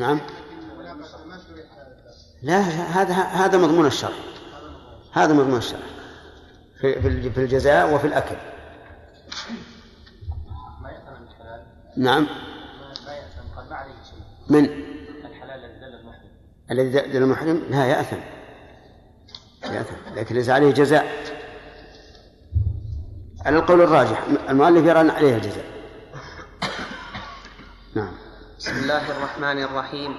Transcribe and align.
نعم. 0.00 0.20
لا 2.42 2.58
هذا 2.60 3.14
هذا 3.14 3.58
مضمون 3.58 3.86
الشرع. 3.86 4.16
هذا 5.12 5.32
مضمون 5.32 5.58
الشرع. 5.58 5.80
في 6.80 7.30
في 7.30 7.40
الجزاء 7.40 7.94
وفي 7.94 8.06
الأكل. 8.06 8.36
نعم. 11.96 12.26
من؟ 14.48 14.64
الحلال 14.64 15.64
الذي 15.64 15.80
دل 15.80 15.94
المحرم؟ 15.94 16.30
الذي 16.70 17.12
دل 17.12 17.22
المحرم 17.22 17.62
لا 17.70 17.86
يأثم 17.86 18.20
يأثم 19.64 20.14
لكن 20.14 20.34
ليس 20.34 20.48
عليه 20.48 20.70
جزاء. 20.70 21.06
على 23.46 23.58
القول 23.58 23.80
الراجح 23.80 24.26
المؤلف 24.48 24.86
يرى 24.86 25.10
عليه 25.10 25.36
الجزاء 25.36 25.64
نعم. 27.94 28.29
بسم 28.60 28.76
الله 28.76 29.10
الرحمن 29.10 29.62
الرحيم. 29.62 30.14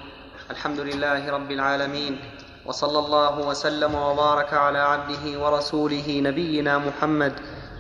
الحمد 0.52 0.80
لله 0.80 1.32
رب 1.32 1.52
العالمين. 1.52 2.20
وصلى 2.66 3.00
الله 3.00 3.40
وسلم 3.40 3.96
وبارك 3.96 4.54
على 4.54 4.80
عبده 4.80 5.40
ورسوله 5.40 6.22
نبينا 6.26 6.78
محمد 6.78 7.34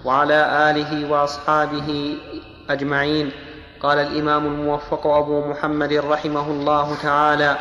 وعلى 0.05 0.69
آله 0.69 1.11
وأصحابه 1.11 2.17
أجمعين. 2.69 3.31
قال 3.81 3.97
الإمام 3.99 4.45
الموفق 4.45 5.07
أبو 5.07 5.49
محمد 5.49 5.93
رحمه 5.93 6.47
الله 6.47 6.95
تعالى 7.03 7.57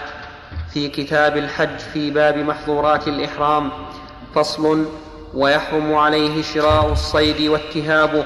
في 0.72 0.88
كتاب 0.88 1.36
الحج 1.36 1.78
في 1.78 2.10
باب 2.10 2.36
محظورات 2.36 3.08
الإحرام 3.08 3.70
فصل 4.34 4.86
ويحرم 5.34 5.94
عليه 5.94 6.42
شراء 6.42 6.92
الصيد 6.92 7.48
واتهابه 7.48 8.24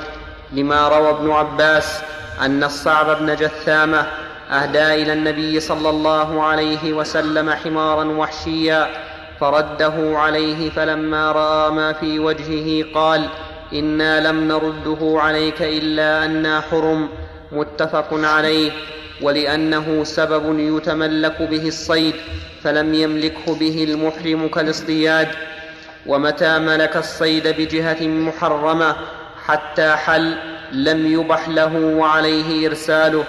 لما 0.52 0.88
روى 0.88 1.10
ابن 1.10 1.30
عباس 1.30 2.02
أن 2.40 2.64
الصعب 2.64 3.18
بن 3.18 3.34
جثامة 3.36 4.23
أهدى 4.50 5.02
إلى 5.02 5.12
النبي 5.12 5.60
صلى 5.60 5.90
الله 5.90 6.42
عليه 6.42 6.92
وسلم 6.92 7.50
حمارا 7.50 8.04
وحشيا 8.04 8.86
فرده 9.40 10.18
عليه 10.18 10.70
فلما 10.70 11.32
رأى 11.32 11.70
ما 11.70 11.92
في 11.92 12.18
وجهه 12.18 12.84
قال 12.94 13.28
إنا 13.72 14.28
لم 14.28 14.48
نرده 14.48 15.20
عليك 15.20 15.62
إلا 15.62 16.24
أنا 16.24 16.60
حرم. 16.60 17.08
متفق 17.52 18.08
عليه 18.12 18.72
ولأنه 19.22 20.04
سبب 20.04 20.58
يتملك 20.58 21.42
به 21.42 21.68
الصيد 21.68 22.14
فلم 22.62 22.94
يملكه 22.94 23.54
به 23.54 23.84
المحرم 23.84 24.48
كالاصطياد. 24.48 25.28
ومتى 26.06 26.58
ملك 26.58 26.96
الصيد 26.96 27.48
بجهة 27.48 28.06
محرمة 28.06 28.96
حتى 29.46 29.90
حل 29.90 30.34
لم 30.72 31.06
يبح 31.06 31.48
له 31.48 31.76
وعليه 31.76 32.68
إرساله. 32.68 33.24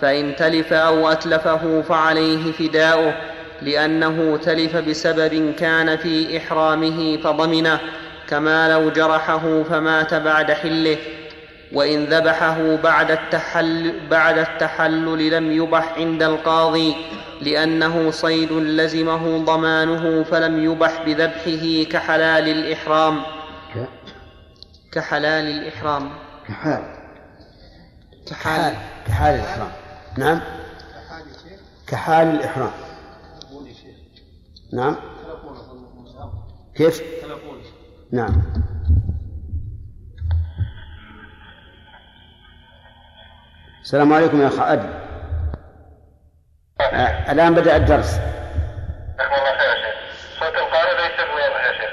فإن 0.00 0.36
تلف 0.36 0.72
أو 0.72 1.08
أتلفه 1.08 1.82
فعليه 1.82 2.52
فداؤه 2.52 3.14
لأنه 3.62 4.36
تلف 4.36 4.76
بسبب 4.76 5.54
كان 5.58 5.96
في 5.96 6.38
إحرامه 6.38 7.16
فضمنه 7.16 7.80
كما 8.28 8.68
لو 8.68 8.90
جرحه 8.90 9.62
فمات 9.62 10.14
بعد 10.14 10.52
حله. 10.52 10.96
وإن 11.72 12.04
ذبحه 12.04 12.76
بعد 12.76 13.10
التحل 13.10 13.92
بعد 14.10 14.38
التحلل 14.38 15.30
لم 15.30 15.52
يبح 15.52 15.94
عند 15.98 16.22
القاضي 16.22 16.94
لأنه 17.42 18.10
صيد 18.10 18.52
لزمه 18.52 19.44
ضمانه 19.44 20.22
فلم 20.22 20.64
يبح 20.64 21.02
بذبحه 21.06 21.90
كحلال 21.92 22.48
الإحرام. 22.48 23.22
كحلال 24.92 25.46
الإحرام. 25.46 26.10
كحال. 26.48 26.82
كحال. 28.30 28.74
كحال. 29.06 29.34
الإحرام. 29.34 29.83
نعم. 30.18 30.40
كحال 31.86 32.26
الإحرام. 32.26 32.72
نعم. 34.72 34.96
كيف؟ 36.74 37.02
نعم. 38.12 38.42
السلام 43.82 44.12
عليكم 44.12 44.42
يا 44.42 44.48
أخ 44.48 44.60
آه، 46.80 47.32
الآن 47.32 47.54
بدأ 47.54 47.76
الدرس. 47.76 48.18
الله 49.36 49.58
خير 49.58 49.68
يا 49.68 49.74
شيخ. 49.74 49.94
صوت 50.40 50.54
القارئ 50.54 50.94
ليس 50.96 51.20
يا 51.62 51.72
شيخ. 51.72 51.92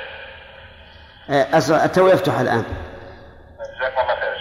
التو 1.71 2.07
يفتح 2.07 2.39
الآن. 2.39 2.63
جزاكم 2.63 4.01
الله 4.01 4.15
خير 4.15 4.40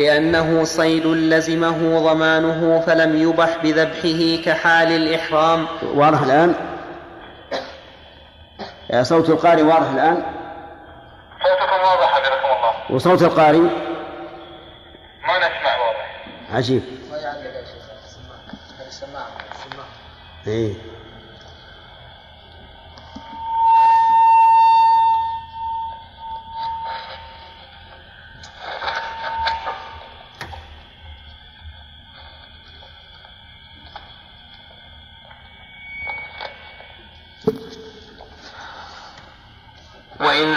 لأنه 0.00 0.64
صيد 0.64 1.06
لزمه 1.06 2.00
ضمانه 2.12 2.80
فلم 2.86 3.22
يبح 3.22 3.56
بذبحه 3.62 4.42
كحال 4.44 4.92
الإحرام. 4.92 5.66
واضح 5.82 6.20
الآن؟ 6.22 6.54
صوت 9.02 9.30
القارئ 9.30 9.62
واضح 9.62 9.90
الآن؟ 9.90 10.22
صوتكم 11.42 11.80
واضح 11.82 12.12
حفظكم 12.14 12.56
الله. 12.56 12.72
وصوت 12.90 13.22
القارئ؟ 13.22 13.58
ما 13.58 15.38
نسمع 15.38 15.76
واضح. 15.86 16.26
عجيب. 16.52 16.82
إيه. 20.46 20.74
وإن 20.74 20.89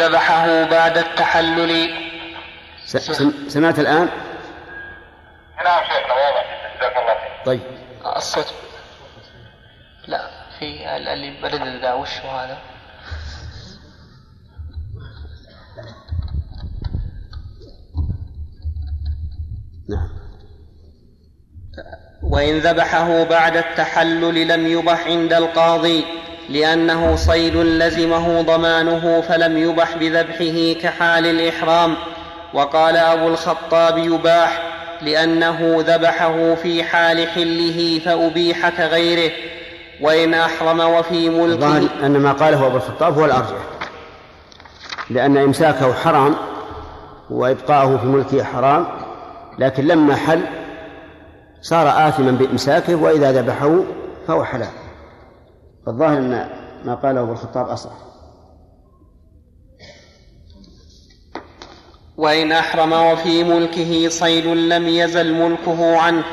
ذبحه 0.08 0.64
بعد 0.64 0.98
التحلل. 0.98 1.94
سمعت 3.48 3.80
الآن؟ 3.80 4.10
نعم 5.66 5.84
شيخنا 5.84 6.14
واضح. 6.14 6.76
جزاك 6.78 6.98
الله 6.98 7.14
خير. 7.14 7.46
طيب. 7.46 7.62
الصوت. 8.16 8.54
لا 10.08 10.30
في 10.60 10.96
اللي 10.98 11.42
برد 11.42 11.82
ذا 11.82 11.94
وش 11.94 12.18
هذا؟ 12.20 12.58
نعم. 19.90 20.10
وإن 22.24 22.60
ذبحه 22.60 23.24
بعد 23.24 23.58
التحلل 23.58 24.48
لم 24.48 24.68
يبح 24.68 25.08
عند 25.08 25.34
القاضي. 25.34 26.06
لأنه 26.50 27.16
صيد 27.16 27.56
لزمه 27.56 28.42
ضمانه 28.42 29.22
فلم 29.22 29.58
يبح 29.58 29.98
بذبحه 29.98 30.82
كحال 30.82 31.26
الإحرام. 31.26 31.96
وقال 32.54 32.98
أبو 32.98 33.28
الخطاب 33.28 33.98
يباح 33.98 34.64
لأنه 35.02 35.84
ذبحه 35.88 36.56
في 36.56 36.84
حال 36.84 37.28
حله 37.28 38.02
فأبيح 38.06 38.70
كغيره 38.70 39.32
وإن 40.02 40.34
أحرم 40.34 40.80
وفي 40.80 41.30
ملكه. 41.30 42.06
أن 42.06 42.12
ما 42.12 42.32
قاله 42.32 42.68
أبو 42.68 42.78
الخطاب 42.78 43.18
هو 43.18 43.26
الأرجح 43.26 43.58
لأن 45.10 45.38
إمساكه 45.38 45.94
حرام 45.94 46.36
وإبقاءه 47.30 47.98
في 47.98 48.08
ملكه 48.08 48.44
حرام 48.44 48.88
لكن 49.60 49.88
لما 49.88 50.16
حل 50.16 50.42
صار 51.62 52.08
آثما 52.08 52.32
بإمساكه 52.32 52.96
وإذا 52.96 53.32
ذبحه 53.32 53.80
فهو 54.28 54.44
حلال. 54.44 54.83
فالظاهر 55.86 56.18
أن 56.18 56.50
ما 56.86 56.96
قاله 56.96 57.22
أبو 57.22 57.32
الخطاب 57.32 57.70
أصح. 57.70 57.92
وإن 62.18 62.52
أحرم 62.52 62.94
وفي 62.94 63.44
ملكه 63.44 64.10
صيد 64.10 64.46
لم 64.46 64.88
يزل 64.88 65.34
ملكه 65.34 65.98
عنه 65.98 66.24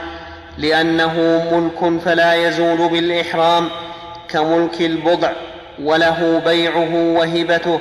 لأنه 0.58 1.14
ملك 1.52 2.00
فلا 2.00 2.34
يزول 2.34 2.88
بالإحرام 2.88 3.68
كملك 4.28 4.80
البضع 4.80 5.32
وله 5.82 6.38
بيعه 6.44 6.94
وهبته 6.94 7.80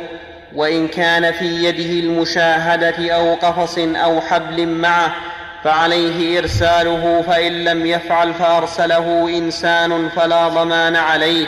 وإن 0.56 0.88
كان 0.88 1.32
في 1.32 1.46
يده 1.46 2.08
المشاهدة 2.08 3.12
أو 3.12 3.34
قفص 3.34 3.78
أو 3.78 4.22
حبل 4.22 4.68
معه 4.68 5.16
فعليه 5.64 6.40
إرساله 6.40 7.22
فإن 7.22 7.64
لم 7.64 7.86
يفعل 7.86 8.34
فأرسله 8.34 9.38
إنسان 9.38 10.10
فلا 10.10 10.48
ضمان 10.48 10.96
عليه 10.96 11.48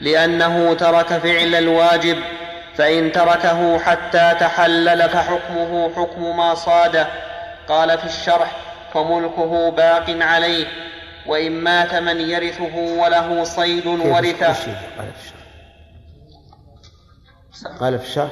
لأنه 0.00 0.74
ترك 0.74 1.06
فعل 1.06 1.54
الواجب 1.54 2.18
فإن 2.76 3.12
تركه 3.12 3.78
حتى 3.78 4.34
تحلل 4.40 5.08
فحكمه 5.08 5.90
حكم 5.96 6.36
ما 6.36 6.54
صاد. 6.54 7.06
قال 7.68 7.98
في 7.98 8.04
الشرح 8.04 8.56
فملكه 8.94 9.70
باق 9.70 10.04
عليه 10.08 10.66
وإن 11.26 11.52
مات 11.52 11.94
من 11.94 12.20
يرثه 12.20 12.76
وله 12.76 13.44
صيد 13.44 13.86
ورثه. 13.86 14.76
قال 17.80 17.98
في 17.98 18.04
الشرح. 18.06 18.30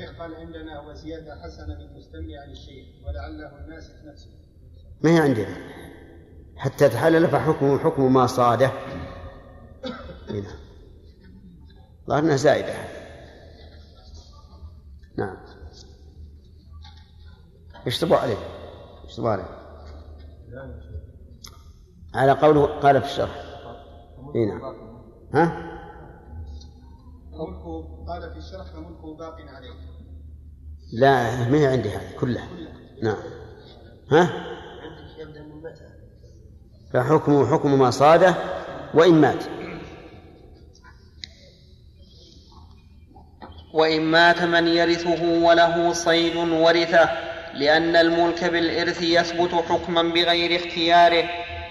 الشيخ 0.00 0.20
قال 0.20 0.34
عندنا 0.34 0.80
وزيادة 0.80 1.42
حسنة 1.42 1.74
للمستمع 1.74 2.40
عن 2.42 2.50
الشيخ 2.50 2.86
ولعله 3.06 3.64
الناسخ 3.64 4.04
نفسه. 4.04 4.30
ما 5.04 5.10
هي 5.10 5.18
عندنا 5.18 5.56
حتى 6.56 6.88
تحلل 6.88 7.28
فحكمه 7.28 7.78
حكم 7.78 8.12
ما 8.12 8.26
صاده. 8.26 8.70
هنا 10.30 10.50
ظهر 12.08 12.18
إنها 12.18 12.36
زائدة. 12.36 12.74
نعم. 15.18 15.36
إيش 17.86 17.98
تبغى 17.98 18.18
عليه؟ 18.18 18.38
إيش 19.04 19.16
تبغى 19.16 19.32
عليه؟ 19.32 19.60
على 22.14 22.32
قوله 22.32 22.66
قال 22.80 23.02
في 23.02 23.06
الشرح. 23.06 23.44
اي 24.34 24.46
نعم. 24.46 24.62
ها؟ 25.34 25.70
ملكه 27.32 28.04
قال 28.08 28.30
في 28.30 28.38
الشرح 28.38 28.66
فملكه 28.66 29.16
باق 29.16 29.36
عليه. 29.40 29.89
لا 30.92 31.48
ما 31.48 31.58
هي 31.58 31.66
عندي 31.66 31.88
هذه 31.88 32.12
كلها. 32.20 32.48
نعم. 33.02 33.16
ها؟ 34.10 34.30
فحكمه 36.92 37.52
حكم 37.52 37.78
ما 37.78 37.90
صاده 37.90 38.34
وإن 38.94 39.14
مات. 39.14 39.44
وإن 43.72 44.02
مات 44.02 44.42
من 44.42 44.68
يرثه 44.68 45.22
وله 45.22 45.92
صيد 45.92 46.36
ورثه 46.36 47.10
لأن 47.54 47.96
الملك 47.96 48.44
بالإرث 48.44 49.02
يثبت 49.02 49.54
حكما 49.54 50.02
بغير 50.02 50.56
اختياره 50.56 51.24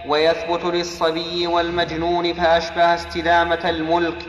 ويثبت 0.08 0.66
للصبي 0.66 1.48
والمجنون 1.48 2.34
فأشبه 2.34 2.96
استدامة 2.96 3.70
الملك 3.70 4.26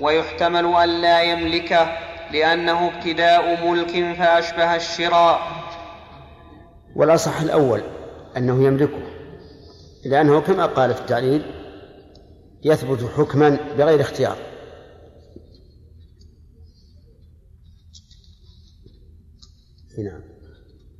ويحتمل 0.00 0.74
أن 0.74 0.88
لا 0.88 1.22
يملكه. 1.22 1.98
لأنه 2.34 2.86
ابتداء 2.86 3.66
ملك 3.66 4.16
فأشبه 4.18 4.76
الشراء. 4.76 5.40
والأصح 6.96 7.40
الأول 7.40 7.82
أنه 8.36 8.64
يملكه. 8.64 9.02
لأنه 10.04 10.40
كما 10.40 10.66
قال 10.66 10.94
في 10.94 11.00
التعليل 11.00 11.42
يثبت 12.64 13.10
حكما 13.16 13.58
بغير 13.78 14.00
اختيار. 14.00 14.36
نعم. 19.98 20.20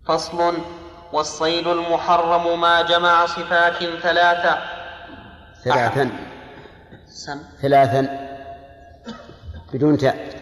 فصل 0.06 0.54
والصيد 1.12 1.66
المحرم 1.66 2.60
ما 2.60 2.82
جمع 2.82 3.26
صفات 3.26 3.78
ثلاثة. 4.02 4.58
ثلاثا. 5.64 6.10
سم. 7.06 7.38
ثلاثا. 7.62 8.28
بدون 9.72 9.98
تاء. 9.98 10.33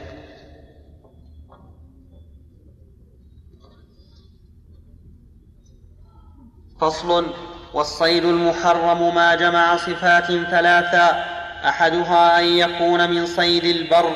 فصل 6.82 7.26
والصيد 7.74 8.24
المحرم 8.24 9.14
ما 9.14 9.34
جمع 9.34 9.76
صفات 9.76 10.26
ثلاثا 10.26 11.24
أحدها 11.68 12.40
أن 12.40 12.44
يكون 12.44 13.10
من 13.10 13.26
صيد 13.26 13.64
البر 13.64 14.10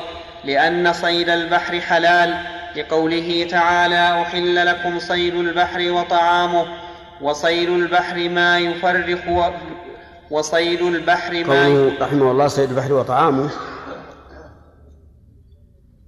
لأن 0.45 0.93
صيد 0.93 1.29
البحر 1.29 1.81
حلال 1.81 2.35
لقوله 2.77 3.47
تعالى 3.51 4.23
أحل 4.23 4.67
لكم 4.67 4.99
صيد 4.99 5.35
البحر 5.35 5.91
وطعامه 5.91 6.67
وصيد 7.21 7.69
البحر 7.69 8.29
ما 8.29 8.59
يفرق 8.59 9.29
و... 9.29 9.51
وصيد 10.31 10.83
البحر 10.83 11.45
ما 11.45 11.91
رحمه 12.01 12.31
الله 12.31 12.49
صيد 12.49 12.71
البحر 12.71 12.93
وطعامه 12.93 13.51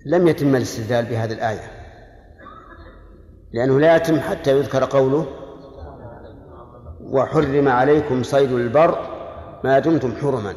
لم 0.07 0.29
يتم 0.29 0.57
الاستدلال 0.57 1.05
بهذه 1.05 1.33
الآية 1.33 1.71
لأنه 3.53 3.81
لا 3.81 3.97
يتم 3.97 4.21
حتى 4.21 4.51
يذكر 4.51 4.85
قوله 4.85 5.48
وحرم 7.11 7.69
عليكم 7.69 8.23
صيد 8.23 8.53
البر 8.53 8.99
ما 9.65 9.79
دمتم 9.79 10.17
حرما 10.23 10.55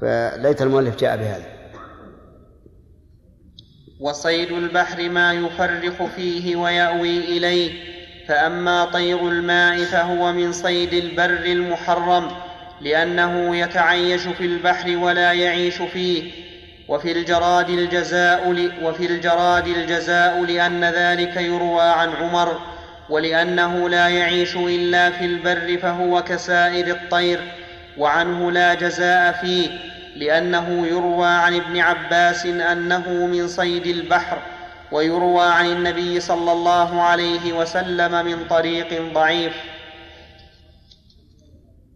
فليت 0.00 0.62
المؤلف 0.62 0.96
جاء 0.96 1.16
بهذا 1.16 1.44
وصيد 4.00 4.52
البحر 4.52 5.08
ما 5.08 5.32
يفرق 5.32 6.06
فيه 6.16 6.56
ويأوي 6.56 7.18
إليه 7.18 7.72
فأما 8.28 8.84
طير 8.84 9.28
الماء 9.28 9.84
فهو 9.84 10.32
من 10.32 10.52
صيد 10.52 10.92
البر 10.92 11.44
المحرم 11.44 12.30
لأنه 12.80 13.56
يتعيش 13.56 14.22
في 14.22 14.44
البحر 14.46 14.96
ولا 14.96 15.32
يعيش 15.32 15.82
فيه 15.82 16.32
وفي 16.88 17.12
الجراد 17.12 17.70
الجزاء. 17.70 18.70
وفي 18.82 19.06
الجراد 19.06 19.66
الجزاء 19.66 20.44
لأن 20.44 20.84
ذلك 20.84 21.36
يروى 21.36 21.82
عن 21.82 22.08
عمر 22.08 22.60
ولأنه 23.10 23.88
لا 23.88 24.08
يعيش 24.08 24.56
إلا 24.56 25.10
في 25.10 25.24
البر 25.24 25.78
فهو 25.78 26.22
كسائر 26.22 26.90
الطير 26.90 27.40
وعنه 27.98 28.50
لا 28.50 28.74
جزاء 28.74 29.32
فيه 29.32 29.68
لأنه 30.16 30.86
يروى 30.86 31.26
عن 31.26 31.54
ابن 31.54 31.78
عباس 31.78 32.46
أنه 32.46 33.26
من 33.26 33.48
صيد 33.48 33.86
البحر 33.86 34.38
ويروى 34.92 35.44
عن 35.44 35.66
النبي 35.66 36.20
صلى 36.20 36.52
الله 36.52 37.02
عليه 37.02 37.52
وسلم 37.52 38.26
من 38.26 38.48
طريق 38.48 39.12
ضعيف. 39.14 39.52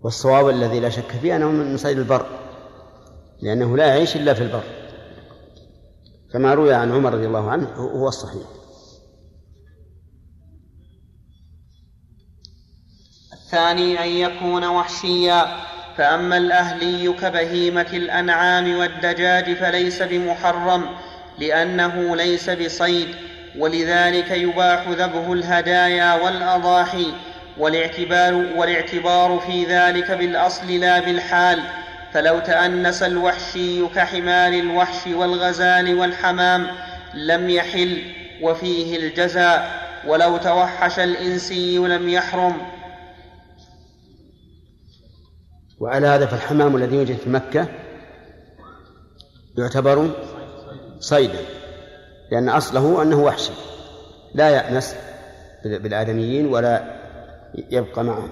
والصواب 0.02 0.48
الذي 0.48 0.80
لا 0.80 0.88
شك 0.88 1.10
فيه 1.22 1.36
أنه 1.36 1.50
من 1.50 1.76
صيد 1.76 1.98
البر 1.98 2.26
لأنه 3.42 3.76
لا 3.76 3.86
يعيش 3.86 4.16
إلا 4.16 4.34
في 4.34 4.42
البر. 4.42 4.64
كما 6.32 6.54
روي 6.54 6.74
عن 6.74 6.92
عمر 6.92 7.14
رضي 7.14 7.26
الله 7.26 7.50
عنه 7.50 7.66
هو 7.76 8.08
الصحيح. 8.08 8.57
الثاني 13.48 14.04
أن 14.04 14.08
يكون 14.08 14.64
وحشيا. 14.64 15.46
فأما 15.98 16.36
الأهلي 16.36 17.12
كبهيمة 17.12 17.86
الأنعام 17.92 18.76
والدجاج 18.76 19.54
فليس 19.54 20.02
بمحرم 20.02 20.86
لأنه 21.38 22.16
ليس 22.16 22.50
بصيد. 22.50 23.08
ولذلك 23.58 24.30
يباح 24.30 24.88
ذبح 24.88 25.28
الهدايا 25.28 26.14
والأضاحي. 26.14 27.06
والاعتبار, 27.58 28.34
والاعتبار 28.56 29.42
في 29.46 29.64
ذلك 29.64 30.10
بالأصل 30.10 30.72
لا 30.72 31.00
بالحال. 31.00 31.60
فلو 32.12 32.38
تأنس 32.38 33.02
الوحشي 33.02 33.86
كحمار 33.86 34.52
الوحش 34.52 35.06
والغزال 35.06 35.98
والحمام 35.98 36.66
لم 37.14 37.50
يحل 37.50 38.02
وفيه 38.42 38.96
الجزاء. 38.96 39.70
ولو 40.06 40.36
توحش 40.36 40.98
الإنسي 40.98 41.78
لم 41.78 42.08
يحرم. 42.08 42.77
وعلى 45.80 46.06
هذا 46.06 46.26
فالحمام 46.26 46.76
الذي 46.76 46.96
يوجد 46.96 47.16
في 47.16 47.30
مكة 47.30 47.68
يعتبر 49.58 50.10
صيدا 51.00 51.38
لأن 52.32 52.48
أصله 52.48 53.02
أنه 53.02 53.20
وحشي 53.20 53.52
لا 54.34 54.50
يأنس 54.50 54.96
بالآدميين 55.64 56.46
ولا 56.46 56.98
يبقى 57.70 58.04
معهم. 58.04 58.30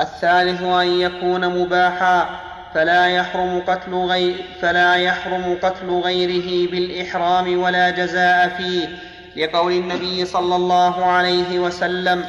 الثالث 0.00 0.62
أن 0.62 0.86
يكون 0.86 1.62
مباحا 1.62 2.40
فلا 2.74 3.06
يحرم 3.06 3.62
قتل 3.66 3.94
غير 3.94 4.36
فلا 4.60 4.94
يحرم 4.94 5.58
قتل 5.62 5.90
غيره 5.90 6.70
بالإحرام 6.70 7.62
ولا 7.62 7.90
جزاء 7.90 8.48
فيه 8.48 8.88
لقول 9.36 9.72
النبي 9.72 10.24
صلى 10.24 10.56
الله 10.56 11.04
عليه 11.04 11.58
وسلم 11.58 12.24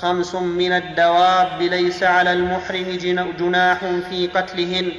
خمس 0.00 0.34
من 0.34 0.72
الدواب 0.72 1.62
ليس 1.62 2.02
على 2.02 2.32
المحرم 2.32 2.98
جناح 3.38 3.78
في 4.10 4.26
قتلهن. 4.26 4.92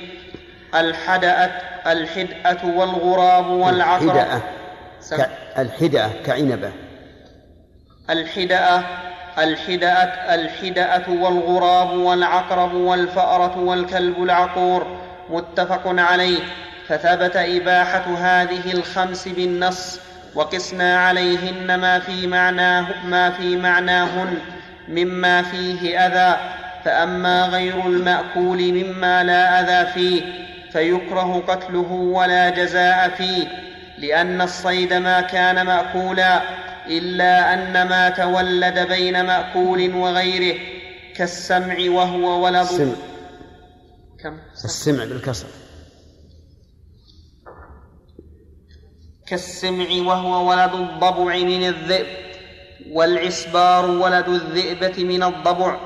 الحدأة 0.76 1.52
الحدأة 1.88 2.66
والغراب 2.66 3.48
والعقرب. 3.48 4.10
الحدأة 4.10 4.42
الحدأة 5.58 6.10
كعنبة. 6.26 6.72
الحدأة 8.10 8.84
الحدأة 9.38 10.36
الحدأة 10.36 11.10
والغراب 11.10 11.92
والعقرب 11.92 12.74
والفأرة 12.74 13.60
والكلب 13.60 14.24
العقور. 14.24 15.00
متفق 15.30 15.82
عليه. 15.86 16.40
فثبت 16.88 17.36
إباحة 17.36 18.06
هذه 18.18 18.74
الخمس 18.74 19.28
بالنص 19.28 20.00
وقسنا 20.36 21.00
عليهن 21.00 21.76
ما 21.76 22.00
في 22.00 22.28
معناه 22.28 23.06
ما 23.06 23.30
في 23.32 23.56
معناهن. 23.56 24.38
مما 24.88 25.42
فيه 25.42 26.00
أذى 26.00 26.38
فأما 26.86 27.46
غير 27.46 27.88
المأكول 27.88 28.74
مما 28.74 29.24
لا 29.24 29.60
أذى 29.60 29.92
فيه 29.94 30.22
فيكره 30.72 31.44
قتله 31.48 31.92
ولا 31.92 32.50
جزاء 32.50 33.10
فيه 33.10 33.48
لأن 33.98 34.42
الصيد 34.42 34.94
ما 34.94 35.22
كان 35.22 35.66
مأكولا 35.66 36.42
إلا 36.88 37.54
أن 37.54 37.88
ما 37.88 38.10
تولد 38.10 38.80
بين 38.80 39.26
مأكول 39.26 39.94
وغيره 39.94 40.60
كالسمع 41.16 41.76
وهو 41.90 42.46
ولد. 42.46 42.56
السمع. 42.56 42.94
كم؟ 44.24 44.38
السمع 44.66 45.06
بالكسر. 45.06 45.48
كالسمع 49.28 49.88
وهو 49.90 50.50
ولد 50.50 50.74
الضبع 50.74 51.38
من 51.38 51.68
الذئب. 51.68 52.27
والعسبار 52.92 53.92
ولد 53.92 54.28
الذئبة 54.28 55.04
من 55.04 55.24
الضبع 55.24 55.78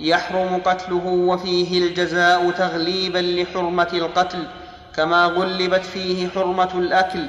يحرم 0.00 0.60
قتله 0.64 1.06
وفيه 1.06 1.86
الجزاء 1.86 2.50
تغليبا 2.50 3.18
لحرمة 3.18 3.88
القتل 3.92 4.46
كما 4.96 5.24
غلبت 5.26 5.84
فيه 5.84 6.28
حرمة 6.28 6.70
الأكل. 6.74 7.26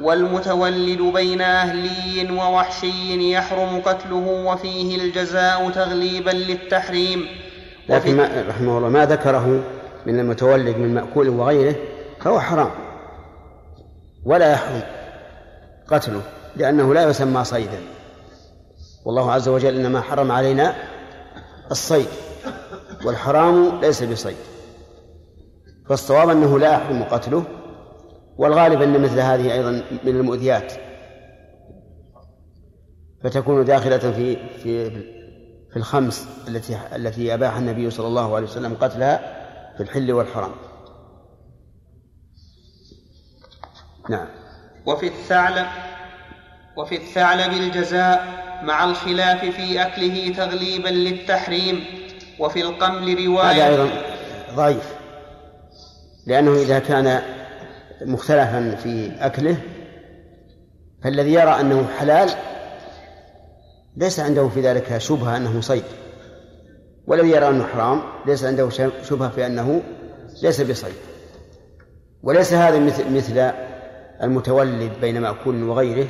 والمتولد 0.00 1.02
بين 1.02 1.40
أهلي 1.40 2.32
ووحشي 2.32 3.32
يحرم 3.32 3.80
قتله 3.80 4.26
وفيه 4.46 4.96
الجزاء 4.96 5.70
تغليبا 5.70 6.30
للتحريم. 6.30 7.26
لكن 7.88 8.16
ما 8.16 8.44
رحمه 8.48 8.78
الله 8.78 8.88
ما 8.88 9.06
ذكره 9.06 9.62
من 10.06 10.20
المتولد 10.20 10.76
من 10.76 10.94
مأكول 10.94 11.28
وغيره 11.28 11.74
فهو 12.20 12.40
حرام. 12.40 12.70
ولا 14.24 14.52
يحرم 14.52 14.82
قتله 15.88 16.22
لأنه 16.56 16.94
لا 16.94 17.08
يسمى 17.08 17.44
صيدا. 17.44 17.80
والله 19.04 19.32
عز 19.32 19.48
وجل 19.48 19.74
إنما 19.74 20.00
حرم 20.00 20.32
علينا 20.32 20.74
الصيد 21.70 22.08
والحرام 23.04 23.80
ليس 23.80 24.02
بصيد 24.02 24.36
فالصواب 25.88 26.28
أنه 26.28 26.58
لا 26.58 26.72
يحرم 26.72 27.02
قتله 27.02 27.44
والغالب 28.36 28.82
أن 28.82 29.02
مثل 29.02 29.20
هذه 29.20 29.52
أيضا 29.52 29.70
من 30.04 30.16
المؤذيات 30.16 30.72
فتكون 33.24 33.64
داخلة 33.64 33.98
في 33.98 34.36
في 34.58 34.90
في 35.70 35.76
الخمس 35.76 36.28
التي 36.48 36.78
التي 36.96 37.34
أباح 37.34 37.56
النبي 37.56 37.90
صلى 37.90 38.06
الله 38.06 38.36
عليه 38.36 38.46
وسلم 38.46 38.74
قتلها 38.74 39.16
في 39.76 39.82
الحل 39.82 40.12
والحرام. 40.12 40.52
نعم. 44.08 44.26
وفي 44.86 45.06
الثعلب 45.06 45.66
وفي 46.76 46.96
الثعلب 46.96 47.52
الجزاء 47.52 48.49
مع 48.62 48.84
الخلاف 48.84 49.44
في 49.44 49.82
أكله 49.82 50.34
تغليبا 50.36 50.88
للتحريم 50.88 51.84
وفي 52.38 52.60
القمل 52.60 53.26
رواية. 53.26 53.66
هذا 53.66 53.66
أيضا 53.66 53.90
ضعيف 54.54 54.94
لأنه 56.26 56.52
إذا 56.52 56.78
كان 56.78 57.22
مختلفا 58.02 58.76
في 58.82 59.12
أكله 59.20 59.56
فالذي 61.04 61.32
يرى 61.32 61.60
أنه 61.60 61.88
حلال 61.98 62.30
ليس 63.96 64.20
عنده 64.20 64.48
في 64.48 64.60
ذلك 64.60 64.98
شبهة 64.98 65.36
أنه 65.36 65.60
صيد 65.60 65.84
والذي 67.06 67.30
يرى 67.30 67.48
أنه 67.48 67.66
حرام 67.66 68.02
ليس 68.26 68.44
عنده 68.44 68.70
شبهة 69.02 69.28
في 69.28 69.46
أنه 69.46 69.82
ليس 70.42 70.60
بصيد. 70.60 70.94
وليس 72.22 72.52
هذا 72.52 72.78
مثل 72.78 73.16
مثل 73.16 73.52
المتولد 74.22 74.92
بين 75.00 75.20
مأكول 75.20 75.62
وغيره 75.62 76.06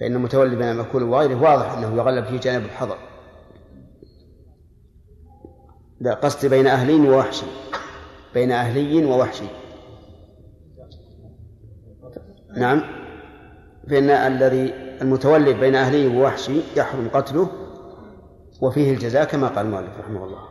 فإن 0.00 0.16
المتولد 0.16 0.58
بين 0.58 0.76
مأكول 0.76 1.02
وغيره 1.02 1.42
واضح 1.42 1.72
أنه 1.72 1.96
يغلب 1.96 2.24
في 2.24 2.38
جانب 2.38 2.64
الحظر 2.64 2.98
لا 6.00 6.14
قصد 6.14 6.50
بين 6.50 6.66
أهلين 6.66 7.08
ووحشي. 7.08 7.46
بين 8.34 8.52
أهلي 8.52 9.04
ووحشي. 9.04 9.44
نعم. 12.56 12.82
فإن 13.90 14.10
الذي 14.10 14.74
المتولد 15.02 15.56
بين 15.60 15.74
أهلي 15.74 16.16
ووحشي 16.16 16.60
يحرم 16.76 17.08
قتله 17.08 17.50
وفيه 18.60 18.92
الجزاء 18.94 19.24
كما 19.24 19.48
قال 19.48 19.66
المؤلف 19.66 19.98
رحمه 19.98 20.24
الله. 20.24 20.48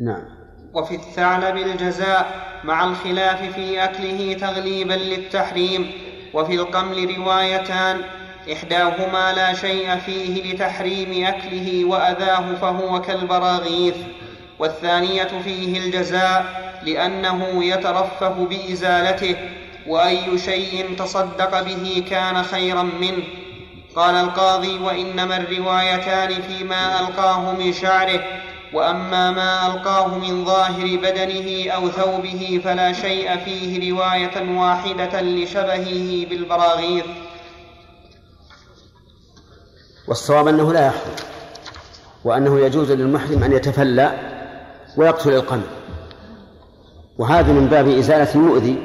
نعم. 0.00 0.37
وفي 0.74 0.94
الثعلب 0.94 1.56
الجزاء 1.56 2.48
مع 2.64 2.84
الخلاف 2.84 3.42
في 3.54 3.84
أكله 3.84 4.36
تغليبا 4.40 4.92
للتحريم 4.92 5.90
وفي 6.34 6.54
القمل 6.54 7.18
روايتان 7.18 8.00
إحداهما 8.52 9.32
لا 9.32 9.54
شيء 9.54 9.96
فيه 9.96 10.52
لتحريم 10.52 11.26
أكله 11.26 11.84
وأذاه 11.84 12.54
فهو 12.60 13.00
كالبراغيث 13.00 13.96
والثانية 14.58 15.28
فيه 15.44 15.78
الجزاء 15.78 16.68
لأنه 16.82 17.64
يترفه 17.64 18.28
بإزالته 18.50 19.36
وأي 19.86 20.38
شيء 20.38 20.94
تصدق 20.98 21.62
به 21.62 22.04
كان 22.10 22.42
خيرا 22.42 22.82
منه. 22.82 23.22
قال 23.96 24.14
القاضي 24.14 24.78
وإنما 24.78 25.36
الروايتان 25.36 26.42
فيما 26.42 27.00
ألقاه 27.00 27.52
من 27.52 27.72
شعره 27.72 28.24
وأما 28.74 29.30
ما 29.30 29.66
ألقاه 29.66 30.18
من 30.18 30.44
ظاهر 30.44 30.96
بدنه 30.96 31.70
أو 31.72 31.88
ثوبه 31.88 32.60
فلا 32.64 32.92
شيء 32.92 33.36
فيه 33.36 33.92
رواية 33.92 34.58
واحدة 34.58 35.20
لشبهه 35.20 36.26
بالبراغيث. 36.26 37.04
والصواب 40.08 40.48
أنه 40.48 40.72
لا 40.72 40.86
يحرم 40.86 41.14
وأنه 42.24 42.60
يجوز 42.60 42.92
للمحرم 42.92 43.42
أن 43.42 43.52
يتفلى 43.52 44.12
ويقتل 44.96 45.32
القمل 45.32 45.66
وهذا 47.18 47.52
من 47.52 47.66
باب 47.66 47.88
إزالة 47.88 48.34
المؤذي 48.34 48.76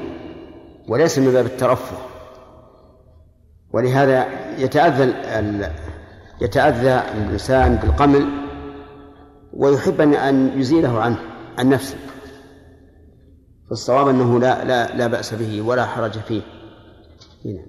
وليس 0.87 1.19
من 1.19 1.33
باب 1.33 1.45
الترفه. 1.45 1.97
ولهذا 3.73 4.27
يتأذى 4.57 5.13
يتأذى 6.41 7.03
الإنسان 7.17 7.75
بالقمل 7.75 8.42
ويحب 9.53 10.01
أن 10.01 10.59
يزيله 10.59 10.99
عنه 10.99 11.19
عن 11.57 11.69
نفسه. 11.69 11.97
فالصواب 13.69 14.07
أنه 14.07 14.39
لا 14.39 14.65
لا 14.65 14.97
لا 14.97 15.07
بأس 15.07 15.33
به 15.33 15.61
ولا 15.61 15.85
حرج 15.85 16.19
فيه. 16.19 16.41
هنا. 17.45 17.65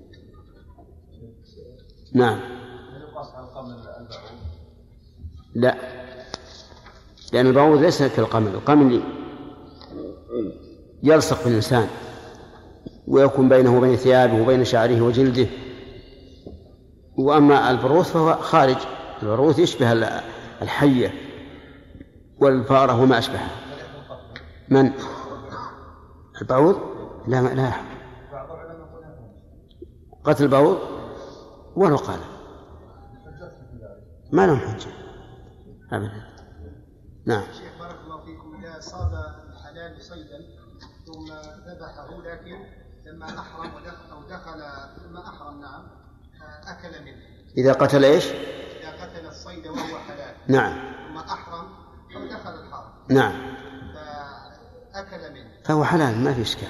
نعم. 2.15 2.41
لا. 5.55 5.75
لأن 7.33 7.47
البعوض 7.47 7.81
ليس 7.81 8.03
كالقمل. 8.03 8.55
القمل 8.55 9.03
يلصق 11.03 11.37
في 11.37 11.47
الإنسان 11.47 11.89
ويكون 13.07 13.49
بينه 13.49 13.79
وبين 13.79 13.97
ثيابه 13.97 14.43
وبين 14.43 14.65
شعره 14.65 15.03
وجلده. 15.03 15.47
وأما 17.17 17.71
البروث 17.71 18.13
فهو 18.13 18.35
خارج. 18.35 18.77
البروث 19.23 19.59
يشبه 19.59 19.93
الحية. 20.63 21.24
والفارة 22.41 23.03
وما 23.03 23.19
أشبهها 23.19 23.51
من؟ 24.69 24.93
البعوض؟ 26.43 26.81
لا 27.27 27.55
لا. 27.55 27.73
قتل 30.25 30.45
البعوض؟ 30.45 30.79
ولو 31.77 31.97
قال. 31.97 32.21
ما 34.33 34.47
لهم 34.47 34.59
حجة. 34.59 34.91
أبدا. 35.93 36.35
نعم. 37.27 37.43
شيخ 37.53 37.79
بارك 37.79 38.01
الله 38.05 38.25
فيكم. 38.25 38.65
إذا 38.65 38.81
صاد 38.81 39.13
الحلال 39.49 40.03
صيدا 40.03 40.39
ثم 41.07 41.33
ذبحه 41.67 42.23
لكن 42.23 42.59
لما 43.07 43.39
أحرم 43.41 43.71
أو 44.13 44.23
دخل 44.23 44.61
ثم 45.03 45.17
أحرم 45.17 45.61
نعم 45.61 45.87
أكل 46.67 47.05
منه. 47.05 47.23
إذا 47.59 47.73
قتل 47.73 48.05
إيش؟ 48.05 48.27
إذا 48.27 49.05
قتل 49.05 49.27
الصيد 49.27 49.67
وهو 49.67 49.99
حلال. 49.99 50.35
نعم 50.49 50.95
ثم 51.09 51.19
أحرم 51.19 51.85
ودخل 52.17 52.51
الحرم 52.51 52.94
نعم. 53.09 53.33
فأكل 54.93 55.33
منه. 55.35 55.45
فهو 55.65 55.85
حلال 55.85 56.25
ما 56.25 56.35
في 56.35 56.43
إشكال. 56.43 56.69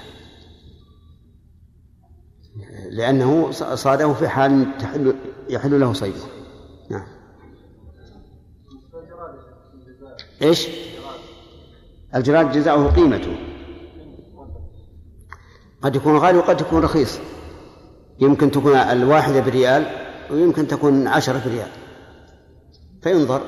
لأنه 2.90 3.50
صاده 3.74 4.12
في 4.12 4.28
حال 4.28 4.78
تحل 4.78 5.14
يحل 5.48 5.80
له 5.80 5.92
صيده. 5.92 6.20
نعم. 6.90 7.06
إيش؟ 10.42 10.68
الجراد 12.14 12.52
جزاؤه 12.52 12.94
قيمته. 12.94 13.36
قد 15.82 15.96
يكون 15.96 16.16
غالي 16.16 16.38
وقد 16.38 16.60
يكون 16.60 16.82
رخيص. 16.82 17.18
يمكن 18.20 18.50
تكون 18.50 18.76
الواحدة 18.76 19.40
بريال 19.40 19.86
ويمكن 20.30 20.68
تكون 20.68 21.06
عشرة 21.06 21.42
بريال. 21.46 21.68
فينظر. 23.02 23.42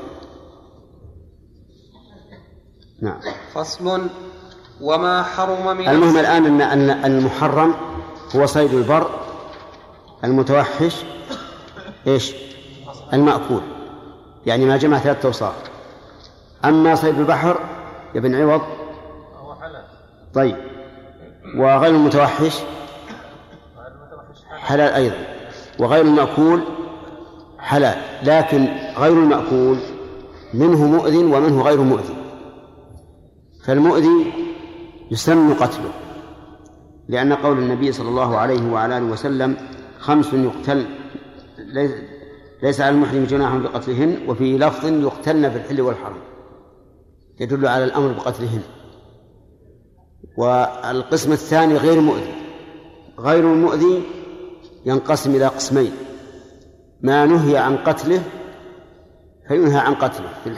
نعم. 3.00 3.18
فصل. 3.54 4.06
وما 4.80 5.22
حرم 5.22 5.76
من 5.76 5.88
المهم 5.88 6.16
الآن 6.16 6.60
أن 6.60 6.90
المحرم 6.90 7.74
هو 8.36 8.46
صيد 8.46 8.74
البر 8.74 9.10
المتوحش. 10.24 11.04
إيش؟ 12.06 12.34
المأكول. 13.12 13.60
يعني 14.46 14.64
ما 14.64 14.76
جمع 14.76 14.98
ثلاثة 14.98 15.26
أوصاف. 15.26 15.54
أما 16.64 16.94
صيد 16.94 17.18
البحر 17.18 17.60
يا 18.14 18.20
بن 18.20 18.34
عوض. 18.34 18.62
طيب. 20.34 20.56
وغير 21.56 21.90
المتوحش؟ 21.94 22.58
حلال 24.58 24.92
أيضا. 24.94 25.16
وغير 25.78 26.04
المأكول؟ 26.04 26.62
حلال. 27.58 28.02
لكن 28.22 28.68
غير 28.98 29.12
المأكول 29.12 29.78
منه 30.54 30.84
مؤذ 30.84 31.16
ومنه 31.16 31.62
غير 31.62 31.80
مؤذي 31.80 32.15
فالمؤذي 33.66 34.32
يسن 35.10 35.54
قتله 35.54 35.90
لأن 37.08 37.32
قول 37.32 37.58
النبي 37.58 37.92
صلى 37.92 38.08
الله 38.08 38.36
عليه 38.36 38.72
وعلى 38.72 38.98
آله 38.98 39.06
وسلم 39.06 39.56
خمس 39.98 40.32
يقتل 40.32 40.86
ليس 42.62 42.80
على 42.80 42.94
المحرم 42.94 43.24
جناح 43.24 43.56
بقتلهن 43.56 44.18
وفي 44.28 44.58
لفظ 44.58 44.86
يقتلن 44.86 45.50
في 45.50 45.56
الحل 45.56 45.80
والحرم 45.80 46.18
يدل 47.40 47.66
على 47.66 47.84
الأمر 47.84 48.12
بقتلهن. 48.12 48.62
والقسم 50.36 51.32
الثاني 51.32 51.76
غير 51.76 52.00
مؤذي 52.00 52.34
غير 53.18 53.52
المؤذي 53.52 54.02
ينقسم 54.86 55.34
إلى 55.34 55.46
قسمين 55.46 55.92
ما 57.00 57.26
نهي 57.26 57.56
عن 57.56 57.76
قتله 57.76 58.22
فينهى 59.48 59.78
عن 59.78 59.94
قتله 59.94 60.28
في, 60.44 60.54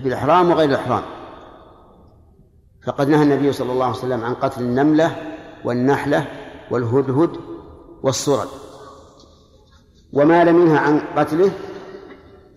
في 0.00 0.08
الإحرام 0.08 0.50
وغير 0.50 0.68
الإحرام. 0.68 1.02
فقد 2.86 3.08
نهى 3.08 3.22
النبي 3.22 3.52
صلى 3.52 3.72
الله 3.72 3.84
عليه 3.84 3.96
وسلم 3.96 4.24
عن 4.24 4.34
قتل 4.34 4.62
النملة 4.62 5.16
والنحلة 5.64 6.26
والهدهد 6.70 7.36
والصرد. 8.02 8.48
وما 10.12 10.44
لم 10.44 10.62
ينهى 10.62 10.78
عن 10.78 11.00
قتله 11.16 11.50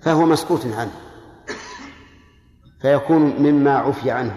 فهو 0.02 0.26
مسكوت 0.26 0.66
عنه 0.66 0.92
فيكون 2.82 3.22
مما 3.22 3.78
عفي 3.78 4.12
عنه. 4.12 4.36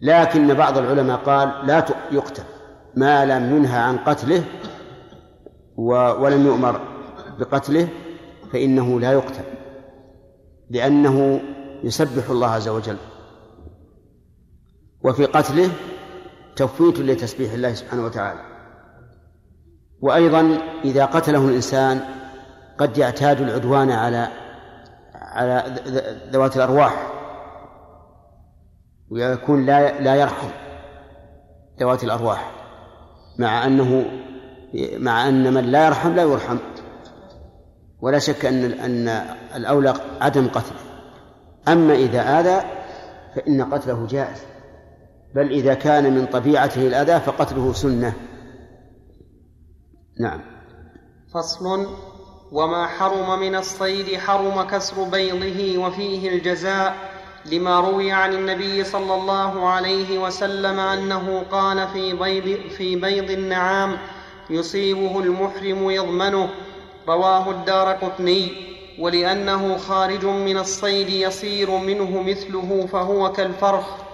لكن 0.00 0.54
بعض 0.54 0.78
العلماء 0.78 1.16
قال 1.16 1.66
لا 1.66 1.84
يقتل. 2.12 2.42
ما 2.96 3.24
لم 3.24 3.56
ينهى 3.56 3.78
عن 3.78 3.98
قتله 3.98 4.44
ولم 6.20 6.46
يؤمر 6.46 6.80
بقتله 7.38 7.88
فإنه 8.52 9.00
لا 9.00 9.12
يقتل 9.12 9.44
لأنه 10.70 11.40
يسبح 11.84 12.30
الله 12.30 12.48
عز 12.48 12.68
وجل. 12.68 12.96
وفي 15.04 15.24
قتله 15.24 15.70
تفويت 16.56 16.98
لتسبيح 16.98 17.52
الله 17.52 17.74
سبحانه 17.74 18.04
وتعالى. 18.04 18.40
وأيضا 20.00 20.58
إذا 20.84 21.04
قتله 21.04 21.48
الإنسان 21.48 22.00
قد 22.78 22.98
يعتاد 22.98 23.40
العدوان 23.40 23.90
على 23.90 24.28
على 25.14 25.74
ذوات 26.32 26.56
الأرواح 26.56 27.12
ويكون 29.10 29.66
لا 29.66 30.00
لا 30.00 30.14
يرحم 30.14 30.48
ذوات 31.80 32.04
الأرواح 32.04 32.50
مع 33.38 33.66
أنه 33.66 34.04
مع 34.98 35.28
أن 35.28 35.54
من 35.54 35.64
لا 35.64 35.86
يرحم 35.86 36.14
لا 36.14 36.22
يرحم. 36.22 36.58
ولا 38.00 38.18
شك 38.18 38.44
أن 38.44 38.64
أن 38.64 39.08
الأولى 39.56 39.94
عدم 40.20 40.48
قتله. 40.48 40.80
أما 41.68 41.94
إذا 41.94 42.40
آذى 42.40 42.64
فإن 43.34 43.74
قتله 43.74 44.06
جائز. 44.06 44.49
بل 45.34 45.52
إذا 45.52 45.74
كان 45.74 46.14
من 46.14 46.26
طبيعته 46.26 46.86
الأذى 46.86 47.20
فقتله 47.20 47.72
سنة. 47.72 48.12
نعم. 50.20 50.40
فصل. 51.34 51.86
وما 52.52 52.86
حرم 52.86 53.40
من 53.40 53.54
الصيد 53.54 54.16
حرم 54.16 54.62
كسر 54.62 55.04
بيضه 55.04 55.78
وفيه 55.86 56.28
الجزاء 56.28 56.96
لما 57.46 57.80
روي 57.80 58.12
عن 58.12 58.32
النبي 58.32 58.84
صلى 58.84 59.14
الله 59.14 59.68
عليه 59.68 60.18
وسلم 60.18 60.80
أنه 60.80 61.42
قال 61.50 61.88
في 61.88 62.12
بيض, 62.12 62.70
في 62.70 62.96
بيض 62.96 63.30
النعام 63.30 63.98
يصيبه 64.50 65.20
المحرم 65.20 65.90
يضمنه. 65.90 66.48
رواه 67.08 67.50
الدار 67.50 67.92
قطني. 67.92 68.70
ولأنه 68.98 69.76
خارج 69.76 70.24
من 70.24 70.56
الصيد 70.58 71.08
يصير 71.08 71.70
منه 71.70 72.22
مثله 72.22 72.86
فهو 72.92 73.32
كالفرخ. 73.32 74.09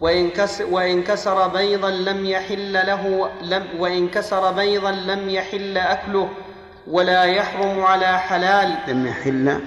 وإن, 0.00 0.30
كسر, 0.30 0.66
وإن 0.66 1.02
كسر 1.02 1.48
بيضا 1.48 1.90
لم 1.90 2.26
يحل 2.26 2.72
له 2.72 3.30
لم 3.42 3.66
وإن 3.78 4.08
كسر 4.08 4.52
بيضا 4.52 4.90
لم 4.90 5.28
يحل 5.30 5.78
أكله 5.78 6.30
ولا 6.86 7.24
يحرم 7.24 7.80
على 7.84 8.18
حلال. 8.18 8.78
لم 8.88 9.06
يحل 9.06 9.60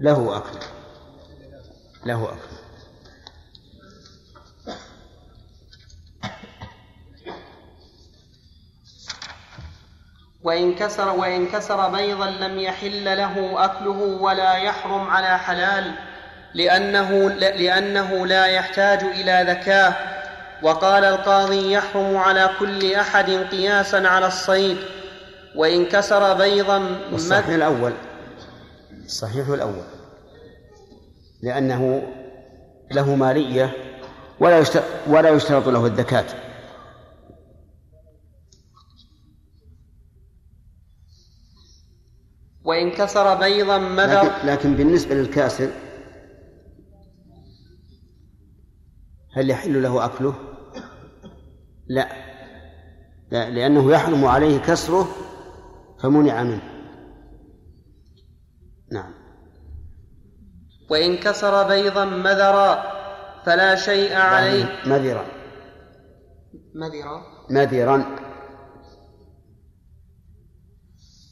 له 0.00 0.36
أكل. 0.36 0.58
له 2.06 2.24
أكل. 2.24 2.54
وإن 10.44 10.74
كسر 10.74 11.08
وإن 11.08 11.46
كسر 11.46 11.88
بيضا 11.88 12.30
لم 12.30 12.58
يحل 12.58 13.04
له 13.04 13.64
أكله 13.64 14.18
ولا 14.20 14.54
يحرم 14.54 15.10
على 15.10 15.38
حلال. 15.38 15.94
لأنه, 16.54 17.28
لأنه 17.30 18.26
لا 18.26 18.46
يحتاج 18.46 19.02
إلى 19.02 19.44
ذكاء 19.52 20.14
وقال 20.62 21.04
القاضي 21.04 21.72
يحرم 21.72 22.16
على 22.16 22.50
كل 22.58 22.94
أحد 22.94 23.30
قياسا 23.30 23.96
على 23.96 24.26
الصيد 24.26 24.76
وإن 25.56 25.86
كسر 25.86 26.34
بيضا 26.34 26.78
الصحيح 27.12 27.48
الأول. 27.48 27.92
الصحيح 29.04 29.48
الأول. 29.48 29.84
لأنه 31.42 32.02
له 32.90 33.14
مالية 33.14 33.72
ولا 34.40 34.58
يشترط, 34.58 34.84
ولا 35.06 35.30
يشترط 35.30 35.68
له 35.68 35.86
الذكاة 35.86 36.24
وإن 42.64 42.90
كسر 42.90 43.34
بيضا 43.34 43.78
مذر 43.78 44.22
لكن, 44.22 44.46
لكن 44.46 44.74
بالنسبة 44.74 45.14
للكاسر 45.14 45.70
هل 49.34 49.50
يحل 49.50 49.82
له 49.82 50.04
أكله؟ 50.04 50.34
لا. 51.86 52.08
لا 53.30 53.50
لأنه 53.50 53.92
يحرم 53.92 54.24
عليه 54.24 54.58
كسره 54.58 55.08
فمنع 56.02 56.42
منه. 56.42 56.62
نعم. 58.92 59.14
وإن 60.90 61.16
كسر 61.16 61.68
بيضا 61.68 62.04
مذرا 62.04 62.82
فلا 63.46 63.74
شيء 63.76 64.16
عليه. 64.16 64.64
مذرا. 64.86 65.24
مذرا. 66.74 67.22
مذرا. 67.50 68.16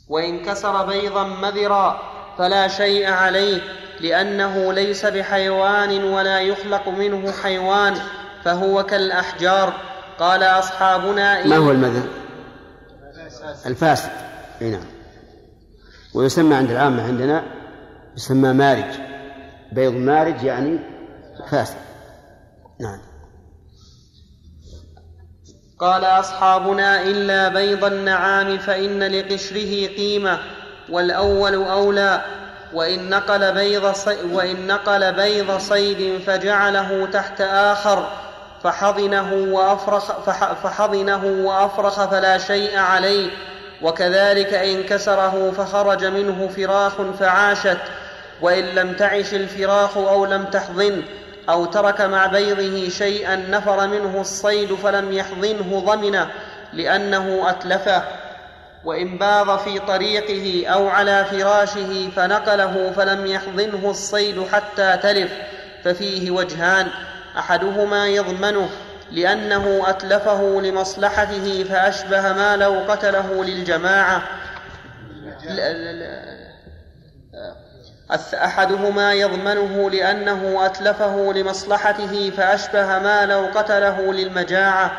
وإن 0.09 0.45
كسر 0.45 0.87
بيضا 0.87 1.25
مذرا 1.25 2.01
فلا 2.39 2.69
شيء 2.69 3.11
عليه. 3.11 3.82
لأنه 4.03 4.73
ليس 4.73 5.07
بحيوان 5.07 6.05
ولا 6.05 6.41
يخلق 6.41 6.89
منه 6.89 7.33
حيوان 7.33 7.95
فهو 8.45 8.83
كالأحجار. 8.83 9.73
قال 10.19 10.43
أصحابنا 10.43 11.47
ما 11.47 11.57
هو 11.57 11.71
المذر؟ 11.71 12.09
الفاسد. 13.67 14.11
أي 14.63 14.71
نعم. 14.71 14.85
ويسمى 16.15 16.55
عند 16.55 16.71
العامة 16.71 17.03
عندنا 17.03 17.45
يسمى 18.17 18.53
مارج. 18.53 18.95
بيض 19.73 19.93
مارج 19.93 20.43
يعني 20.43 20.79
فاسد. 21.51 21.77
نعم. 22.81 22.99
قال 25.79 26.05
أصحابنا 26.05 27.03
إلا 27.03 27.49
بيض 27.49 27.85
النعام 27.85 28.59
فإن 28.59 29.03
لقشره 29.03 29.87
قيمة 29.87 30.39
والأول 30.91 31.55
أولى. 31.55 32.42
وإن 32.75 33.11
نقل 33.11 33.53
بيض 33.53 33.93
وإن 34.33 34.67
نقل 34.67 35.13
بيض 35.13 35.59
صيد 35.59 36.23
فجعله 36.27 37.09
تحت 37.13 37.41
آخر 37.41 38.09
فحضنه 38.65 39.33
وأفرخ 39.33 40.13
فحضنه 40.63 41.25
وأفرخ 41.25 42.11
فلا 42.11 42.39
شيء 42.39 42.79
عليه 42.79 43.31
وكذلك 43.83 44.55
إن 44.55 44.83
كسره 44.83 45.53
فخرج 45.57 46.05
منه 46.05 46.51
فراخ 46.57 46.93
فعاشت 47.21 47.79
وإن 48.41 48.65
لم 48.65 48.93
تعش 48.93 49.35
الفراخ 49.35 49.97
أو 49.97 50.27
لم 50.27 50.45
تحضنه 50.45 51.03
أو 51.49 51.65
ترك 51.65 52.01
مع 52.01 52.27
بيضه 52.27 52.89
شيئا 52.89 53.37
نفر 53.37 53.87
منه 53.87 54.21
الصيد 54.21 54.75
فلم 54.75 55.13
يحضنه 55.13 55.81
ضمنه 55.87 56.29
لأنه 56.73 57.51
أتلفه 57.51 58.03
وإن 58.85 59.19
باض 59.19 59.59
في 59.59 59.79
طريقه 59.79 60.67
أو 60.73 60.89
على 60.89 61.25
فراشه 61.25 62.11
فنقله 62.17 62.93
فلم 62.97 63.27
يحضنه 63.27 63.91
الصيد 63.91 64.47
حتى 64.53 64.97
تلف 65.03 65.33
ففيه 65.85 66.31
وجهان. 66.31 66.89
أحدهما 67.39 68.07
يضمنه 68.07 68.69
لأنه 69.11 69.83
أتلفه 69.87 70.61
لمصلحته 70.61 71.65
فأشبه 71.65 72.33
ما 72.33 72.57
لو 72.57 72.85
قتله 72.89 73.45
للجماعة. 73.45 74.23
أحدهما 78.35 79.13
يضمنه 79.13 79.91
لأنه 79.91 80.67
أتلفه 80.67 81.33
لمصلحته 81.33 82.31
فأشبه 82.37 82.99
ما 82.99 83.27
لو 83.27 83.49
قتله 83.55 84.13
للمجاعة. 84.13 84.93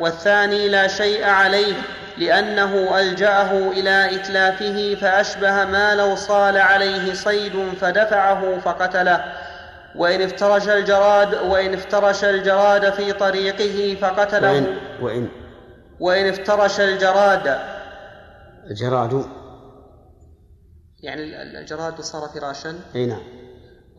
والثاني 0.00 0.68
لا 0.68 0.88
شيء 0.88 1.24
عليه 1.24 1.74
لأنه 2.18 3.00
ألجأه 3.00 3.70
إلى 3.70 4.16
إتلافه 4.16 4.94
فأشبه 5.00 5.64
ما 5.64 5.94
لو 5.94 6.16
صال 6.16 6.56
عليه 6.56 7.14
صيد 7.14 7.74
فدفعه 7.80 8.58
فقتله. 8.58 9.24
وإن 9.96 10.22
افترش 10.22 10.68
الجراد 10.68 11.34
وإن 11.34 11.74
افترش 11.74 12.24
الجراد 12.24 12.92
في 12.92 13.12
طريقه 13.12 13.96
فقتله. 14.00 14.52
وإن 14.52 14.76
وإن 15.00 15.28
وإن 16.00 16.28
افترش 16.28 16.80
الجراد. 16.80 17.58
الجراد. 18.70 19.24
يعني 21.02 21.42
الجراد 21.42 22.00
صار 22.00 22.28
فراشا. 22.28 22.74
أي 22.94 23.06
نعم. 23.06 23.22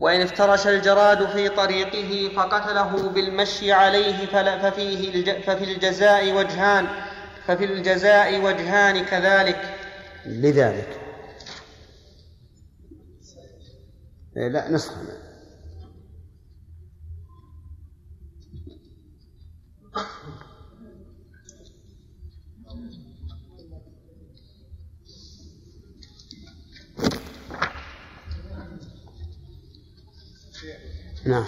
وإن 0.00 0.20
افترش 0.20 0.66
الجراد 0.66 1.26
في 1.26 1.48
طريقه 1.48 2.34
فقتله 2.36 3.08
بالمشي 3.08 3.72
عليه 3.72 4.26
ففيه 4.26 5.40
ففي 5.40 5.64
الجزاء 5.64 6.32
وجهان 6.32 6.86
ففي 7.46 7.64
الجزاء 7.64 8.40
وجهان 8.40 9.04
كذلك. 9.04 9.78
لذلك. 10.26 11.00
إيه، 14.36 14.48
لا 14.48 14.70
نسخة. 14.70 15.28
نعم. 31.28 31.44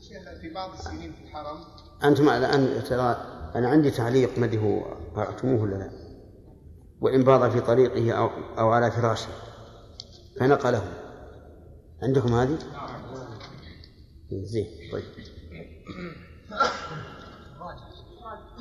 شيخ 0.00 0.40
في 0.40 0.54
بعض 0.54 0.72
السنين 0.72 1.12
في 1.12 1.24
الحرم. 1.24 1.64
أنتم 2.04 2.28
الآن 2.28 2.84
ترى 2.84 3.16
أنا 3.54 3.68
عندي 3.68 3.90
تعليق 3.90 4.38
ما 4.38 4.46
أدري 4.46 4.58
هو 4.58 4.80
قرأتموه 5.16 5.62
ولا 5.62 5.74
لا. 5.74 5.90
وإن 7.00 7.24
باض 7.24 7.50
في 7.50 7.60
طريقه 7.60 8.12
أو, 8.12 8.30
أو 8.58 8.70
على 8.70 8.90
فراشه. 8.90 9.28
فنقله. 10.40 10.92
عندكم 12.02 12.34
هذه؟ 12.34 12.58
زين 14.32 14.66
طيب. 14.92 15.04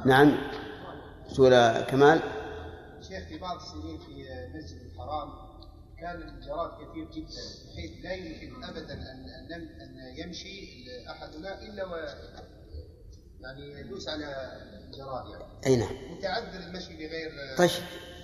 نعم. 0.05 0.37
سورة 1.27 1.81
كمال. 1.81 2.19
شيخ 3.01 3.27
في 3.27 3.37
بعض 3.37 3.55
السنين 3.55 3.97
في 3.97 4.25
مسجد 4.55 4.81
الحرام 4.91 5.42
كان 6.03 6.21
الجراد 6.21 6.71
كثير 6.71 7.11
جدا 7.11 7.41
بحيث 7.73 7.91
لا 8.03 8.13
يمكن 8.13 8.63
ابدا 8.63 8.93
ان 8.93 9.51
أن 9.51 9.81
أن 9.81 10.17
يمشي 10.17 10.85
احدنا 11.09 11.61
إلا 11.61 11.85
و 11.85 11.95
يعني 13.41 13.79
يدوس 13.79 14.09
على 14.09 14.25
الجراد 14.73 15.31
يعني. 15.31 15.43
أي 15.65 15.75
نعم. 15.75 16.17
متعذر 16.17 16.59
المشي 16.59 16.97
بغير 16.97 17.31
طيب. 17.57 17.69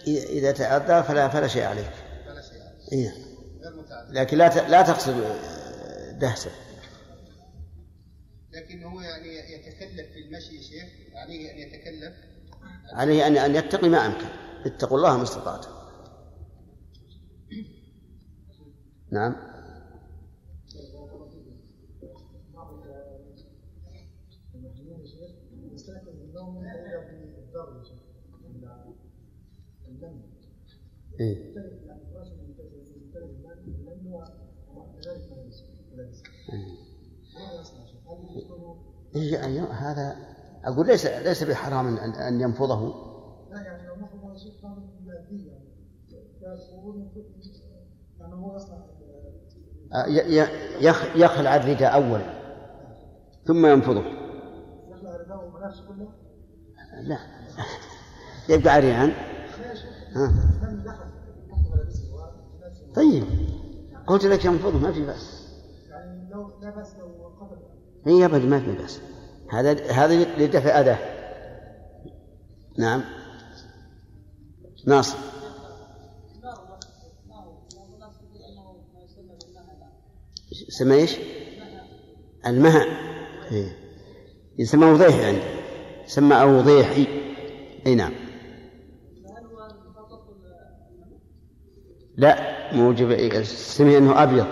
إذا 0.07 0.51
تعذر 0.51 1.03
فلا 1.03 1.29
فلا 1.29 1.47
شيء 1.47 1.63
عليك. 1.63 1.91
فلا 2.25 2.41
شيء 2.41 2.61
عليه. 2.61 2.91
أي 2.91 3.03
نعم 3.03 3.21
غير 3.61 3.75
متعذر. 3.75 4.11
لكن 4.11 4.37
لا 4.37 4.67
لا 4.67 4.81
تقصد 4.81 5.23
دهسه. 6.19 6.51
لكن 8.51 8.83
هو 8.83 9.01
يعني 9.01 9.53
يتكلف 9.53 10.13
في 10.13 10.19
المشي 10.19 10.55
يا 10.55 10.61
شيخ 10.61 10.89
عليه 11.15 11.51
أن 11.51 11.57
يتكلف. 11.57 12.13
عليه 12.93 13.27
أن 13.27 13.37
أن 13.37 13.55
يتقي 13.55 13.89
ما 13.89 14.05
أمكن. 14.05 14.27
اتقوا 14.65 14.97
الله 14.97 15.17
ما 15.17 15.23
استطعتم. 15.23 15.78
نعم 19.11 19.35
إيه. 31.19 31.53
إيه 39.15 39.33
يعني 39.33 39.59
هذا 39.59 40.15
أقول 40.63 40.87
ليس 40.87 41.05
ليس 41.05 41.43
بحرام 41.43 41.87
أن 41.97 42.11
أن 42.11 42.41
ينفضه 42.41 43.09
لا 43.51 43.61
يعني 43.61 43.87
لو 43.87 43.95
ماديا 43.95 44.19
يقولون 46.73 47.11
يعني 48.19 48.33
هو 48.33 48.55
يخ- 48.55 48.98
يخلع 51.15 51.55
الرداء 51.55 51.93
أول 51.93 52.21
ثم 53.45 53.65
ينفضه. 53.65 54.03
لا. 57.01 57.19
يبقى 58.49 58.73
عريان. 58.73 59.11
ها. 60.15 60.33
طيب. 62.95 63.23
قلت 64.07 64.25
لك 64.25 64.45
ينفضه 64.45 64.77
ما 64.77 64.91
في 64.91 65.05
بأس. 65.05 65.49
يعني 65.89 66.29
لو 66.31 66.59
لا 66.61 66.69
باس 66.69 66.95
لو 68.05 68.25
ابد 68.25 68.45
ما 68.45 68.59
في 68.59 68.71
بأس. 68.71 69.01
هذا 69.51 69.91
هذا 69.91 70.13
لدفع 70.13 70.79
اذاه 70.79 70.97
نعم. 72.77 73.01
ناصر. 74.87 75.17
يسمى 80.67 80.95
إيش؟ 80.95 81.17
المهأ. 82.45 82.85
إيه. 83.51 83.79
يسمى 84.59 84.85
وضيح 84.85 85.25
عندي 85.25 85.59
يسمى 86.05 86.41
أوضيحي 86.41 87.07
أي 87.85 87.95
نعم. 87.95 88.13
لا 92.17 92.75
موجب 92.75 93.11
سمي 93.43 93.97
أنه 93.97 94.23
أبيض. 94.23 94.47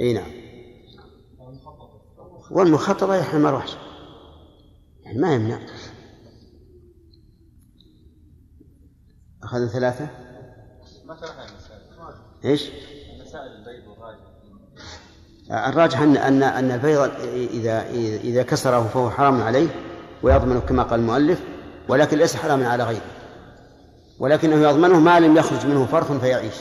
أي 0.00 0.12
نعم. 0.12 0.30
والمخططة 2.50 3.14
يحمل 3.16 3.42
مروحش 3.42 3.76
يعني 5.04 5.18
ما 5.18 5.34
يمنع. 5.34 5.58
أخذنا 9.42 9.66
ثلاثة؟ 9.66 10.10
ما 11.04 11.14
إيش؟ 12.44 12.70
الراجح 15.50 16.00
أن 16.00 16.16
أن 16.16 16.42
أن 16.42 16.70
البيض 16.70 17.10
إذا 17.34 17.86
إذا 18.20 18.42
كسره 18.42 18.82
فهو 18.88 19.10
حرام 19.10 19.42
عليه 19.42 19.68
ويضمن 20.22 20.60
كما 20.60 20.82
قال 20.82 21.00
المؤلف 21.00 21.42
ولكن 21.88 22.18
ليس 22.18 22.36
حراما 22.36 22.68
على 22.68 22.84
غيره. 22.84 23.04
ولكنه 24.18 24.56
يضمنه 24.56 25.00
ما 25.00 25.20
لم 25.20 25.36
يخرج 25.36 25.66
منه 25.66 25.86
فرخ 25.86 26.12
فيعيش. 26.12 26.54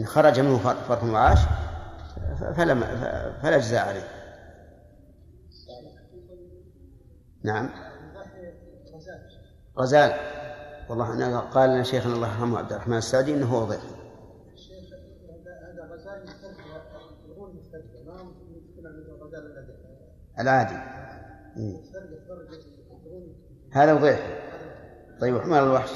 إن 0.00 0.06
خرج 0.06 0.40
منه 0.40 0.58
فر- 0.58 0.74
فرخ 0.88 1.04
وعاش 1.04 1.38
فلا 2.56 2.74
فلا 3.42 3.58
جزاء 3.58 3.88
عليه. 3.88 4.08
نعم. 7.44 7.70
غزال. 9.78 10.12
والله 10.88 11.12
أنا 11.12 11.40
قال 11.40 11.70
لنا 11.70 11.82
شيخنا 11.82 12.14
الله 12.14 12.28
يرحمه 12.28 12.58
عبد 12.58 12.72
الرحمن 12.72 12.96
السعدي 12.96 13.34
إنه 13.34 13.46
هو 13.46 13.64
ضيف 13.64 13.80
الشيخ 14.54 14.84
هذا 14.84 15.72
هذا 15.72 15.94
غزال 15.94 16.22
مختلف 16.24 16.56
الغول 17.26 17.56
مختلف 17.56 17.84
ما 18.06 18.22
ممكن 18.22 18.86
عن 18.86 18.94
الغزال 18.94 19.46
الذي 19.46 19.72
العادي. 20.40 20.76
الغول 21.56 23.34
هذا 23.72 23.92
وضيح. 23.92 24.40
طيب 25.20 25.34
وحمار 25.34 25.64
الوحش. 25.64 25.90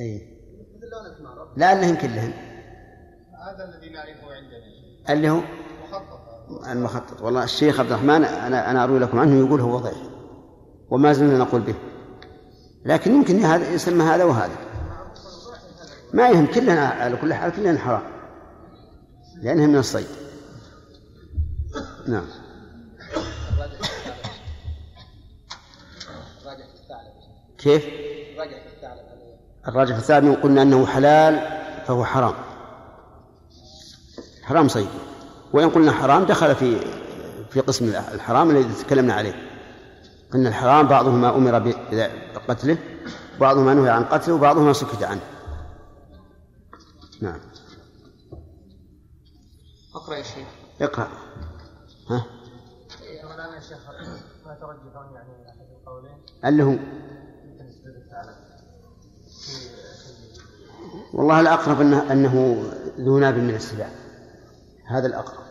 اي 0.00 0.38
الحمار 1.06 1.52
لعلهن 1.56 1.96
كلهن 1.96 2.32
هذا 3.48 3.64
الذي 3.64 3.90
نعرفه 3.90 4.32
عندنا. 4.32 4.58
اللي 5.10 5.30
هو؟ 5.30 5.40
مخطط 5.82 6.66
المخطط. 6.70 7.22
والله 7.22 7.44
الشيخ 7.44 7.80
عبد 7.80 7.90
الرحمن 7.90 8.24
أنا 8.24 8.70
أنا 8.70 8.84
أروي 8.84 8.98
لكم 8.98 9.18
عنه 9.18 9.46
يقول 9.46 9.60
هو 9.60 9.78
ضيح 9.78 10.02
وما 10.90 11.12
زلنا 11.12 11.38
نقول 11.38 11.60
به. 11.60 11.74
لكن 12.84 13.14
يمكن 13.14 13.38
هذا 13.38 13.72
يسمى 13.72 14.04
هذا 14.04 14.24
وهذا. 14.24 14.67
ما 16.12 16.28
يهم 16.28 16.46
كلهن 16.46 16.78
على 16.78 17.16
كل 17.16 17.34
حال 17.34 17.52
كلهن 17.52 17.78
حرام. 17.78 18.02
لانها 19.42 19.66
من 19.66 19.76
الصيد. 19.76 20.06
نعم. 22.08 22.24
الثعلب 26.46 27.12
كيف؟ 27.58 27.84
الثعلب 27.84 29.00
الراجح 29.68 29.96
الثاني 29.96 30.34
قلنا 30.34 30.62
أنه 30.62 30.86
حلال 30.86 31.40
فهو 31.86 32.04
حرام. 32.04 32.34
حرام 34.42 34.68
صيد. 34.68 34.88
وإن 35.52 35.70
قلنا 35.70 35.92
حرام 35.92 36.24
دخل 36.24 36.54
في 36.54 36.80
في 37.50 37.60
قسم 37.60 37.92
الحرام 38.14 38.50
الذي 38.50 38.84
تكلمنا 38.84 39.14
عليه. 39.14 39.34
قلنا 40.32 40.48
الحرام 40.48 40.88
بعضهما 40.88 41.36
أمر 41.36 41.58
بقتله 42.34 42.78
بعضهما 43.40 43.74
نهي 43.74 43.90
عن 43.90 44.04
قتله 44.04 44.34
وبعضهما 44.34 44.72
سكت 44.72 45.02
عنه. 45.02 45.20
نعم. 47.22 47.40
اقرأ 49.94 50.16
يا 50.16 50.22
شيخ. 50.22 50.48
اقرأ. 50.80 51.08
ها؟ 52.10 52.26
الآن 53.34 53.54
يا 53.54 53.60
شيخ 53.60 53.78
ما 54.46 54.54
ترجحون 54.54 55.14
يعني 55.14 55.48
أحد 55.48 55.66
القولين 55.80 56.18
اللي 56.44 56.62
هو 56.62 56.76
والله 61.14 61.40
الأقرب 61.40 61.80
أنه, 61.80 62.12
أنه 62.12 62.64
ذو 62.98 63.18
ناب 63.18 63.34
من 63.34 63.54
السباع. 63.54 63.90
هذا 64.86 65.06
الأقرب. 65.06 65.44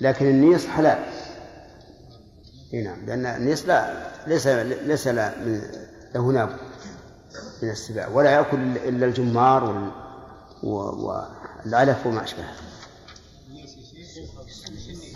لكن 0.00 0.26
النيص 0.26 0.66
حلال. 0.66 1.04
إي 2.74 2.82
نعم 2.82 3.06
لأن 3.06 3.26
النيص 3.26 3.66
لا 3.66 4.10
ليس 4.26 4.46
ليس 4.46 5.08
له 5.08 6.22
ناب 6.32 6.56
من 7.62 7.70
السباع 7.70 8.08
ولا 8.08 8.30
يأكل 8.30 8.56
إلا 8.76 9.06
الجمار 9.06 9.64
وال 9.64 10.05
والعلف 10.62 12.06
وما 12.06 12.24
أشبهه. 12.24 12.54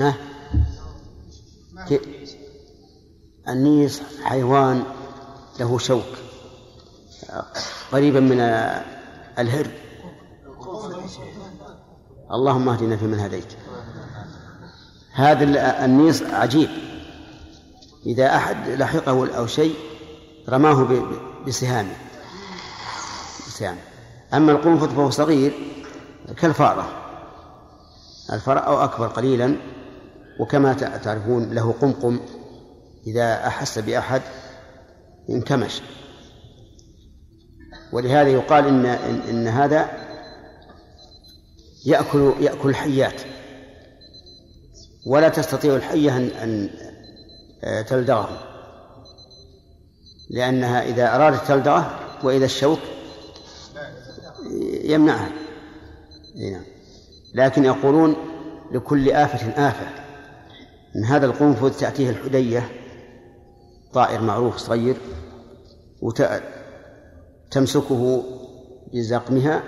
ها؟ 0.00 0.14
النيس 3.48 4.02
حيوان 4.24 4.84
له 5.60 5.78
شوك. 5.78 6.04
قريبا 7.92 8.20
من 8.20 8.40
الهر. 9.38 9.70
اللهم 12.30 12.68
اهدنا 12.68 12.96
فيمن 12.96 13.20
هديت. 13.20 13.52
هذا 15.12 15.84
النيس 15.84 16.22
عجيب. 16.22 16.68
إذا 18.06 18.36
أحد 18.36 18.68
لحقه 18.68 19.36
أو 19.36 19.46
شيء 19.46 19.74
رماه 20.48 20.88
بسهامه. 21.46 21.96
بسهامه. 23.46 23.89
أما 24.34 24.52
القنفذ 24.52 24.88
فهو 24.88 25.10
صغير 25.10 25.52
كالفأرة. 26.36 26.88
الفرع 28.32 28.66
أو 28.66 28.84
أكبر 28.84 29.06
قليلا 29.06 29.56
وكما 30.40 30.72
تعرفون 30.72 31.54
له 31.54 31.74
قمقم 31.80 32.20
إذا 33.06 33.46
أحس 33.46 33.78
بأحد 33.78 34.22
انكمش. 35.30 35.82
ولهذا 37.92 38.28
يقال 38.28 38.66
إن 38.66 38.86
إن, 38.86 39.20
إن 39.28 39.48
هذا 39.48 39.90
يأكل 41.86 42.32
يأكل 42.40 42.68
الحيات. 42.68 43.22
ولا 45.06 45.28
تستطيع 45.28 45.76
الحية 45.76 46.16
أن 46.16 46.26
أن 46.26 46.70
آه، 47.64 47.82
تلدغه. 47.82 48.50
لأنها 50.30 50.82
إذا 50.82 51.14
أرادت 51.16 51.48
تلدغه 51.48 51.98
وإذا 52.22 52.44
الشوك 52.44 52.78
يمنعها. 54.90 55.30
نعم 56.36 56.62
لكن 57.34 57.64
يقولون 57.64 58.16
لكل 58.72 59.10
آفة 59.10 59.68
آفة. 59.68 59.86
إن 60.96 61.04
هذا 61.04 61.26
القنفذ 61.26 61.70
تأتيه 61.78 62.10
الحدية 62.10 62.68
طائر 63.92 64.20
معروف 64.20 64.56
صغير 64.56 64.96
وتمسكه 67.50 68.24
بزقمها 68.92 69.62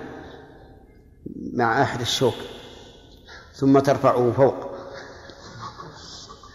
مع 1.55 1.83
أحد 1.83 2.01
الشوك 2.01 2.35
ثم 3.55 3.79
ترفعه 3.79 4.33
فوق. 4.33 4.55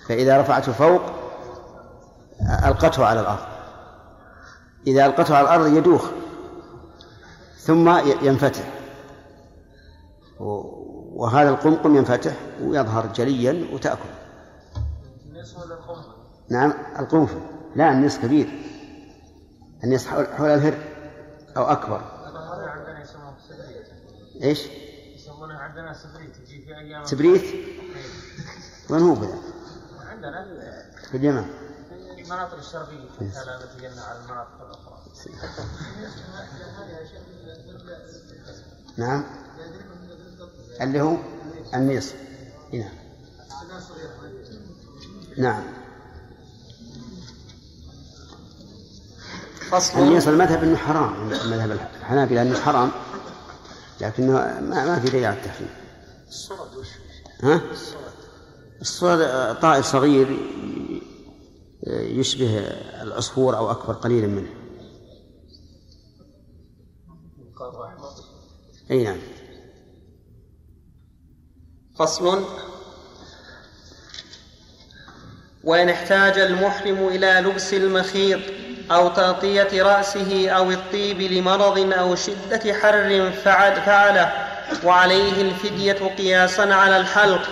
فإذا 0.08 0.42
رفعته 0.42 0.72
فوق 0.72 1.02
ألقته 2.66 3.06
على 3.06 3.20
الأرض. 3.20 3.48
إذا 4.88 5.06
ألقته 5.06 5.36
على 5.36 5.48
الأرض 5.48 5.78
يدوخ. 5.78 6.10
ثم 7.68 7.98
ينفتح. 8.28 8.74
وهذا 10.40 11.50
القمقم 11.50 11.96
ينفتح 11.96 12.36
ويظهر 12.62 13.08
جليا 13.14 13.68
وتأكل. 13.74 14.10
نعم 16.50 16.74
القنفذ 17.00 17.38
لا 17.76 17.92
النصف 17.92 18.22
كبير. 18.22 18.50
النصف 19.84 20.08
حول 20.08 20.50
الهر 20.50 20.78
أو 21.58 21.64
أكبر. 21.64 22.02
إيش؟ 24.44 24.68
يسمونه 25.16 25.58
عندنا 25.58 25.94
سبريت. 25.94 26.38
يجي 26.38 26.62
في 26.62 26.78
أيام 26.78 27.06
سبريت؟ 27.06 27.44
وين 28.90 29.02
هو 29.02 29.14
بذا؟ 29.14 29.38
عندنا 30.10 30.46
في 31.12 31.18
اليمن. 31.18 31.46
في 32.16 32.22
المناطق 32.22 32.58
الشرقية. 32.58 32.98
لا 33.22 33.60
نتجنى 33.66 34.02
على 34.02 34.20
المناطق 34.20 34.62
الأخرى. 34.62 34.98
نعم. 38.98 39.24
اللي 40.82 41.02
هو 41.02 41.18
النصف. 41.74 42.16
نعم 42.74 42.90
نعم. 45.38 45.64
فصل. 49.70 50.00
النصف 50.00 50.30
المذهب 50.30 50.64
إنه 50.64 50.78
حرام 50.78 51.28
مذهب 51.28 51.80
الحنابلة 52.02 52.42
إنه 52.42 52.60
حرام 52.60 52.92
لكنه 54.02 54.34
ما, 54.34 54.62
ما 54.62 55.00
في 55.00 55.10
دليل 55.10 55.26
على 55.26 55.38
التحريم. 55.38 55.70
الصرد 56.28 56.76
وش 56.78 56.88
ها؟ 57.44 57.62
الصرد 58.82 59.56
طائر 59.60 59.84
صغير 59.84 60.40
يشبه 61.88 62.58
العصفور 63.02 63.58
أو 63.58 63.72
أكبر 63.72 63.94
قليلا 63.94 64.28
منه. 64.28 64.50
أي 68.92 69.04
نعم. 69.04 69.18
فصل. 72.00 72.46
وإن 75.64 75.90
احتاج 75.90 76.40
المحرم 76.40 77.08
إلى 77.08 77.44
لبس 77.46 77.74
المخيط 77.74 78.40
أو 78.92 79.08
تغطية 79.08 79.84
رأسه 79.84 80.50
أو 80.50 80.72
الطيب 80.72 81.22
لمرض 81.22 81.94
أو 81.94 82.16
شدة 82.16 82.74
حر 82.74 83.32
فعل 83.32 83.82
فعله 83.82 84.32
وعليه 84.84 85.42
الفدية 85.42 86.16
قياسا 86.18 86.62
على 86.62 86.98
الحلق. 86.98 87.50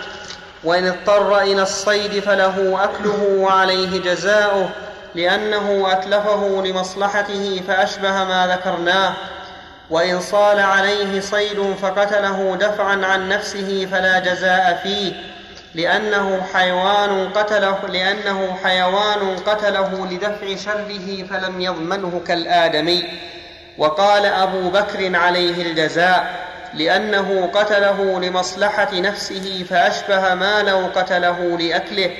وإن 0.64 0.88
اضطر 0.88 1.42
إلى 1.42 1.62
الصيد 1.62 2.20
فله 2.20 2.84
أكله 2.84 3.24
وعليه 3.24 4.02
جزاؤه 4.02 4.70
لأنه 5.16 5.92
أتلفه 5.92 6.64
لمصلحته 6.66 7.62
فأشبه 7.68 8.24
ما 8.24 8.48
ذكرناه. 8.48 9.14
وإن 9.90 10.20
صال 10.20 10.60
عليه 10.60 11.20
صيد 11.20 11.74
فقتله 11.82 12.56
دفعا 12.56 13.06
عن 13.06 13.30
نفسه 13.30 13.88
فلا 13.92 14.20
جزاء 14.20 14.80
فيه 14.84 15.14
لأنه 15.76 16.42
حيوان 16.54 17.30
قتله 17.30 17.80
لأنه 17.88 18.58
حيوان 18.64 19.36
قتله 19.38 20.08
لدفع 20.12 20.56
شره 20.56 21.24
فلم 21.30 21.62
يضمنه 21.62 22.22
كالآدمي. 22.28 23.04
وقال 23.78 24.26
أبو 24.26 24.70
بكر 24.70 25.16
عليه 25.16 25.62
الجزاء 25.72 26.46
لأنه 26.74 27.50
قتله 27.54 28.20
لمصلحة 28.20 29.00
نفسه 29.00 29.66
فأشبه 29.70 30.36
ما 30.36 30.64
لو 30.64 30.90
قتله 30.96 31.58
لأكله 31.58 32.12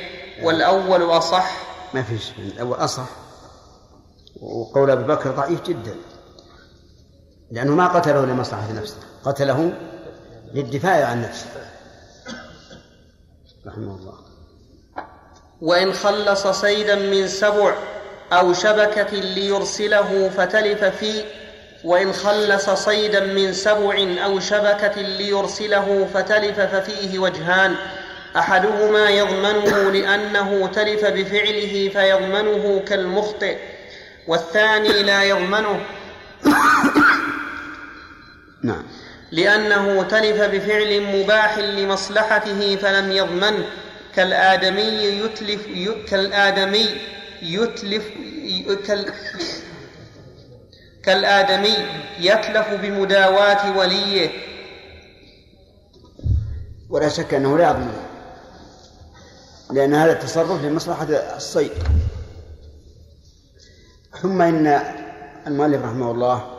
والأول 0.44 1.18
أصح. 1.18 1.52
ما 1.94 2.04
فيش 2.04 2.32
الأول 2.40 2.78
أصح. 2.78 3.10
وقول 4.42 4.92
أبي 4.92 5.04
بكر 5.04 5.32
ضعيف 5.32 5.62
جدا. 5.62 5.96
لأنه 7.52 7.76
ما 7.76 7.88
قتله 7.88 8.26
لمصلحة 8.26 8.72
نفسه 8.72 8.98
قتله 9.26 9.74
للدفاع 10.54 11.06
عن 11.06 11.22
نفسه. 11.22 11.46
رحمه 13.68 13.96
الله. 13.96 14.14
وإن 15.62 15.94
خلص 15.94 16.48
صيدا 16.48 16.96
من 16.96 17.28
سبع 17.28 17.76
أو 18.34 18.54
شبكة 18.54 19.18
ليرسله 19.18 20.30
فتلف 20.38 20.84
فيه 20.84 21.24
وإن 21.84 22.14
خلص 22.14 22.70
صيدا 22.70 23.20
من 23.20 23.54
سبع 23.54 24.16
أو 24.26 24.40
شبكة 24.40 25.02
ليرسله 25.02 26.08
فتلف 26.14 26.60
ففيه 26.60 27.20
وجهان 27.20 27.76
أحدهما 28.38 29.10
يضمنه 29.10 29.92
لأنه 29.92 30.68
تلف 30.68 31.06
بفعله 31.06 31.90
فيضمنه 31.94 32.82
كالمخطئ 32.88 33.58
والثاني 34.28 35.04
لا 35.04 35.24
يضمنه. 35.24 35.80
نعم. 38.66 38.84
لأنه 39.32 40.04
تلف 40.04 40.42
بفعل 40.42 41.02
مباح 41.02 41.58
لمصلحته 41.58 42.76
فلم 42.76 43.12
يضمنه 43.12 43.66
كالآدمي 44.16 44.82
يتلف 45.04 45.68
كالآدمي 46.10 46.86
يتلف 47.42 48.10
كال 48.88 49.14
كالآدمي 51.04 51.76
يتلف 52.20 52.74
بمداواة 52.74 53.78
وليه. 53.78 54.30
ولا 56.90 57.10
شك 57.10 57.34
أنه 57.34 57.58
لا 57.58 57.70
يضمن 57.70 57.94
لأن 59.72 59.94
هذا 59.94 60.12
التصرف 60.12 60.64
لمصلحة 60.64 61.08
الصيد. 61.36 61.72
ثم 64.22 64.42
إن 64.42 64.68
المؤلف 65.48 65.82
رحمه 65.84 66.12
الله 66.12 66.55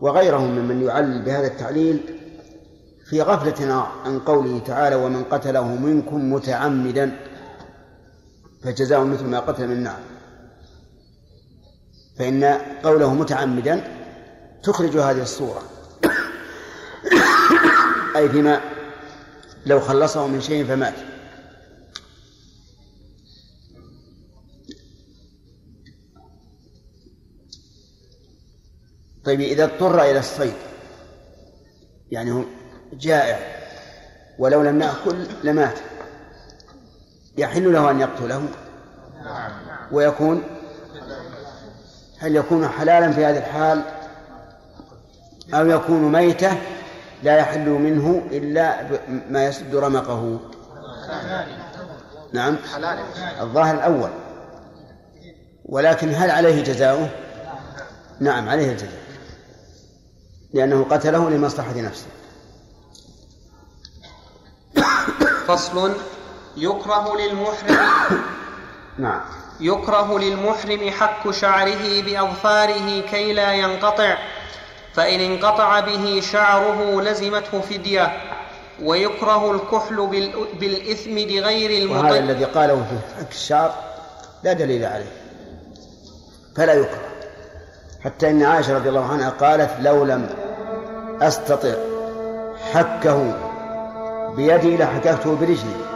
وغيرهم 0.00 0.50
ممن 0.50 0.82
يعلل 0.82 1.22
بهذا 1.22 1.46
التعليل 1.46 2.00
في 3.10 3.22
غفلة 3.22 3.74
عن 4.04 4.18
قوله 4.18 4.58
تعالى 4.66 4.96
ومن 4.96 5.24
قتله 5.24 5.74
منكم 5.74 6.32
متعمدا 6.32 7.16
فجزاء 8.64 9.04
مثل 9.04 9.24
ما 9.24 9.40
قتل 9.40 9.68
من 9.68 9.82
نعم 9.82 10.00
فإن 12.18 12.44
قوله 12.84 13.14
متعمدا 13.14 13.84
تخرج 14.62 14.96
هذه 14.96 15.22
الصورة. 15.22 15.62
أي 18.16 18.28
فيما 18.28 18.60
لو 19.66 19.80
خلصه 19.80 20.26
من 20.26 20.40
شيء 20.40 20.64
فمات. 20.64 20.94
طيب 29.28 29.40
إذا 29.40 29.64
اضطر 29.64 30.02
إلى 30.02 30.18
الصيد 30.18 30.54
يعني 32.10 32.32
هو 32.32 32.42
جائع 32.92 33.38
ولو 34.38 34.62
لم 34.62 34.82
يأكل 34.82 35.26
لمات 35.44 35.78
يحل 37.38 37.72
له 37.72 37.90
أن 37.90 38.00
يقتله؟ 38.00 38.42
ويكون 39.92 40.42
هل 42.18 42.36
يكون 42.36 42.68
حلالا 42.68 43.12
في 43.12 43.24
هذه 43.24 43.38
الحال؟ 43.38 43.82
أو 45.54 45.66
يكون 45.66 46.12
ميتة 46.12 46.52
لا 47.22 47.36
يحل 47.36 47.68
منه 47.68 48.22
إلا 48.30 48.76
ما 49.30 49.44
يسد 49.44 49.74
رمقه؟ 49.74 50.40
نعم 52.32 52.56
الظاهر 53.40 53.74
الأول. 53.74 54.10
ولكن 55.64 56.14
هل 56.14 56.30
عليه 56.30 56.64
جزاؤه؟ 56.64 57.08
نعم 58.20 58.48
عليه 58.48 58.72
الجزاء. 58.72 59.07
لأنه 60.54 60.86
قتله 60.90 61.30
لمصلحة 61.30 61.72
نفسه. 61.80 62.06
فصل 65.46 65.92
يكره 66.56 67.16
للمحرم 67.16 67.76
نعم. 68.98 69.20
يكره 69.60 70.18
للمحرم 70.18 70.90
حك 70.90 71.30
شعره 71.30 72.02
بأظفاره 72.02 73.00
كي 73.00 73.32
لا 73.32 73.52
ينقطع 73.52 74.18
فإن 74.94 75.20
انقطع 75.20 75.80
به 75.80 76.20
شعره 76.32 77.00
لزمته 77.00 77.60
فدية 77.60 78.22
ويكره 78.82 79.50
الكحل 79.50 80.06
بال- 80.06 80.46
بالإثم 80.60 81.14
بغير 81.14 81.90
وهذا 81.90 82.00
المطيب 82.18 82.22
الذي 82.30 82.44
قاله 82.44 82.74
في 82.90 83.16
حك 83.24 83.30
الشعر 83.32 83.74
لا 84.44 84.52
دليل 84.52 84.84
عليه. 84.84 85.12
فلا 86.56 86.72
يكره. 86.74 87.17
حتى 88.04 88.30
إن 88.30 88.42
عائشة 88.42 88.74
رضي 88.76 88.88
الله 88.88 89.12
عنها 89.12 89.30
قالت 89.30 89.70
لو 89.80 90.04
لم 90.04 90.28
أستطع 91.22 91.72
حكه 92.72 93.34
بيدي 94.36 94.76
لحككته 94.76 95.36
برجلي. 95.36 95.87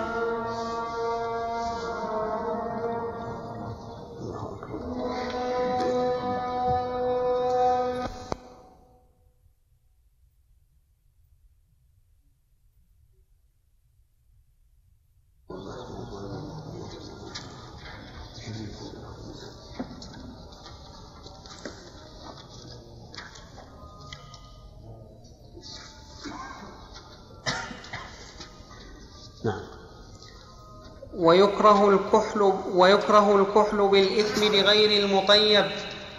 ويكره 31.23 31.89
الكحل 31.89 32.53
ويكره 32.75 33.37
الكحل 33.37 33.89
بالإثم 33.89 34.41
بغير 34.41 35.05
المطيب 35.05 35.65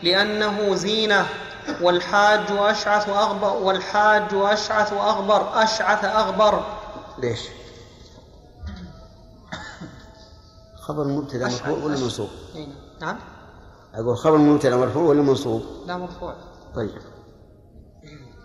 لأنه 0.03 0.75
زينة. 0.75 1.25
والحاج 1.81 2.45
أشعث 2.51 3.09
أغبر 3.09 3.53
والحاج 3.63 4.33
أشعث 4.33 4.93
أغبر 4.93 5.63
أشعث 5.63 6.05
أغبر. 6.05 6.63
ليش؟ 7.17 7.39
خبر 10.81 11.07
مبتدأ 11.07 11.45
مرفوع 11.45 11.77
ولا 11.77 11.97
منصوب؟ 11.97 12.29
نعم. 13.01 13.17
أقول 13.95 14.17
خبر 14.17 14.37
مبتدأ 14.37 14.75
مرفوع 14.77 15.03
ولا 15.03 15.21
منصوب؟ 15.21 15.63
لا 15.85 15.97
مرفوع. 15.97 16.35
طيب. 16.75 16.91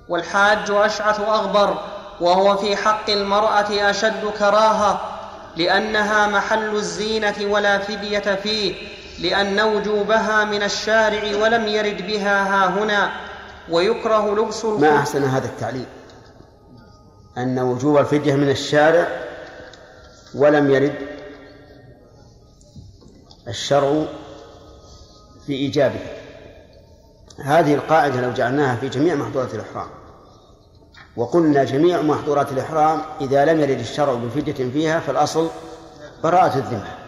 والحاج 0.09 0.71
أشعث 0.71 1.21
أغبر 1.21 1.79
وهو 2.21 2.57
في 2.57 2.77
حق 2.77 3.11
المرأة 3.11 3.91
أشد 3.91 4.25
كراهة. 4.39 5.08
لأنها 5.57 6.27
محل 6.27 6.77
الزينة 6.77 7.35
ولا 7.43 7.79
فدية 7.79 8.35
فيه 8.43 8.75
لأن 9.21 9.61
وجوبها 9.61 10.45
من 10.45 10.63
الشارع 10.63 11.37
ولم 11.37 11.67
يرد 11.67 12.07
بها 12.07 12.43
ها 12.43 12.69
هنا 12.69 13.11
ويكره 13.71 14.35
لبس 14.35 14.65
ما 14.65 14.97
أحسن 14.97 15.25
هذا 15.25 15.47
التعليل؟ 15.47 15.87
أن 17.39 17.59
وجوب 17.59 17.99
الفدية 17.99 18.35
من 18.35 18.51
الشارع 18.51 19.09
ولم 20.35 20.71
يرد 20.71 20.95
الشرع 23.49 24.05
في 25.47 25.53
إيجابها. 25.53 26.19
هذه 27.45 27.75
القاعدة 27.75 28.21
لو 28.21 28.33
جعلناها 28.33 28.77
في 28.77 28.89
جميع 28.89 29.15
محظورات 29.15 29.55
الإحرام. 29.55 29.89
وقلنا 31.19 31.65
جميع 31.65 32.03
محظورات 32.03 32.53
الإحرام 32.53 33.01
إذا 33.21 33.45
لم 33.45 33.61
يرد 33.61 33.79
الشرع 33.79 34.15
بفدية 34.15 34.71
فيها 34.71 35.01
فالأصل 35.01 35.49
براءة 36.23 36.59
الذمة. 36.59 36.99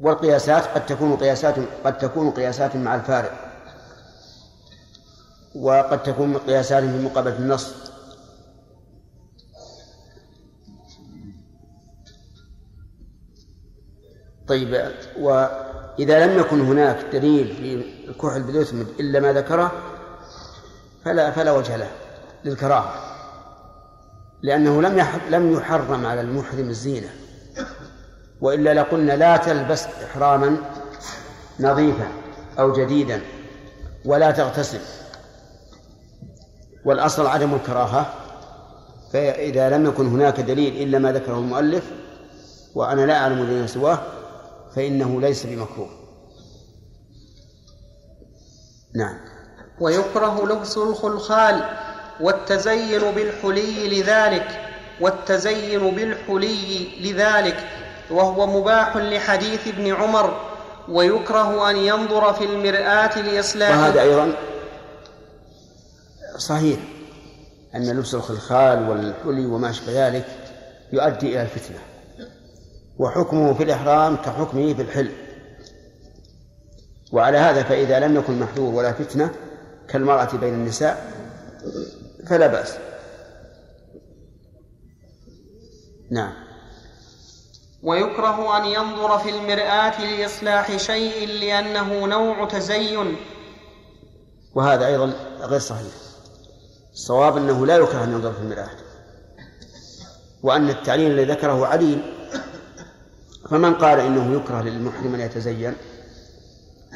والقياسات 0.00 0.66
قد 0.66 0.86
تكون 0.86 1.16
قياسات 1.16 1.54
قد 1.84 1.98
تكون 1.98 2.30
قياسات 2.30 2.76
مع 2.76 2.94
الفارق. 2.94 3.32
وقد 5.54 6.02
تكون 6.02 6.38
قياسات 6.38 6.84
في 6.84 7.02
مقابلة 7.02 7.36
النص. 7.36 7.74
طيب 14.48 14.92
وإذا 15.18 16.26
لم 16.26 16.38
يكن 16.38 16.60
هناك 16.60 17.04
دليل 17.12 17.56
في 17.56 17.74
الكحل 18.08 18.42
بالإثم 18.42 18.80
إلا 19.00 19.20
ما 19.20 19.32
ذكره 19.32 19.72
فلا 21.04 21.30
فلا 21.30 21.52
وجه 21.52 21.76
له. 21.76 21.90
للكراهة 22.44 22.94
لأنه 24.42 24.82
لم 24.82 25.06
لم 25.30 25.52
يحرم 25.52 26.06
على 26.06 26.20
المحرم 26.20 26.68
الزينة 26.68 27.08
وإلا 28.40 28.74
لقلنا 28.74 29.12
لا 29.12 29.36
تلبس 29.36 29.84
إحراما 29.86 30.56
نظيفا 31.60 32.08
أو 32.58 32.72
جديدا 32.72 33.20
ولا 34.04 34.30
تغتسل. 34.30 34.80
والأصل 36.84 37.26
عدم 37.26 37.54
الكراهة 37.54 38.14
فإذا 39.12 39.70
لم 39.70 39.86
يكن 39.86 40.06
هناك 40.06 40.40
دليل 40.40 40.82
إلا 40.82 40.98
ما 40.98 41.12
ذكره 41.12 41.38
المؤلف 41.38 41.84
وأنا 42.74 43.00
لا 43.00 43.16
أعلم 43.18 43.44
دليلا 43.44 43.66
سواه 43.66 43.98
فإنه 44.76 45.20
ليس 45.20 45.46
بمكروه. 45.46 45.88
نعم. 48.94 49.18
ويكره 49.80 50.46
لبس 50.46 50.76
الخلخال 50.76 51.62
والتزين 52.20 53.00
بالحلي 53.00 54.00
لذلك 54.00 54.60
والتزين 55.00 55.90
بالحلي 55.90 56.88
لذلك 57.00 57.56
وهو 58.10 58.46
مباح 58.46 58.96
لحديث 58.96 59.68
ابن 59.68 59.94
عمر 59.94 60.40
ويكره 60.88 61.70
أن 61.70 61.76
ينظر 61.76 62.32
في 62.32 62.44
المرآة 62.44 63.18
لاصلاح 63.18 63.70
وهذا 63.70 64.02
أيضا 64.02 64.32
صحيح 66.36 66.78
أن 67.74 67.90
لبس 67.90 68.14
الخلخال 68.14 68.88
والحلي 68.88 69.46
وما 69.46 69.70
أشبه 69.70 70.08
ذلك 70.08 70.24
يؤدي 70.92 71.26
إلى 71.28 71.42
الفتنة 71.42 71.78
وحكمه 72.98 73.54
في 73.54 73.62
الإحرام 73.62 74.16
كحكمه 74.16 74.74
في 74.74 74.82
الحل. 74.82 75.10
وعلى 77.12 77.38
هذا 77.38 77.62
فإذا 77.62 78.00
لم 78.00 78.16
يكن 78.16 78.38
محذور 78.40 78.74
ولا 78.74 78.92
فتنة 78.92 79.30
كالمرأة 79.88 80.36
بين 80.36 80.54
النساء 80.54 81.12
فلا 82.28 82.46
بأس. 82.46 82.74
نعم. 86.10 86.32
ويكره 87.82 88.56
أن 88.56 88.64
ينظر 88.64 89.18
في 89.18 89.30
المرآة 89.30 90.00
لإصلاح 90.00 90.76
شيء 90.76 91.28
لأنه 91.28 92.06
نوع 92.06 92.48
تزين. 92.48 93.16
وهذا 94.54 94.86
أيضا 94.86 95.12
غير 95.40 95.60
صحيح. 95.60 95.92
الصواب 96.92 97.36
أنه 97.36 97.66
لا 97.66 97.76
يكره 97.76 98.04
أن 98.04 98.12
ينظر 98.12 98.32
في 98.32 98.40
المرآة. 98.40 98.70
وأن 100.42 100.70
التعليل 100.70 101.10
الذي 101.10 101.32
ذكره 101.32 101.66
عليل. 101.66 102.14
فمن 103.50 103.74
قال 103.74 104.00
إنه 104.00 104.36
يكره 104.36 104.62
للمحرم 104.62 105.14
أن 105.14 105.20
يتزين؟ 105.20 105.74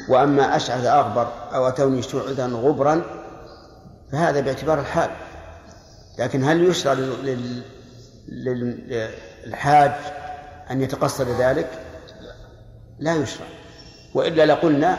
وأما 0.09 0.55
أشعث 0.55 0.85
أغبر 0.85 1.33
أو 1.53 1.67
أتوني 1.67 2.01
شعثا 2.01 2.45
غبرا 2.45 3.26
فهذا 4.11 4.39
باعتبار 4.41 4.79
الحال. 4.79 5.09
لكن 6.19 6.43
هل 6.43 6.63
يشرع 6.63 6.93
لل- 6.93 7.25
لل- 7.25 7.63
لل- 8.27 9.09
للحاج 9.45 9.91
أن 10.71 10.81
يتقصد 10.81 11.27
ذلك؟ 11.41 11.69
لا 12.99 13.15
يشرع. 13.15 13.45
وإلا 14.13 14.45
لقلنا 14.45 14.97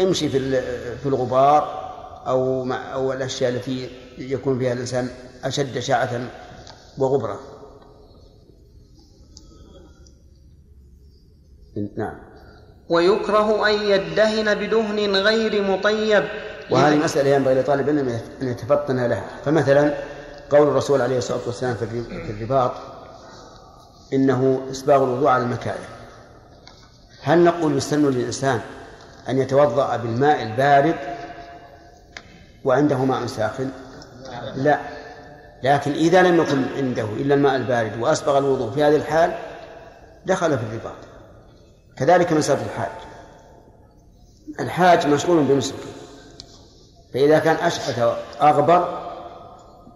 امشي 0.00 0.28
في 0.28 0.38
ال- 0.38 0.98
في 0.98 1.06
الغبار 1.06 1.86
أو 2.26 2.64
مع 2.64 2.92
أو 2.94 3.12
الأشياء 3.12 3.50
التي 3.50 3.90
يكون 4.18 4.58
فيها 4.58 4.72
الإنسان 4.72 5.08
أشد 5.44 5.78
شعة 5.78 6.20
وغبرة. 6.98 7.40
نعم. 11.96 12.18
ويكره 12.88 13.68
أن 13.68 13.74
يدهن 13.82 14.54
بدهن 14.54 15.16
غير 15.16 15.62
مطيب. 15.62 16.24
وهذه 16.70 16.96
مسألة 16.96 17.30
ينبغي 17.30 17.60
لطالب 17.60 17.88
العلم 17.88 18.20
أن 18.42 18.48
يتفطن 18.48 19.06
لها. 19.06 19.24
فمثلا 19.44 19.94
قول 20.50 20.68
الرسول 20.68 21.02
عليه 21.02 21.18
الصلاة 21.18 21.40
والسلام 21.46 21.74
في 21.74 22.30
الرباط 22.30 22.72
إنه 24.12 24.66
إسباغ 24.70 25.04
الوضوء 25.04 25.28
على 25.28 25.42
المكاره. 25.42 25.88
هل 27.22 27.44
نقول 27.44 27.76
يسن 27.76 28.10
للإنسان 28.10 28.60
أن 29.28 29.38
يتوضأ 29.38 29.96
بالماء 29.96 30.42
البارد 30.42 30.96
وعنده 32.64 32.98
ماء 32.98 33.26
ساخن؟ 33.26 33.70
لا. 34.54 34.78
لكن 35.62 35.92
إذا 35.92 36.22
لم 36.22 36.40
يكن 36.40 36.64
عنده 36.76 37.04
إلا 37.04 37.34
الماء 37.34 37.56
البارد 37.56 38.00
وأسبغ 38.00 38.38
الوضوء 38.38 38.70
في 38.70 38.84
هذه 38.84 38.96
الحال 38.96 39.34
دخل 40.26 40.58
في 40.58 40.64
الرباط. 40.64 40.96
كذلك 41.96 42.32
مسألة 42.32 42.62
الحاج. 42.62 42.92
الحاج 44.60 45.06
مشغول 45.06 45.44
بنسكه 45.44 45.76
فإذا 47.14 47.38
كان 47.38 47.56
أشعث 47.56 47.98
أغبر 48.42 49.06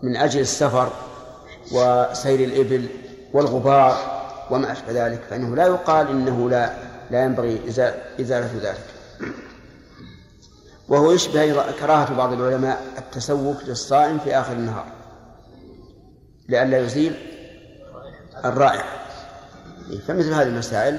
من 0.02 0.16
أجل 0.16 0.40
السفر 0.40 0.92
وسير 1.72 2.40
الإبل 2.40 2.86
والغبار 3.32 4.20
وما 4.50 4.72
أشبه 4.72 5.06
ذلك 5.06 5.20
فإنه 5.30 5.56
لا 5.56 5.66
يقال 5.66 6.08
إنه 6.08 6.50
لا 6.50 6.70
لا 7.10 7.24
ينبغي 7.24 7.60
إزالة 8.20 8.50
ذلك. 8.62 8.84
وهو 10.88 11.12
يشبه 11.12 11.72
كراهة 11.80 12.14
بعض 12.14 12.32
العلماء 12.32 12.82
التسوق 12.98 13.56
للصائم 13.66 14.18
في 14.18 14.36
آخر 14.36 14.52
النهار 14.52 14.86
لئلا 16.48 16.78
يزيل 16.78 17.14
الرائحة. 18.44 19.00
فمثل 20.08 20.32
هذه 20.32 20.46
المسائل 20.46 20.98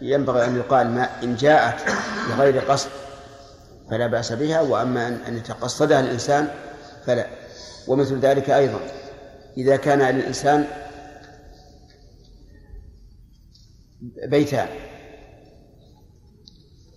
ينبغي 0.00 0.44
أن 0.44 0.56
يقال 0.56 0.90
ما 0.90 1.08
إن 1.22 1.36
جاءت 1.36 1.80
بغير 2.28 2.58
قصد 2.58 2.88
فلا 3.90 4.06
بأس 4.06 4.32
بها 4.32 4.60
وأما 4.60 5.08
أن 5.28 5.36
يتقصدها 5.36 6.00
الإنسان 6.00 6.48
فلا. 7.06 7.26
ومثل 7.88 8.18
ذلك 8.18 8.50
أيضا 8.50 8.80
إذا 9.56 9.76
كان 9.76 10.16
للإنسان 10.16 10.66
بيتان 14.26 14.68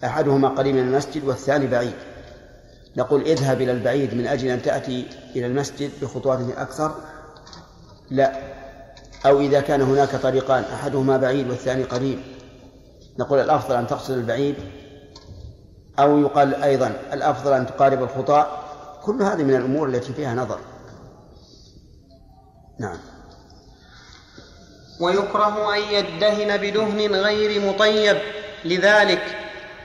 أحدهما 0.03 0.49
قريب 0.49 0.75
من 0.75 0.81
المسجد 0.81 1.23
والثاني 1.23 1.67
بعيد. 1.67 1.93
نقول 2.97 3.21
اذهب 3.21 3.61
إلى 3.61 3.71
البعيد 3.71 4.13
من 4.13 4.27
أجل 4.27 4.47
أن 4.47 4.61
تأتي 4.61 5.07
إلى 5.35 5.45
المسجد 5.45 5.91
بخطوات 6.01 6.39
أكثر. 6.57 6.95
لا. 8.09 8.39
أو 9.25 9.39
إذا 9.39 9.61
كان 9.61 9.81
هناك 9.81 10.15
طريقان 10.15 10.63
أحدهما 10.63 11.17
بعيد 11.17 11.49
والثاني 11.49 11.83
قريب. 11.83 12.19
نقول 13.19 13.39
الأفضل 13.39 13.75
أن 13.75 13.87
تقصد 13.87 14.11
البعيد 14.11 14.55
أو 16.01 16.19
يقال 16.19 16.63
أيضا 16.63 16.93
الأفضل 17.13 17.53
أن 17.53 17.67
تقارب 17.67 18.03
الخطاة 18.03 18.47
كل 19.03 19.21
هذه 19.23 19.43
من 19.43 19.55
الأمور 19.55 19.87
التي 19.87 20.13
فيها 20.13 20.35
نظر. 20.35 20.59
نعم. 22.79 22.97
ويكره 24.99 25.75
أن 25.75 25.81
يدهن 25.81 26.57
بدهن 26.57 27.15
غير 27.15 27.61
مطيب. 27.61 28.17
لذلك 28.65 29.21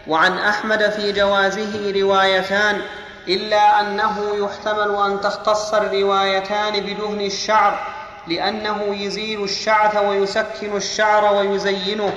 وعن 0.09 0.39
أحمد 0.39 0.91
في 0.91 1.13
جوازه 1.13 2.01
روايتان 2.01 2.81
إلا 3.29 3.81
أنه 3.81 4.35
يحتمل 4.35 4.97
أن 4.97 5.21
تختص 5.21 5.75
الروايتان 5.75 6.81
بدهن 6.81 7.21
الشعر 7.21 7.87
لأنه 8.29 8.95
يزيل 8.95 9.45
الشعث 9.45 9.97
ويسكن 9.97 10.77
الشعر 10.77 11.35
ويزينه. 11.35 12.15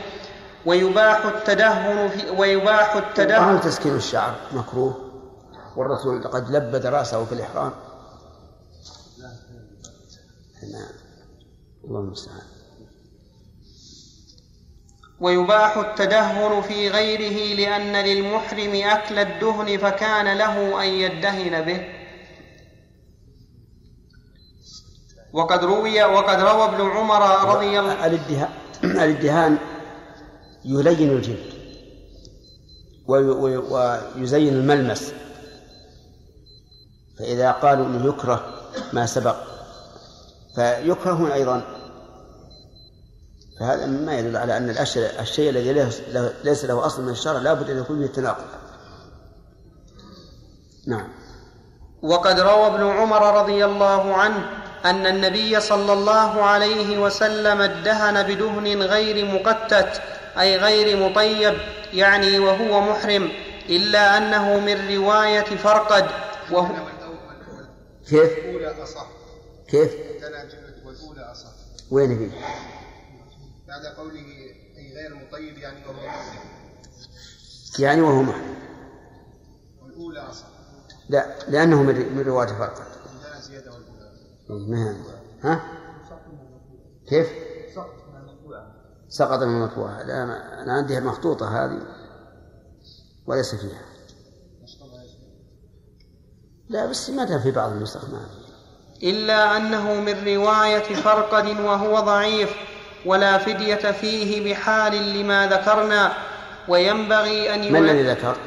ويباح 0.66 1.26
التدهن 1.26 2.10
في 2.10 2.30
ويباح 2.30 2.96
التدهن 2.96 3.44
وهل 3.44 3.62
تسكين 3.62 3.96
الشعر 3.96 4.36
مكروه. 4.54 4.98
والرسول 5.76 6.24
قد 6.24 6.50
لبد 6.52 6.86
رأسه 6.86 7.26
في 7.26 7.32
الإحرام. 7.32 7.72
نعم. 10.74 10.92
الله 11.84 12.00
المستعان. 12.00 12.42
ويباح 15.20 15.78
التدهن 15.78 16.62
في 16.62 16.90
غيره 16.90 17.56
لأن 17.56 18.06
للمحرم 18.06 18.76
أكل 18.76 19.20
الدهن 19.20 19.78
فكان 19.78 20.38
له 20.38 20.84
أن 20.84 20.88
يدهن 20.88 21.62
به. 21.62 21.98
وقد 25.34 25.64
روي 25.64 26.04
وقد 26.04 26.40
روى 26.40 26.66
ابن 26.66 26.90
عمر 26.90 27.50
رضي 27.56 27.80
الله 27.80 28.06
الادهان 28.84 29.58
يلين 30.68 31.10
الجلد 31.10 31.54
ويزين 33.08 34.54
الملمس. 34.54 35.14
فإذا 37.20 37.52
قالوا 37.52 37.86
أنه 37.86 38.08
يكره 38.08 38.46
ما 38.94 39.06
سبق 39.06 39.36
فيكره 40.56 41.34
أيضا. 41.34 41.78
فهذا 43.60 43.86
ما 43.86 44.20
يدل 44.20 44.38
على 44.38 44.58
أن 44.58 44.70
الشيء 45.20 45.50
الذي 45.50 45.92
ليس 46.44 46.66
له 46.66 46.86
أصل 46.86 47.04
من 47.04 47.10
الشرع 47.10 47.40
لا 47.40 47.54
بد 47.54 47.70
أن 47.70 47.78
يكون 47.78 48.00
فيه 48.08 48.14
تناقض 48.14 48.46
نعم. 50.88 51.08
وقد 52.02 52.40
روى 52.40 52.68
ابن 52.68 52.84
عمر 52.84 53.42
رضي 53.42 53.66
الله 53.66 54.14
عنه 54.14 54.50
أن 54.86 55.06
النبي 55.06 55.60
صلى 55.60 55.94
الله 55.94 56.44
عليه 56.44 56.98
وسلم 57.04 57.62
ادهن 57.62 58.24
بدهن 58.24 58.82
غير 58.82 59.26
مقتت 59.26 60.02
أي 60.40 60.58
غير 60.58 61.10
مطيب 61.10 61.58
يعني 61.94 62.40
وهو 62.40 62.82
محرم 62.82 63.30
إلا 63.70 64.18
أنه 64.18 64.60
من 64.60 64.96
رواية 64.96 65.42
فرقد 65.44 66.10
وهو 66.52 66.76
كيف؟ 68.10 68.38
الأولى 68.38 68.84
أصح 68.84 69.08
كيف؟ 69.68 69.92
والأولى 70.86 71.22
أصح 71.32 71.50
وين 71.92 72.18
فيه؟ 72.18 72.38
بعد 73.68 73.86
قوله 73.86 74.26
أي 74.78 74.94
غير 74.96 75.16
مطيب 75.16 75.58
يعني 75.58 75.86
وهو 75.86 76.08
محرم 76.08 76.40
يعني 77.80 78.02
وهو 78.02 78.22
محرم 78.22 78.56
والأولى 79.82 80.20
أصح 80.20 80.48
لا 81.10 81.36
لأنه 81.48 81.84
من 81.84 82.16
من 82.16 82.24
رواية 82.24 82.48
فرقد 82.48 82.84
ما 84.50 84.92
هي 84.92 84.96
ها؟ 85.44 85.62
كيف؟ 87.10 87.28
سقط 89.10 89.40
من 89.40 89.56
المطبوعة 89.56 90.04
لا 90.04 90.24
أنا 90.64 90.74
عندي 90.74 90.98
المخطوطة 90.98 91.66
هذه. 91.66 91.80
وليس 93.28 93.56
فيها. 93.56 93.82
لا 96.70 96.86
بس 96.86 97.10
دام 97.10 97.40
في 97.40 97.52
بعض 97.52 97.72
النسخ 97.72 98.10
ما 98.10 98.20
إلا 99.04 99.58
أنه 99.58 99.94
من 99.94 100.28
رواية 100.28 100.96
فرقد 100.96 101.60
وهو 101.60 102.00
ضعيف 102.00 102.56
ولا 103.06 103.38
فدية 103.38 103.92
فيه 103.92 104.54
بحال 104.54 105.20
لما 105.20 105.48
ذكرنا 105.48 106.14
وينبغي 106.68 107.56
أن 107.56 107.72
ما 107.72 107.80
يلد 107.80 107.90
الذي 107.90 108.12
ذكر؟ 108.12 108.38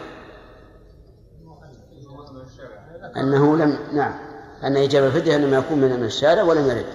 أنه 3.16 3.56
لم 3.56 3.78
نعم. 3.92 4.14
أن 4.64 4.76
إجابة 4.76 5.06
الفدية 5.06 5.36
إنما 5.36 5.56
يكون 5.56 5.78
من 5.78 6.00
من 6.00 6.04
الشارع 6.04 6.42
ولم 6.42 6.66
يرد. 6.66 6.86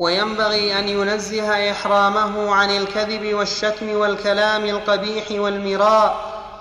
وينبغي 0.00 0.78
أن 0.78 0.88
ينزه 0.88 1.70
إحرامه 1.70 2.54
عن 2.54 2.70
الكذب 2.70 3.34
والشتم 3.34 3.96
والكلام 3.96 4.64
القبيح 4.64 5.24
والمراء 5.30 6.16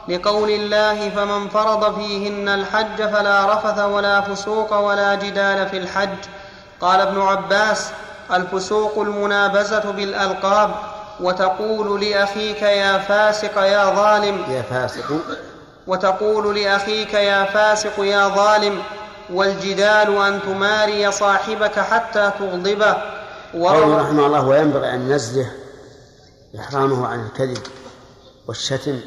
لقول 0.08 0.50
الله 0.50 1.10
فمن 1.10 1.50
فرض 1.50 2.00
فيهن 2.00 2.50
الحج 2.50 2.96
فلا 2.98 3.54
رفث 3.54 3.80
ولا 3.80 4.22
فسوق 4.22 4.78
ولا 4.78 5.16
جدال 5.16 5.70
في 5.70 5.78
الحج. 5.78 6.18
قال 6.82 7.02
ابن 7.02 7.22
عباس 7.22 7.92
الفسوق 8.34 9.00
المنابزة 9.00 9.92
بالألقاب 9.92 10.72
وتقول 11.20 12.02
لأخيك 12.02 12.62
يا 12.62 12.98
فاسق 12.98 13.58
يا 13.58 13.86
ظالم. 13.86 14.44
يا 14.50 14.62
فاسق. 14.62 15.12
وتقول 15.88 16.56
لأخيك 16.56 17.14
يا 17.14 17.44
فاسق 17.44 18.00
يا 18.00 18.28
ظالم 18.28 18.84
والجدال 19.30 20.18
أن 20.18 20.40
تماري 20.42 21.12
صاحبك 21.12 21.80
حتى 21.80 22.32
تغضبه. 22.40 23.19
قوله 23.54 23.98
رحمه 24.02 24.26
الله 24.26 24.48
وينبغي 24.48 24.94
أن 24.94 25.02
ينزه 25.02 25.46
إحرامه 26.60 27.08
عن 27.08 27.26
الكذب 27.26 27.64
والشتم. 28.48 29.00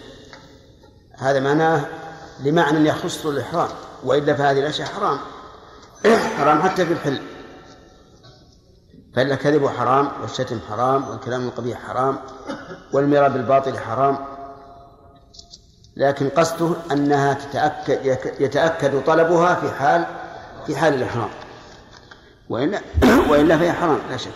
هذا 1.19 1.41
معناه 1.41 1.85
لمعنى 2.41 2.89
يخص 2.89 3.27
الإحرام 3.27 3.69
وإلا 4.05 4.35
فهذه 4.35 4.61
الأشياء 4.61 4.89
حرام. 4.89 5.19
حرام 6.39 6.63
حتى 6.63 6.87
في 6.87 6.93
الحل. 6.93 7.21
فالكذب 9.17 9.69
حرام 9.69 10.09
والشتم 10.23 10.61
حرام 10.69 11.09
والكلام 11.09 11.47
القبيح 11.49 11.87
حرام 11.87 12.19
والمراء 12.93 13.31
بالباطل 13.31 13.79
حرام. 13.79 14.19
لكن 15.97 16.29
قصده 16.29 16.75
أنها 16.93 17.35
تتأكد 17.35 18.19
يتأكد 18.41 19.05
طلبها 19.05 19.55
في 19.55 19.71
حال 19.71 20.07
في 20.67 20.77
حال 20.77 20.95
الإحرام. 20.95 21.31
وإلا 22.53 22.81
وإلا 23.31 23.59
فهي 23.59 23.73
حرام 23.73 23.99
لا 24.11 24.17
شك. 24.17 24.33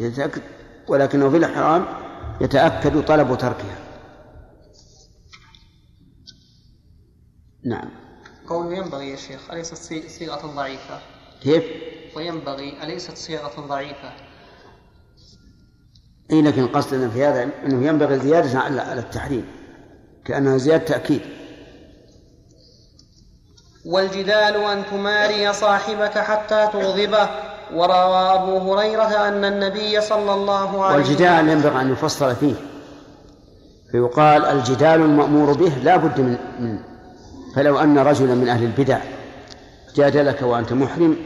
يتأكد 0.00 0.42
ولكنه 0.88 1.30
في 1.30 1.36
الإحرام 1.36 1.86
يتأكد 2.40 3.04
طلب 3.04 3.38
تركها. 3.38 3.78
نعم. 7.64 7.88
قول 8.48 8.72
ينبغي 8.72 9.10
يا 9.10 9.16
شيخ 9.16 9.50
أليست 9.50 9.74
صي- 9.74 10.08
صيغة 10.08 10.46
ضعيفة؟ 10.46 11.00
كيف؟ 11.42 11.64
وينبغي 12.16 12.82
أليست 12.82 13.16
صيغة 13.16 13.60
ضعيفة؟ 13.66 14.12
اي 16.32 16.42
لكن 16.42 16.66
قصدنا 16.68 17.08
في 17.10 17.24
هذا 17.24 17.42
إنه 17.66 17.86
ينبغي 17.88 18.18
زيادة 18.18 18.58
على 18.58 19.00
التحريم 19.00 19.46
كأنها 20.24 20.56
زيادة 20.58 20.84
تأكيد. 20.84 21.20
والجدال 23.86 24.56
أن 24.56 24.84
تماري 24.90 25.52
صاحبك 25.52 26.18
حتى 26.18 26.68
تغضبه. 26.72 27.28
وروى 27.74 28.34
أبو 28.34 28.72
هريرة 28.72 29.28
أن 29.28 29.44
النبي 29.44 30.00
صلى 30.00 30.34
الله 30.34 30.84
عليه 30.84 30.96
والجدال 30.96 31.48
ينبغي 31.48 31.80
أن 31.80 31.92
يفصل 31.92 32.36
فيه 32.36 32.54
فيقال 33.92 34.44
الجدال 34.44 35.00
المأمور 35.00 35.52
به 35.52 35.72
لا 35.82 35.96
بد 35.96 36.20
من 36.20 36.36
من 36.60 36.78
فلو 37.56 37.78
أن 37.78 37.98
رجلا 37.98 38.34
من 38.34 38.48
أهل 38.48 38.64
البدع 38.64 38.98
جادلك 39.96 40.42
وأنت 40.42 40.72
محرم 40.72 41.16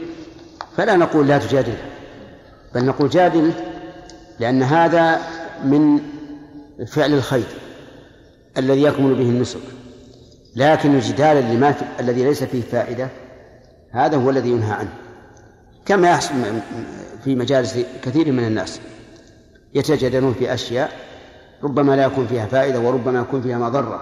فلا 0.77 0.95
نقول 0.95 1.27
لا 1.27 1.37
تجادله 1.37 1.77
بل 2.75 2.85
نقول 2.85 3.09
جادله 3.09 3.53
لأن 4.39 4.63
هذا 4.63 5.21
من 5.63 5.99
فعل 6.87 7.13
الخير 7.13 7.47
الذي 8.57 8.83
يكمل 8.83 9.13
به 9.13 9.29
النسك. 9.29 9.59
لكن 10.55 10.95
الجدال 10.95 11.73
الذي 11.99 12.23
ليس 12.23 12.43
فيه 12.43 12.61
فائدة 12.61 13.09
هذا 13.91 14.17
هو 14.17 14.29
الذي 14.29 14.49
ينهى 14.49 14.71
عنه. 14.71 14.93
كما 15.87 16.09
يحصل 16.09 16.33
في 17.23 17.35
مجالس 17.35 17.77
كثير 18.01 18.31
من 18.31 18.47
الناس 18.47 18.79
يتجادلون 19.73 20.33
في 20.33 20.53
أشياء 20.53 20.91
ربما 21.63 21.95
لا 21.95 22.03
يكون 22.03 22.27
فيها 22.27 22.45
فائدة 22.45 22.79
وربما 22.79 23.19
يكون 23.19 23.41
فيها 23.41 23.57
مضرة. 23.57 24.01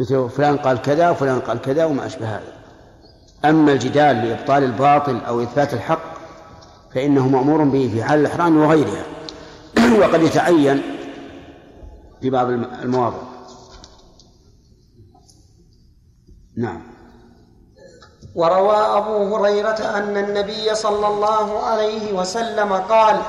مثل 0.00 0.28
فلان 0.30 0.56
قال 0.56 0.82
كذا 0.82 1.10
وفلان 1.10 1.40
قال 1.40 1.60
كذا 1.60 1.84
وما 1.84 2.06
أشبه 2.06 2.26
هذا. 2.26 2.52
أما 3.44 3.72
الجدال 3.72 4.16
لإبطال 4.16 4.64
الباطل 4.64 5.20
أو 5.20 5.42
إثبات 5.42 5.74
الحق 5.74 6.16
فإنه 6.94 7.28
مأمور 7.28 7.64
به 7.64 7.90
في 7.94 8.04
حال 8.04 8.20
الإحرام 8.20 8.56
وغيرها. 8.56 9.04
وقد 10.00 10.22
يتعين 10.22 10.82
في 12.20 12.30
بعض 12.30 12.46
الم- 12.48 12.70
المواضع. 12.82 13.18
نعم. 16.56 16.95
وروى 18.36 18.76
أبو 18.76 19.36
هريرة 19.36 19.98
أن 19.98 20.16
النبي 20.16 20.74
صلى 20.74 21.06
الله 21.08 21.66
عليه 21.66 22.12
وسلم 22.12 22.72
قال 22.72 23.22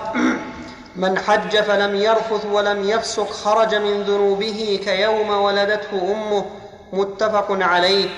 من 0.96 1.18
حج 1.18 1.58
فلم 1.58 1.96
يرفث 1.96 2.46
ولم 2.46 2.84
يفسق 2.84 3.30
خرج 3.30 3.76
من 3.76 4.04
ذنوبه 4.04 4.80
كيوم 4.84 5.30
ولدته 5.30 6.12
أمه. 6.12 6.46
متفق 6.94 7.48
عليه. 7.52 8.10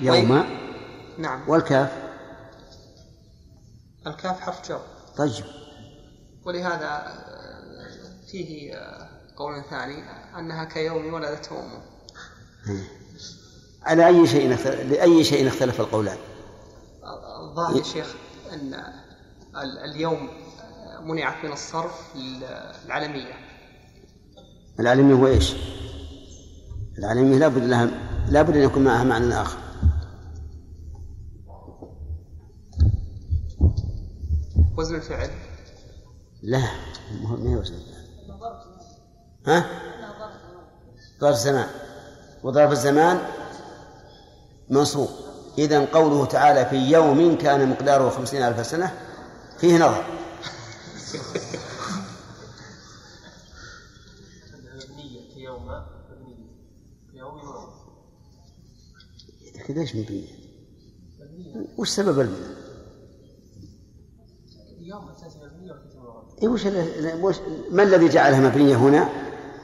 يوم؟ 0.00 0.44
نعم. 1.18 1.40
والكاف؟ 1.48 1.88
الكاف 4.06 4.40
حرف 4.40 4.68
جر. 4.68 4.80
طيب. 5.16 5.44
ولهذا 6.44 6.86
آه، 6.86 8.30
فيه 8.30 8.74
آه، 8.74 9.08
قول 9.36 9.62
ثاني 9.70 10.04
أنها 10.38 10.64
كيوم 10.64 11.14
ولدته 11.14 11.58
أمه. 11.58 11.82
على 13.82 14.06
أي 14.06 14.26
شيء 14.26 14.56
لأي 14.90 15.24
شيء 15.24 15.48
اختلف 15.48 15.80
القولان؟ 15.80 16.18
الظاهر 17.52 17.76
يا 17.76 17.82
شيخ 17.82 18.14
أن 18.52 18.74
ال- 19.56 19.78
اليوم 19.78 20.28
منعت 21.00 21.44
من 21.44 21.52
الصرف 21.52 22.16
العلمية 22.86 23.34
العالمية. 24.80 25.14
هو 25.14 25.26
إيش؟ 25.26 25.54
العالمية 26.98 27.38
لابد 27.38 27.62
لها 27.64 27.84
لابد 28.28 28.56
أن 28.56 28.62
يكون 28.62 28.84
معها 28.84 29.04
معنى 29.04 29.34
آخر. 29.34 29.58
وزن 34.78 34.94
الفعل؟ 34.94 35.30
لا 36.42 36.62
ما 37.22 37.50
هي 37.50 37.56
وزن 37.56 37.74
ها؟ 39.46 39.66
ظرف 41.20 41.36
زمان 41.36 41.68
وظرف 42.42 42.72
الزمان 42.72 43.18
منصوب. 44.70 45.08
إذا 45.58 45.84
قوله 45.84 46.26
تعالى 46.26 46.66
في 46.66 46.76
يوم 46.76 47.36
كان 47.36 47.68
مقداره 47.68 48.10
خمسين 48.10 48.42
ألف 48.42 48.66
سنة 48.66 48.94
فيه 49.58 49.78
نظر 49.78 50.04
كذا 59.66 59.80
إيش 59.80 59.96
مبنية؟ 59.96 60.26
وش 61.78 61.88
سبب 61.88 62.20
المبنى؟ 62.20 62.46
إيه 66.42 66.48
وش 66.48 66.66
وش 67.20 67.36
ما 67.70 67.82
الذي 67.82 68.08
جعلها 68.08 68.40
مبنية 68.40 68.76
هنا 68.76 69.08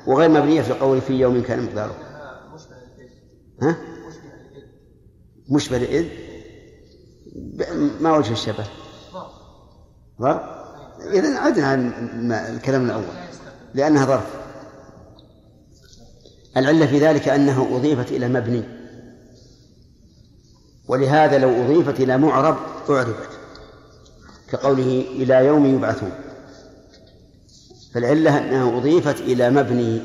وغير 0.07 0.29
مبنية 0.29 0.63
في 0.63 0.73
قول 0.73 1.01
في 1.01 1.13
يوم 1.13 1.43
كان 1.43 1.63
مقداره؟ 1.65 1.95
ها؟ 3.63 3.88
مشبه 5.49 5.79
لإذ 5.79 6.07
ما 8.01 8.17
وجه 8.17 8.33
الشبه؟ 8.33 8.65
ظرف 10.21 10.41
إذا 11.13 11.39
عدنا 11.39 11.67
عن 11.67 11.93
الكلام 12.33 12.85
الأول 12.85 13.05
لأنها 13.75 14.07
ظرف. 14.07 14.27
العلة 16.57 16.87
في 16.87 16.99
ذلك 16.99 17.29
أنه 17.29 17.77
أضيفت 17.77 18.13
إلى 18.13 18.29
مبني. 18.29 18.63
ولهذا 20.89 21.39
لو 21.39 21.65
أضيفت 21.65 22.01
إلى 22.01 22.19
معرب 22.19 22.57
أعربت 22.91 23.29
كقوله 24.51 25.05
إلى 25.11 25.35
يوم 25.35 25.67
يبعثون. 25.67 26.13
فالعلة 27.95 28.39
أنها 28.39 28.79
أضيفت 28.79 29.21
إلى 29.21 29.51
مبني. 29.51 30.03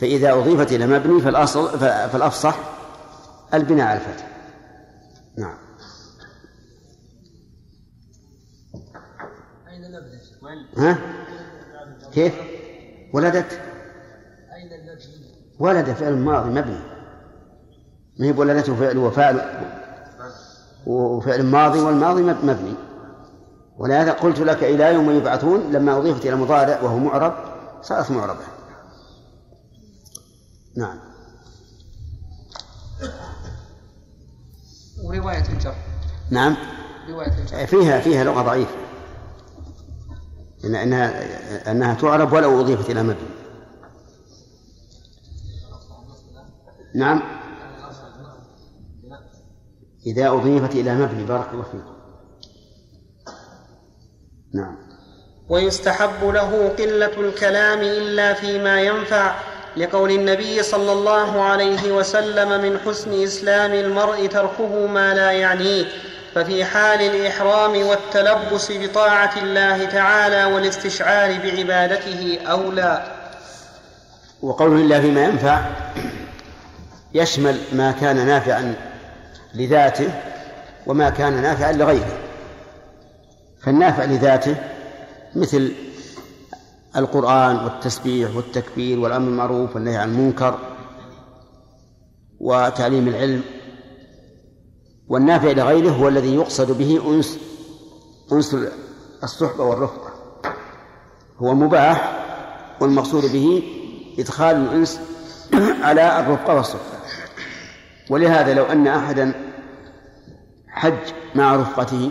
فإذا 0.00 0.32
أضيفت 0.32 0.72
إلى 0.72 0.86
مبني 0.86 1.20
فالأصل 1.20 1.78
فالأفصح 1.78 2.58
البناء 3.54 3.86
على 3.86 4.00
الفتح. 4.00 4.37
نعم. 5.38 5.58
ها؟ 10.76 10.98
كيف؟ 12.12 12.34
ولدت؟ 13.14 13.60
ولد 15.58 15.92
فعل 15.92 16.16
ماضي 16.16 16.50
مبني. 16.50 16.78
ما 18.18 18.26
هي 18.26 18.32
ولدته 18.32 18.74
فعل 18.76 18.98
وفعل 18.98 19.40
وفعل 20.86 21.42
ماضي 21.46 21.80
والماضي 21.80 22.22
مب- 22.22 22.44
مبني. 22.44 22.74
ولهذا 23.78 24.12
قلت 24.12 24.38
لك 24.38 24.64
إلى 24.64 24.94
يوم 24.94 25.10
يبعثون 25.10 25.72
لما 25.72 25.98
أضيفت 25.98 26.26
إلى 26.26 26.36
مضارع 26.36 26.80
وهو 26.82 26.98
معرب 26.98 27.34
صارت 27.82 28.10
معربة. 28.10 28.44
نعم. 30.76 30.98
ورواية 35.02 35.48
الجر. 35.48 35.74
نعم. 36.30 36.56
رواية 37.10 37.38
الجر. 37.38 37.66
فيها 37.66 38.00
فيها 38.00 38.24
لغة 38.24 38.42
ضعيفة. 38.42 38.74
إن 40.64 40.74
أنها 40.74 41.70
أنها 41.70 41.94
تعرب 41.94 42.32
ولو 42.32 42.60
أضيفت 42.60 42.90
إلى 42.90 43.02
مبني 43.02 43.28
نعم. 46.94 47.22
إذا 50.06 50.28
أضيفت 50.28 50.74
إلى 50.74 50.94
مبني 50.94 51.24
بارك 51.24 51.48
الله 51.52 51.62
فيك. 51.62 51.80
نعم. 54.54 54.76
ويستحب 55.48 56.24
له 56.24 56.68
قلة 56.68 57.20
الكلام 57.20 57.78
إلا 57.78 58.34
فيما 58.34 58.82
ينفع. 58.82 59.36
لقول 59.78 60.10
النبي 60.10 60.62
صلى 60.62 60.92
الله 60.92 61.42
عليه 61.42 61.92
وسلم 61.92 62.62
من 62.62 62.78
حسن 62.86 63.22
إسلام 63.22 63.72
المرء 63.72 64.26
تركه 64.26 64.86
ما 64.86 65.14
لا 65.14 65.30
يعنيه 65.30 65.84
ففي 66.34 66.64
حال 66.64 67.00
الإحرام 67.00 67.86
والتلبس 67.86 68.72
بطاعة 68.72 69.32
الله 69.42 69.84
تعالى 69.84 70.44
والاستشعار 70.44 71.38
بعبادته 71.44 72.38
أولى. 72.46 73.12
وقوله 74.42 74.76
إلا 74.76 75.00
فيما 75.00 75.24
ينفع 75.24 75.60
يشمل 77.14 77.58
ما 77.72 77.92
كان 78.00 78.26
نافعا 78.26 78.74
لذاته 79.54 80.10
وما 80.86 81.10
كان 81.10 81.42
نافعا 81.42 81.72
لغيره. 81.72 82.18
فالنافع 83.62 84.04
لذاته 84.04 84.54
مثل 85.34 85.72
القرآن 86.96 87.56
والتسبيح 87.56 88.36
والتكبير 88.36 88.98
والأمر 88.98 89.26
بالمعروف 89.26 89.74
والنهي 89.74 89.96
عن 89.96 90.08
المنكر 90.08 90.58
وتعليم 92.40 93.08
العلم 93.08 93.42
والنافع 95.08 95.50
لغيره 95.52 95.90
هو 95.90 96.08
الذي 96.08 96.34
يقصد 96.34 96.78
به 96.78 97.14
أنس 97.14 97.38
أنس 98.32 98.56
الصحبة 99.22 99.64
والرفقة 99.64 100.12
هو 101.38 101.54
مباح 101.54 102.24
والمقصود 102.80 103.32
به 103.32 103.62
إدخال 104.18 104.56
الأنس 104.56 105.00
على 105.86 106.20
الرفقة 106.20 106.54
والصحبة. 106.54 106.98
ولهذا 108.10 108.54
لو 108.54 108.64
أن 108.64 108.86
أحدا 108.86 109.32
حج 110.68 111.12
مع 111.34 111.56
رفقته 111.56 112.10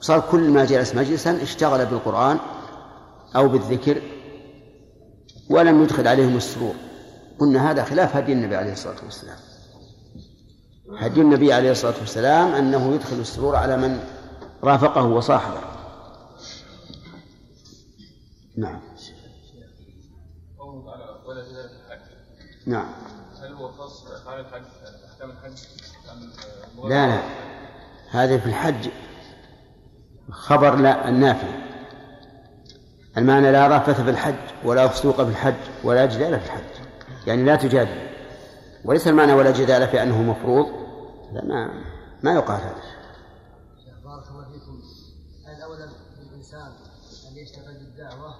صار 0.00 0.20
كل 0.30 0.50
ما 0.50 0.64
جلس 0.64 0.94
مجلسا 0.94 1.42
اشتغل 1.42 1.86
بالقرآن 1.86 2.38
أو 3.36 3.48
بالذكر 3.48 4.02
ولم 5.50 5.82
يدخل 5.82 6.08
عليهم 6.08 6.36
السرور. 6.36 6.74
قلنا 7.38 7.70
هذا 7.70 7.84
خلاف 7.84 8.16
هدي 8.16 8.32
النبي 8.32 8.56
عليه 8.56 8.72
الصلاة 8.72 9.04
والسلام. 9.04 9.38
هدي 10.98 11.20
النبي 11.20 11.52
عليه 11.52 11.70
الصلاة 11.70 11.94
والسلام 12.00 12.54
أنه 12.54 12.94
يدخل 12.94 13.16
السرور 13.16 13.56
على 13.56 13.76
من 13.76 14.00
رافقه 14.64 15.04
وصاحبه. 15.04 15.60
نعم. 18.56 18.80
نعم. 22.66 22.86
هل 23.42 23.52
هو 23.52 23.72
خاص 23.72 24.04
بافعال 24.04 24.40
الحج 24.40 24.62
احكام 25.12 25.30
الحج 25.30 25.58
لا 26.84 27.06
لا. 27.06 27.22
هذه 28.10 28.38
في 28.38 28.46
الحج 28.46 28.88
خبر 30.30 30.76
لا 30.76 31.08
النافي 31.08 31.63
المعنى 33.18 33.52
لا 33.52 33.76
رفث 33.76 34.00
في 34.00 34.10
الحج 34.10 34.64
ولا 34.64 34.88
فسوق 34.88 35.16
في 35.16 35.30
الحج 35.30 35.84
ولا 35.84 36.06
جدال 36.06 36.40
في 36.40 36.46
الحج. 36.46 36.86
يعني 37.26 37.42
لا 37.42 37.56
تجادل. 37.56 38.08
وليس 38.84 39.08
المعنى 39.08 39.32
ولا 39.32 39.50
جدال 39.50 39.88
في 39.88 40.02
أنه 40.02 40.22
مفروض. 40.22 40.66
لا 41.32 41.44
ما 41.44 41.84
ما 42.22 42.34
يقال 42.34 42.60
هذا. 42.60 42.74
بارك 44.04 44.28
الله 44.30 44.44
فيكم. 44.52 44.82
هل 45.46 45.62
اولى 45.62 45.88
بالانسان 46.18 46.72
أن 47.30 47.36
يشتغل 47.36 47.74
بالدعوة 47.74 48.34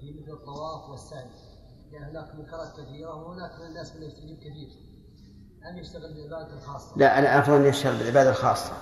في 0.00 0.20
مثل 0.20 0.32
الطواف 0.32 0.90
والسعي. 0.90 1.30
لأن 1.92 2.02
هناك 2.02 2.34
منكرات 2.34 2.72
كثيرة 2.72 3.14
وهناك 3.14 3.60
من 3.60 3.66
الناس 3.66 3.96
من 3.96 4.02
يستجيب 4.02 4.38
كثير. 4.38 4.68
ام 5.70 5.78
يشتغل 5.78 6.14
بالعبادة 6.14 6.54
الخاصة؟ 6.56 6.96
لا 6.96 7.18
أنا 7.18 7.38
أفضل 7.38 7.56
أن 7.56 7.66
يشتغل 7.66 7.96
بالعبادة 7.98 8.30
الخاصة. 8.30 8.72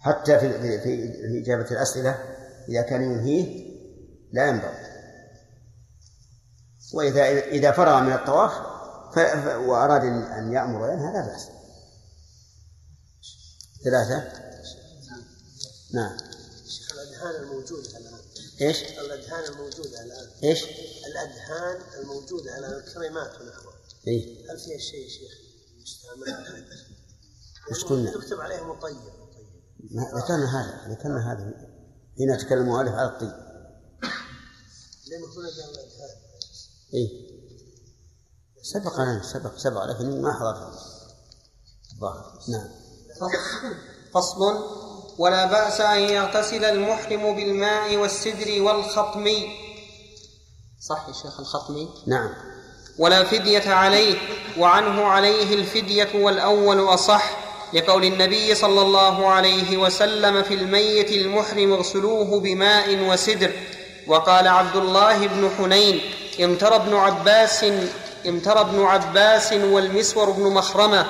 حتى 0.00 0.38
في 0.38 0.78
في 0.78 1.12
إجابة 1.42 1.70
الأسئلة. 1.70 2.18
إذا 2.68 2.82
كان 2.82 3.02
ينهيه 3.02 3.76
لا 4.32 4.48
ينبغي. 4.48 4.86
وإذا 6.94 7.28
إذا 7.28 7.72
فرغ 7.72 8.00
من 8.00 8.12
الطواف 8.12 8.52
وأراد 9.68 10.00
أن- 10.02 10.52
يأمر 10.54 10.82
وينهى 10.82 11.12
لا 11.12 11.26
بأس. 11.26 11.46
ثلاثة؟ 13.84 14.46
نعم. 15.94 16.16
شيخ 16.68 16.92
الأدهان 16.92 17.42
الموجوده 17.42 17.98
الآن. 17.98 18.18
إيش؟ 18.60 18.82
الأدهان 18.82 19.44
الموجوده 19.52 20.02
الآن. 20.04 20.26
إيش؟ 20.44 20.64
الأدهان 21.06 21.80
الموجوده 22.00 22.58
الآن 22.58 22.72
الكميمات 22.72 23.30
ونحوها 23.40 23.76
اي 24.08 24.46
هل 24.50 24.58
فيها 24.58 24.78
شيء 24.78 25.04
يا 25.04 25.08
شيخ 25.08 25.32
يستعمل؟ 25.82 26.28
الحج؟ 26.28 26.64
وش 27.70 27.84
قلنا؟ 27.84 28.10
يكتب 28.10 28.40
عليه 28.40 28.62
مطيب 28.64 28.96
مطيب. 28.96 29.46
ما- 29.90 30.10
ذكرنا 30.20 30.60
هذا 30.60 30.92
ذكرنا 30.94 31.32
هذا. 31.32 31.75
هنا 32.20 32.36
تكلم 32.36 32.58
المؤلف 32.58 32.92
على 32.92 33.08
الطيب. 33.08 33.28
هنا 35.08 35.26
الادهان 35.38 36.16
اي 36.94 37.26
سبق 38.62 39.00
لنا 39.00 39.22
سبق 39.22 39.56
سبق 39.56 39.84
لكن 39.84 40.22
ما 40.22 40.32
حضرت 40.32 40.72
الظاهر 41.92 42.38
نعم. 42.48 42.68
فصل. 44.14 44.40
ولا 45.18 45.46
بأس 45.46 45.80
أن 45.80 45.98
يغتسل 45.98 46.64
المحرم 46.64 47.36
بالماء 47.36 47.96
والسدر 47.96 48.62
والخطم. 48.62 49.24
صح 50.80 51.08
يا 51.08 51.12
شيخ 51.12 51.40
الخطم؟ 51.40 51.88
نعم. 52.06 52.34
ولا 52.98 53.24
فدية 53.24 53.70
عليه 53.70 54.18
وعنه 54.58 55.04
عليه 55.04 55.54
الفدية 55.54 56.24
والأول 56.24 56.94
أصح. 56.94 57.45
لقول 57.72 58.04
النبي 58.04 58.54
صلى 58.54 58.80
الله 58.82 59.26
عليه 59.26 59.76
وسلم 59.76 60.42
في 60.42 60.54
الميت 60.54 61.10
المحرم 61.10 61.72
اغسلوه 61.72 62.40
بماء 62.40 62.98
وسدر. 63.08 63.52
وقال 64.06 64.48
عبد 64.48 64.76
الله 64.76 65.26
بن 65.26 65.50
حنين 65.58 66.00
امترى 66.40 66.76
ابن 66.76 66.94
عباس 66.94 67.64
امترى 68.28 68.60
ابن 68.60 68.82
عباس 68.82 69.52
والمسور 69.52 70.30
بن 70.30 70.42
مخرمة 70.42 71.06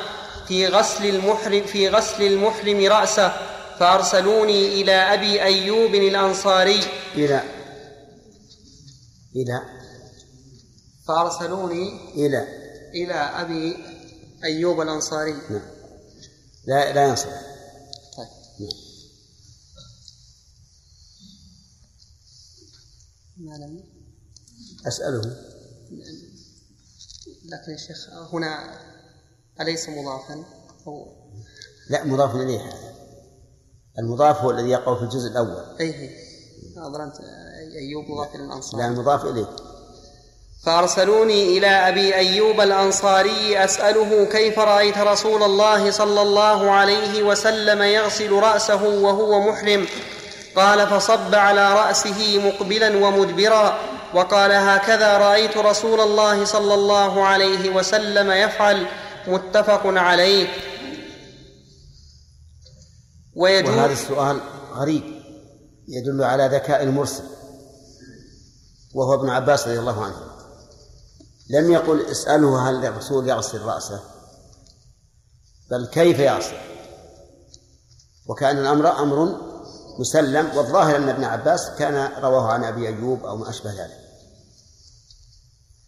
في 0.49 0.67
غسل 0.67 1.07
المحرم 1.07 1.63
في 1.63 1.89
غسل 1.89 2.23
المحرم 2.23 2.85
رأسه 2.87 3.33
فأرسلوني 3.79 4.81
إلى 4.81 4.93
أبي 4.93 5.43
أيوب 5.43 5.95
الأنصاري. 5.95 6.81
إلى 7.15 7.43
إلى 9.37 9.63
فأرسلوني 11.09 12.01
إلى. 12.15 12.47
إلى 12.95 13.15
أبي 13.15 13.77
أيوب 14.45 14.81
الأنصاري. 14.81 15.35
نعم. 15.51 15.76
لا 16.67 16.93
لا 16.93 17.09
ينصرف 17.09 17.43
طيب. 18.17 18.29
نعم. 23.39 23.61
ما 23.61 23.83
أسأله. 24.89 25.21
لكن 27.45 27.73
يا 27.73 27.77
شيخ 27.77 28.09
هنا 28.33 28.81
أليس 29.61 29.89
مضافا؟ 29.89 30.45
أو 30.87 31.07
لا 31.91 32.05
مضاف 32.05 32.37
إليه. 32.37 32.61
هذا 32.61 32.95
المضاف 33.99 34.37
هو 34.37 34.51
الذي 34.51 34.69
يقع 34.69 34.99
في 34.99 35.05
الجزء 35.05 35.29
الأول. 35.29 35.77
أي 35.81 35.95
هي 35.95 36.11
ظننت 36.75 37.17
أيوب 37.77 38.05
مضاف 38.05 38.35
إلى 38.35 38.45
الأنصار 38.45 38.81
لا 38.81 38.87
المضاف 38.87 39.25
إليه. 39.25 39.76
فأرسلوني 40.67 41.59
إلى 41.59 41.67
أبي 41.67 42.14
أيوب 42.14 42.61
الأنصاري 42.61 43.64
أسأله 43.64 44.25
كيف 44.25 44.59
رأيت 44.59 44.99
رسول 44.99 45.43
الله 45.43 45.91
صلى 45.91 46.23
الله 46.23 46.71
عليه 46.71 47.23
وسلم 47.23 47.83
يغسل 47.83 48.33
رأسه 48.33 48.85
وهو 48.85 49.51
محرم؟ 49.51 49.87
قال 50.57 50.87
فصب 50.87 51.35
على 51.35 51.75
رأسه 51.75 52.39
مقبلا 52.47 53.07
ومدبرا. 53.07 53.79
وقال 54.14 54.53
هكذا 54.53 55.19
رأيت 55.19 55.57
رسول 55.57 56.01
الله 56.01 56.45
صلى 56.45 56.75
الله 56.75 57.25
عليه 57.25 57.71
وسلم 57.71 58.31
يفعل. 58.31 58.87
متفق 59.27 59.83
عليه. 59.85 60.49
وهذا 63.37 63.57
ويجوز 63.57 63.91
السؤال 63.91 64.41
غريب 64.75 65.03
يدل 65.89 66.25
على 66.25 66.51
ذكاء 66.53 66.83
المرسل 66.83 67.25
وهو 68.95 69.14
ابن 69.14 69.31
عباس 69.31 69.69
رضي 69.69 69.79
الله 69.79 70.05
عنه. 70.05 70.36
لم 71.51 71.72
يقل 71.72 72.07
اسأله 72.07 72.70
هل 72.70 72.86
الرسول 72.86 73.28
يغسل 73.28 73.62
رأسه 73.62 74.01
بل 75.70 75.86
كيف 75.86 76.18
يغسل؟ 76.18 76.57
وكأن 78.28 78.59
الأمر 78.59 78.99
أمر 78.99 79.40
مسلم 79.99 80.57
والظاهر 80.57 80.97
أن 80.97 81.09
ابن 81.09 81.24
عباس 81.24 81.70
كان 81.78 82.12
رواه 82.22 82.53
عن 82.53 82.64
أبي 82.64 82.88
أيوب 82.88 83.24
أو 83.24 83.36
ما 83.36 83.51
أشبه 83.51 83.70
ذلك. 83.70 84.01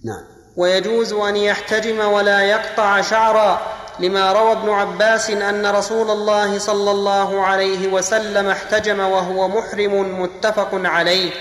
نعم. 0.05 0.25
ويجوز 0.57 1.13
أن 1.13 1.37
يحتجم 1.37 1.99
ولا 1.99 2.41
يقطع 2.41 3.01
شعرا 3.01 3.61
لما 4.01 4.33
روى 4.33 4.53
ابن 4.53 4.69
عباس 4.69 5.31
أن 5.31 5.67
رسول 5.67 6.11
الله 6.11 6.59
صلى 6.59 6.91
الله 6.91 7.41
عليه 7.41 7.93
وسلم 7.93 8.49
احتجم 8.49 9.01
وهو 9.01 9.49
محرم 9.49 10.23
متفق 10.23 10.71
عليه. 10.73 11.33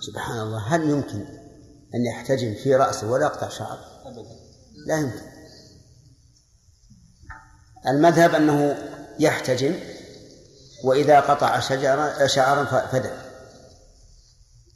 سبحان 0.00 0.40
الله 0.40 0.58
هل 0.58 0.90
يمكن 0.90 1.35
أن 1.96 2.04
يحتجم 2.06 2.54
في 2.54 2.74
رأسه 2.74 3.10
ولا 3.10 3.26
يقطع 3.26 3.48
شعر 3.48 3.78
لا 4.86 4.98
يمكن. 4.98 5.20
المذهب 7.88 8.34
أنه 8.34 8.76
يحتجم 9.18 9.74
وإذا 10.84 11.20
قطع 11.20 11.60
شجرا 11.60 12.26
شعرا 12.26 12.64
ف- 12.64 12.92
فدى 12.92 13.10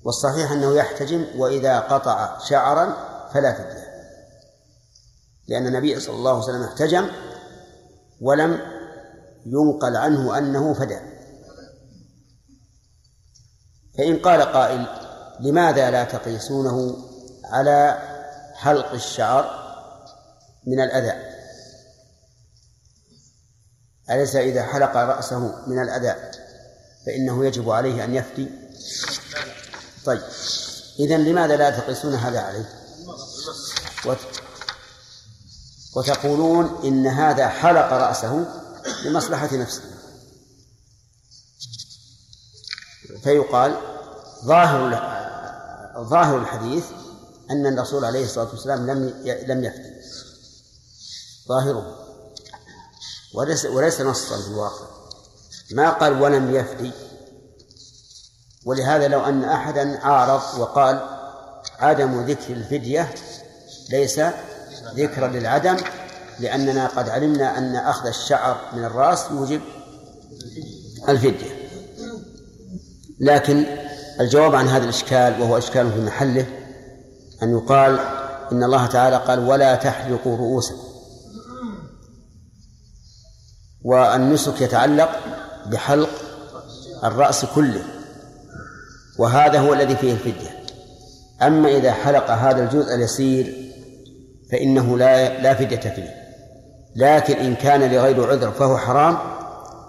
والصحيح 0.04 0.52
أنه 0.52 0.74
يحتجم 0.76 1.26
وإذا 1.36 1.80
قطع 1.80 2.38
شعرا 2.38 2.86
فلا 3.34 3.52
فدية. 3.54 3.90
لأن 5.48 5.66
النبي 5.66 6.00
صلى 6.00 6.16
الله 6.16 6.30
عليه 6.30 6.42
وسلم 6.44 6.62
احتجم 6.62 7.08
ولم 8.20 8.60
ينقل 9.46 9.96
عنه 9.96 10.38
أنه 10.38 10.74
فدى 10.74 10.98
فإن 13.98 14.18
قال 14.18 14.42
قائل 14.42 14.86
لماذا 15.40 15.90
لا 15.90 16.04
تقيسونه؟ 16.04 16.96
على 17.50 17.98
حلق 18.54 18.92
الشعر 18.92 19.60
من 20.66 20.80
الأذى. 20.80 21.30
أليس 24.10 24.36
إذا 24.36 24.62
حلق 24.62 24.96
رأسه 24.96 25.38
من 25.66 25.82
الأذى 25.82 26.14
فإنه 27.06 27.44
يجب 27.46 27.70
عليه 27.70 28.04
أن 28.04 28.14
يفتي؟ 28.14 28.48
طيب. 30.04 30.22
إذا 30.98 31.16
لماذا 31.16 31.56
لا 31.56 31.70
تقيسون 31.70 32.14
هذا 32.14 32.40
عليه؟ 32.40 32.68
وت- 34.06 34.40
وتقولون 35.96 36.80
إن 36.84 37.06
هذا 37.06 37.48
حلق 37.48 37.92
رأسه 37.92 38.44
لمصلحة 39.04 39.56
نفسه. 39.56 39.82
فيقال 43.22 43.76
ظاهر 44.44 44.90
ظاهر 46.08 46.38
الحديث 46.38 46.84
أن 47.50 47.66
الرسول 47.66 48.04
عليه 48.04 48.24
الصلاة 48.24 48.48
والسلام 48.50 48.90
لم 48.90 49.14
لم 49.46 49.64
يفتي 49.64 49.90
ظاهره. 51.48 51.96
وليس 53.34 53.64
وليس 53.64 54.00
نصا 54.00 54.42
في 54.42 54.48
الواقع. 54.48 54.86
ما 55.72 55.90
قال 55.90 56.22
ولم 56.22 56.54
يفتي 56.54 56.92
ولهذا 58.64 59.08
لو 59.08 59.20
أن 59.20 59.44
أحدا 59.44 59.98
عارض 59.98 60.58
وقال 60.58 61.00
عدم 61.78 62.20
ذكر 62.20 62.52
الفدية 62.52 63.14
ليس 63.90 64.20
ذكرا 64.96 65.28
للعدم 65.28 65.76
لأننا 66.40 66.86
قد 66.86 67.08
علمنا 67.08 67.58
أن 67.58 67.76
أخذ 67.76 68.06
الشعر 68.06 68.60
من 68.72 68.84
الرأس 68.84 69.24
يوجب 69.30 69.60
الفدية. 71.08 71.70
لكن 73.20 73.66
الجواب 74.20 74.54
عن 74.54 74.68
هذا 74.68 74.84
الإشكال 74.84 75.42
وهو 75.42 75.58
إشكال 75.58 75.92
في 75.92 76.00
محله 76.00 76.46
أن 77.42 77.58
يقال 77.58 77.98
إن 78.52 78.64
الله 78.64 78.86
تعالى 78.86 79.16
قال 79.16 79.48
ولا 79.48 79.74
تحلقوا 79.74 80.36
رؤوسكم. 80.36 80.90
والنسك 83.84 84.60
يتعلق 84.60 85.10
بحلق 85.66 86.10
الرأس 87.04 87.44
كله. 87.44 87.82
وهذا 89.18 89.58
هو 89.58 89.74
الذي 89.74 89.96
فيه 89.96 90.12
الفدية. 90.12 90.64
أما 91.42 91.68
إذا 91.68 91.92
حلق 91.92 92.30
هذا 92.30 92.62
الجزء 92.62 92.94
اليسير 92.94 93.72
فإنه 94.52 94.98
لا 94.98 95.42
لا 95.42 95.54
فدية 95.54 95.76
فيه. 95.76 96.14
لكن 96.96 97.34
إن 97.36 97.54
كان 97.54 97.92
لغير 97.92 98.30
عذر 98.30 98.50
فهو 98.50 98.76
حرام 98.76 99.18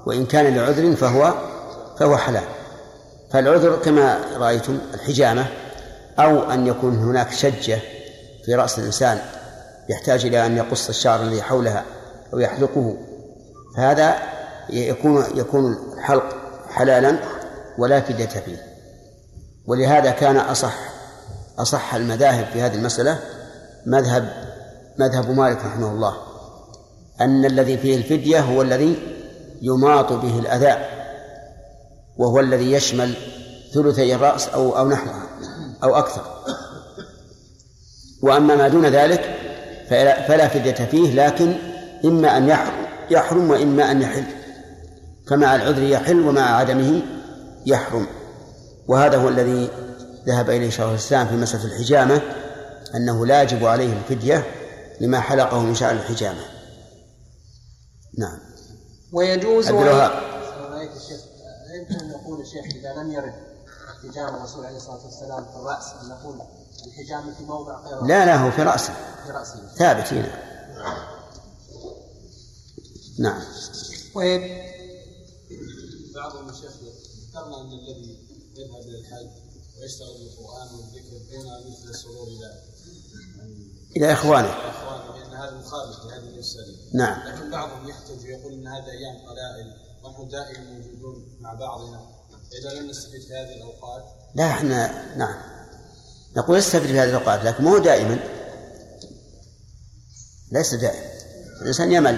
وإن 0.05 0.25
كان 0.25 0.55
لعذر 0.55 0.95
فهو 0.95 1.33
فهو 1.99 2.17
حلال. 2.17 2.43
فالعذر 3.31 3.75
كما 3.75 4.19
رأيتم 4.37 4.79
الحجامة 4.93 5.47
أو 6.19 6.51
أن 6.51 6.67
يكون 6.67 6.97
هناك 6.97 7.31
شجة 7.31 7.79
في 8.45 8.55
رأس 8.55 8.79
الإنسان 8.79 9.19
يحتاج 9.89 10.25
إلى 10.25 10.45
أن 10.45 10.57
يقص 10.57 10.89
الشعر 10.89 11.21
الذي 11.21 11.41
حولها 11.41 11.85
أو 12.33 12.39
يحلقه 12.39 12.97
فهذا 13.77 14.15
يكون 14.69 15.25
يكون 15.35 15.77
الحلق 15.97 16.35
حلالا 16.69 17.17
ولا 17.77 18.01
فدية 18.01 18.25
فيه. 18.25 18.57
ولهذا 19.67 20.11
كان 20.11 20.37
أصح 20.37 20.73
أصح 21.59 21.95
المذاهب 21.95 22.45
في 22.53 22.61
هذه 22.61 22.75
المسألة 22.75 23.19
مذهب 23.85 24.29
مذهب 24.99 25.31
مالك 25.31 25.57
رحمه 25.57 25.91
الله 25.91 26.17
أن 27.21 27.45
الذي 27.45 27.77
فيه 27.77 27.97
الفدية 27.97 28.39
هو 28.39 28.61
الذي 28.61 28.95
يماط 29.61 30.13
به 30.13 30.39
الأذى 30.39 30.85
وهو 32.17 32.39
الذي 32.39 32.71
يشمل 32.71 33.13
ثلثي 33.73 34.15
الرأس 34.15 34.47
أو 34.47 34.77
أو 34.77 34.89
نحوها. 34.89 35.27
أو 35.83 35.95
أكثر. 35.95 36.21
وأما 38.21 38.55
ما 38.55 38.67
دون 38.67 38.85
ذلك 38.85 39.35
فلا, 39.89 40.27
فلا 40.27 40.47
فدية 40.47 40.85
فيه 40.85 41.13
لكن 41.25 41.55
إما 42.05 42.37
أن 42.37 42.47
يحرم, 42.47 42.85
يحرم 43.09 43.49
وإما 43.49 43.91
أن 43.91 44.01
يحل. 44.01 44.23
فمع 45.27 45.55
العذر 45.55 45.83
يحل 45.83 46.19
ومع 46.19 46.55
عدمه 46.55 47.01
يحرم. 47.65 48.07
وهذا 48.87 49.17
هو 49.17 49.29
الذي 49.29 49.69
ذهب 50.27 50.49
إليه 50.49 50.69
شيخ 50.69 50.85
الإسلام 50.85 51.27
في 51.27 51.35
مسألة 51.35 51.65
الحجامة 51.65 52.21
أنه 52.95 53.25
لا 53.25 53.41
يجب 53.41 53.65
عليه 53.65 53.93
الفدية 53.93 54.45
لما 55.01 55.19
حلقه 55.19 55.59
من 55.59 55.75
شعر 55.75 55.91
الحجامة. 55.91 56.41
نعم. 58.17 58.39
ويجوز 59.13 59.67
عبد 59.67 59.81
الوهاب 59.81 60.11
يمكن 61.79 62.05
أن 62.05 62.09
نقول 62.09 62.41
الشيخ 62.41 62.65
إذا 62.75 63.01
لم 63.01 63.11
يرد. 63.11 63.50
احتجام 64.05 64.35
الرسول 64.35 64.65
عليه 64.65 64.77
الصلاة 64.77 65.05
والسلام 65.05 65.45
في 65.45 65.55
الرأس 65.55 65.85
أن 66.01 66.09
نقول 66.09 66.41
الحجامة 66.87 67.33
في 67.33 67.43
موضع 67.43 67.79
غير 67.79 68.01
لا 68.01 68.25
لا 68.25 68.35
هو 68.35 68.51
في 68.51 68.61
رأسه. 68.63 68.93
في 69.25 69.31
رأسه. 69.31 69.67
ثابت 69.75 70.13
هنا. 70.13 70.51
نعم. 73.19 73.41
وي- 74.15 74.71
بعض 76.15 76.35
المشايخ 76.35 76.71
ذكرنا 77.29 77.61
أن 77.61 77.67
الذي 77.73 78.19
يذهب 78.55 78.81
إلى 78.81 78.99
الحج 78.99 79.29
ويشتغل 79.81 80.07
بالقرآن 80.19 80.67
والذكر 80.75 81.17
بين 81.29 81.45
مثل 81.71 81.89
السرور 81.89 82.27
إلى 82.27 82.61
إلى 83.97 84.13
إخوانه. 84.13 84.47
إخوانه 84.49 85.17
لأن 85.17 85.33
هذا 85.33 85.57
مخالف 85.57 86.05
لهذه 86.05 86.33
الرساله 86.33 86.75
نعم. 86.93 87.27
لكن 87.27 87.51
بعضهم 87.51 87.89
يحتج 87.89 88.25
ويقول 88.25 88.53
إن 88.53 88.67
هذا 88.67 88.91
أيام 88.91 89.15
قلائل 89.29 89.73
ونحن 90.03 90.27
دائما 90.27 90.69
موجودون 90.71 91.37
مع 91.41 91.53
بعضنا. 91.53 92.20
إذا 92.59 92.79
لم 92.79 92.89
نستفيد 92.89 93.21
في 93.21 93.33
هذه 93.33 93.55
الأوقات. 93.57 94.03
لا 94.35 94.49
إحنا 94.49 94.91
نعم. 95.17 95.35
نقول 96.37 96.57
استفد 96.57 96.85
في 96.85 96.99
هذه 96.99 97.09
الأوقات 97.09 97.43
لكن 97.43 97.63
مو 97.63 97.77
دائما. 97.77 98.19
ليس 100.51 100.73
دائما. 100.73 101.11
الإنسان 101.61 101.91
يمل. 101.91 102.17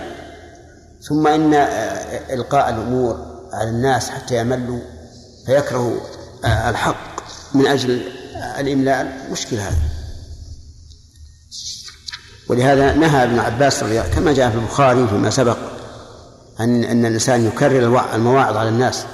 ثم 1.09 1.27
إن 1.27 1.53
آه، 1.53 2.33
إلقاء 2.33 2.69
الأمور 2.69 3.33
على 3.53 3.69
الناس 3.69 4.09
حتى 4.09 4.37
يملوا 4.37 4.79
فيكرهوا 5.45 5.99
آه، 6.45 6.69
الحق 6.69 7.23
من 7.53 7.67
أجل 7.67 8.11
الإملاء 8.59 9.27
مشكل 9.31 9.55
هذا 9.55 9.77
ولهذا 12.49 12.93
نهى 12.93 13.23
ابن 13.23 13.39
عباس 13.39 13.83
رضي 13.83 14.01
كما 14.01 14.33
جاء 14.33 14.49
في 14.49 14.55
البخاري 14.55 15.07
فيما 15.07 15.29
سبق 15.29 15.57
أن 16.59 16.83
أن 16.83 17.05
الإنسان 17.05 17.45
يكرر 17.45 18.15
المواعظ 18.15 18.57
على 18.57 18.69
الناس. 18.69 19.05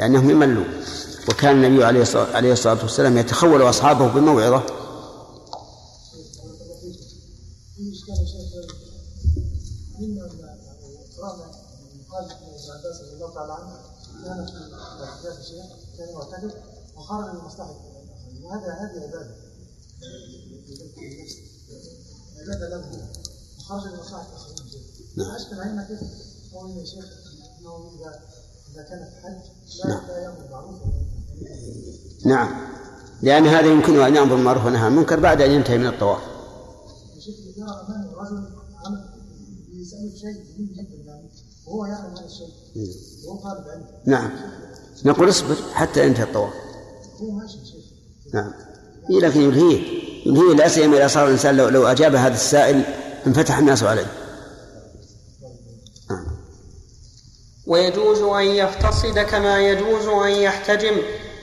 لأنهم 0.00 0.30
يملون 0.30 0.66
وكان 1.28 1.64
النبي 1.64 1.84
عليه 1.84 2.52
الصلاة 2.52 2.82
والسلام 2.82 3.18
يتخول 3.18 3.62
أصحابه 3.62 4.08
بالموعظة 4.08 4.62
وخرج 16.96 17.28
الاخرين 17.28 18.44
وهذا 18.44 18.72
هذه 18.72 19.02
عباده 19.02 19.34
عباده 22.40 22.68
له 22.68 22.76
هو 22.76 23.02
وخرج 23.58 23.92
من 23.92 23.98
مصلحه 23.98 24.26
الاخرين 24.28 24.56
نعم. 25.16 25.34
اشكل 25.34 25.60
علينا 25.60 25.84
كيف 25.84 26.00
قول 26.52 26.70
يا 26.70 26.84
شيخ 26.84 27.04
إنه 27.60 27.92
اذا 28.00 28.20
إذا 28.72 28.82
كان 28.82 29.10
في 29.10 29.26
حج 29.26 29.59
نعم. 29.88 30.00
نعم. 32.26 32.70
لأن 33.22 33.46
هذا 33.46 33.66
يمكنه 33.66 34.06
أن 34.06 34.16
يأمر 34.16 34.34
بالمعروف 34.34 34.64
والنهي 34.64 34.82
عن 34.82 34.92
المنكر 34.92 35.20
بعد 35.20 35.42
أن 35.42 35.50
ينتهي 35.50 35.78
من 35.78 35.86
الطواف. 35.86 36.20
نعم. 44.06 44.30
نقول 45.04 45.28
اصبر 45.28 45.56
حتى 45.72 46.06
ينتهي 46.06 46.24
الطواف. 46.24 46.52
هو 47.20 47.30
ماشي 47.30 47.58
نعم. 48.34 48.52
إيه 49.10 49.20
لكن 49.20 49.40
يلهيه. 49.40 50.00
يلهيه 50.26 50.54
لا 50.54 50.68
سيما 50.68 50.96
إذا 50.96 51.08
صار 51.08 51.26
الإنسان 51.26 51.56
لو, 51.56 51.68
لو 51.68 51.86
أجاب 51.86 52.14
هذا 52.14 52.34
السائل 52.34 52.82
انفتح 53.26 53.58
الناس 53.58 53.82
عليه. 53.82 54.19
ويجوز 57.70 58.22
أن 58.22 58.46
يفتصد 58.46 59.18
كما 59.18 59.58
يجوز 59.58 60.06
أن 60.06 60.30
يحتجم 60.30 60.96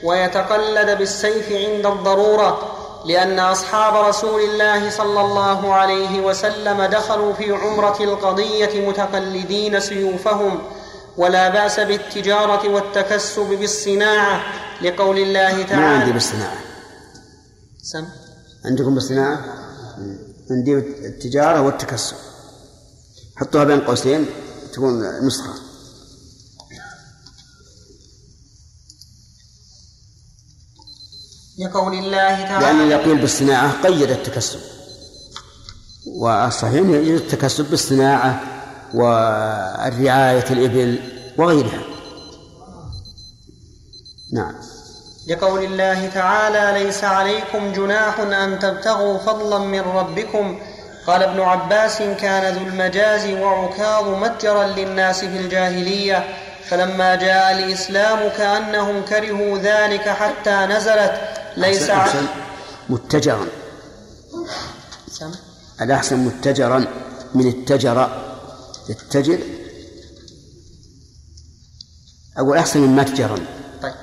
ويتقلد 0.04 0.98
بالسيف 0.98 1.52
عند 1.52 1.86
الضرورة 1.86 2.74
لأن 3.06 3.40
أصحاب 3.40 4.06
رسول 4.06 4.42
الله 4.42 4.90
صلى 4.90 5.22
الله 5.22 5.74
عليه 5.74 6.22
وسلم 6.22 6.84
دخلوا 6.84 7.34
في 7.34 7.52
عمرة 7.52 7.98
القضية 8.04 8.90
متقلدين 8.90 9.80
سيوفهم 9.80 10.60
ولا 11.18 11.50
بأس 11.50 11.80
بالتجارة 11.80 12.70
والتكسب 12.70 13.46
بالصناعة 13.60 14.42
لقول 14.82 15.18
الله 15.18 15.42
ما 15.42 15.48
عندي 15.48 15.64
تعالى 15.64 16.12
بالصناعة؟ 16.12 16.58
سم؟ 17.84 18.06
عندكم 18.66 18.94
بالصناعة. 18.94 19.46
عندي 20.52 20.74
التجارة 21.08 21.62
والتكسب. 21.62 22.16
حطوها 23.36 23.64
بين 23.64 23.82
قوسين 23.82 24.26
تكون 24.74 25.26
نسخة. 25.28 25.67
لقول 31.60 31.94
الله 31.94 32.40
لأن 32.40 32.48
تعالى 32.48 32.84
إذا 32.88 32.98
قيل 32.98 33.18
بالصناعة 33.18 33.82
قيد 33.84 34.12
التكسب. 34.12 34.60
والصحيح 36.08 36.74
أن 36.74 36.94
يجوز 36.94 37.22
التكسب 37.22 37.70
بالصناعة 37.70 38.42
والرعاية 38.94 40.46
الإبل 40.52 41.00
وغيرها. 41.38 41.82
نعم. 44.34 44.56
لقول 45.28 45.64
الله 45.64 46.08
تعالى 46.08 46.84
ليس 46.84 47.04
عليكم 47.04 47.72
جناح 47.72 48.20
أن 48.20 48.60
تبتغوا 48.60 49.18
فضلا 49.18 49.60
من 49.60 49.82
ربكم. 49.82 50.60
قال 51.08 51.24
ابن 51.24 51.40
عباس 51.40 51.98
كان 51.98 52.56
ذو 52.56 52.62
المجاز 52.62 53.26
وعكاظ 53.26 54.08
متجرا 54.08 54.68
للناس 54.68 55.20
في 55.20 55.38
الجاهلية. 55.38 56.24
فلما 56.70 57.16
جاء 57.16 57.52
الإسلام 57.52 58.30
كأنهم 58.38 59.06
كرهوا 59.06 59.58
ذلك 59.58 60.10
حتى 60.10 60.66
نزلت 60.66 61.37
ليس 61.58 61.90
أحسن 61.90 62.26
متجرا. 62.90 63.48
الأحسن 65.82 66.18
متجرا 66.18 66.86
من 67.36 67.48
التجر 67.48 68.24
التجر 68.90 69.40
أقول 72.38 72.58
أحسن 72.58 72.80
من 72.80 72.96
متجرا. 72.96 73.40
طيب. 73.82 73.94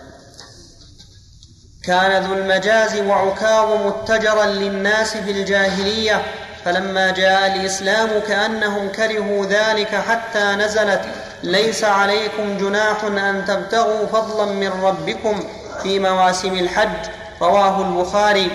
كان 1.85 2.25
ذو 2.25 2.35
المجاز 2.35 2.97
وعكاظ 2.97 3.87
متجرا 3.87 4.47
للناس 4.47 5.17
في 5.17 5.31
الجاهلية 5.31 6.23
فلما 6.65 7.11
جاء 7.11 7.57
الإسلام 7.57 8.21
كأنهم 8.29 8.89
كرهوا 8.89 9.47
ذلك 9.47 9.95
حتى 9.95 10.55
نزلت 10.55 11.01
ليس 11.43 11.85
عليكم 11.85 12.59
جناح 12.59 13.05
أن 13.05 13.45
تبتغوا 13.49 14.07
فضلا 14.07 14.53
من 14.53 14.69
ربكم 14.69 15.45
في 15.83 15.99
مواسم 15.99 16.55
الحج 16.55 17.24
رواه 17.43 17.89
البخاري. 17.89 18.51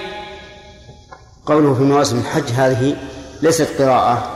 قوله 1.46 1.74
في 1.74 1.82
مواسم 1.82 2.20
الحج 2.20 2.52
هذه 2.52 2.98
ليست 3.42 3.82
قراءة 3.82 4.36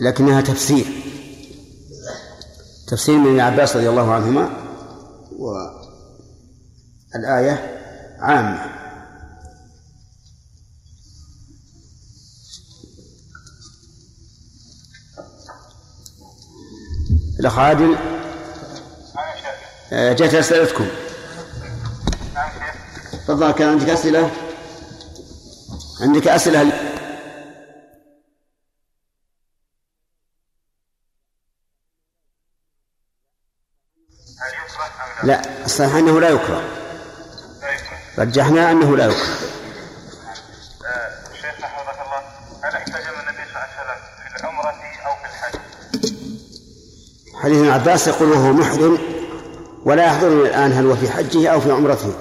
لكنها 0.00 0.40
تفسير. 0.40 0.86
تفسير 2.86 3.18
من 3.18 3.26
ابن 3.26 3.40
عباس 3.40 3.76
رضي 3.76 3.88
الله 3.88 4.12
عنهما 4.12 4.50
والآية 7.14 7.80
عامة. 8.18 8.74
الأخ 17.40 17.58
عادل 17.58 17.96
آه، 19.92 20.12
جاءت 20.12 20.34
أسئلتكم 20.34 20.86
تفضل 23.28 23.50
كان 23.50 23.68
عندك 23.68 23.88
أسئلة؟ 23.88 24.30
عندك 26.00 26.28
أسئلة؟ 26.28 26.72
لا 35.22 35.64
الصحيح 35.64 35.94
أنه 35.94 36.20
لا 36.20 36.28
يكره. 36.28 36.62
رجحنا 38.18 38.70
أنه 38.70 38.96
لا 38.96 39.04
يكره. 39.04 39.16
حفظك 41.62 41.98
الله 42.06 42.22
هل 42.62 42.74
احتجم 42.76 43.20
النبي 43.20 43.44
صلى 43.52 43.56
الله 43.56 43.68
عليه 43.78 43.80
وسلم 43.80 44.00
في 44.32 44.40
العمرة 44.40 44.74
أو 45.06 45.14
في 45.16 45.24
الحج؟ 45.30 45.58
حديث 47.42 47.58
ابن 47.58 47.68
عباس 47.68 48.08
يقول 48.08 48.28
وهو 48.32 48.52
محرم 48.52 48.98
ولا 49.84 50.04
يحضرني 50.06 50.42
الآن 50.48 50.72
هل 50.72 50.86
هو 50.86 50.96
في 50.96 51.10
حجه 51.10 51.48
أو 51.52 51.60
في 51.60 51.70
عمرته 51.72 52.14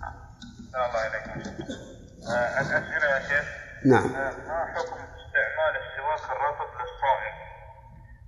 أحسن 0.00 0.88
الله 0.88 1.06
إليكم 1.06 1.40
آه، 1.40 2.15
الأسئلة 2.32 3.06
يا 3.14 3.20
شيخ 3.28 3.44
نعم 3.84 4.04
آه، 4.04 4.30
ما 4.48 4.64
حكم 4.74 4.96
استعمال 4.96 5.72
السواك 5.82 6.30
الرطب 6.36 6.70
للصائم؟ 6.78 7.36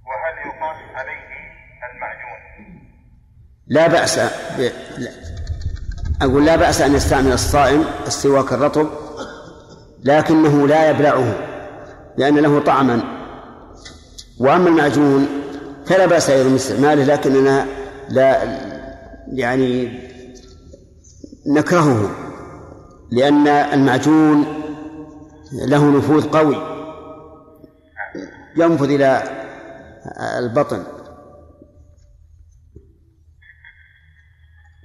وهل 0.07 0.47
يقاس 0.47 0.77
عليه 0.95 1.29
المعجون؟ 1.93 2.39
لا 3.67 3.87
بأس 3.87 4.19
ب... 4.59 4.73
لا. 4.99 5.11
أقول 6.23 6.47
لا 6.47 6.57
بأس 6.57 6.81
أن 6.81 6.95
يستعمل 6.95 7.33
الصائم 7.33 7.85
السواك 8.07 8.53
الرطب 8.53 8.89
لكنه 10.05 10.69
لا 10.69 10.91
يبلعه 10.91 11.35
لأن 12.17 12.39
له 12.39 12.61
طعما 12.61 13.03
وأما 14.41 14.69
المعجون 14.69 15.29
فلا 15.87 16.07
بأس 16.07 16.31
أيضا 16.31 16.49
من 16.49 16.55
استعماله 16.55 17.05
لكننا 17.05 17.67
لا 18.09 18.43
يعني 19.33 19.99
نكرهه 21.47 22.28
لأن 23.11 23.49
المعجون 23.49 24.43
له 25.53 25.99
نفوذ 25.99 26.31
قوي. 26.31 26.57
ينفذ 28.57 28.91
إلى 28.91 29.23
البطن. 30.39 30.87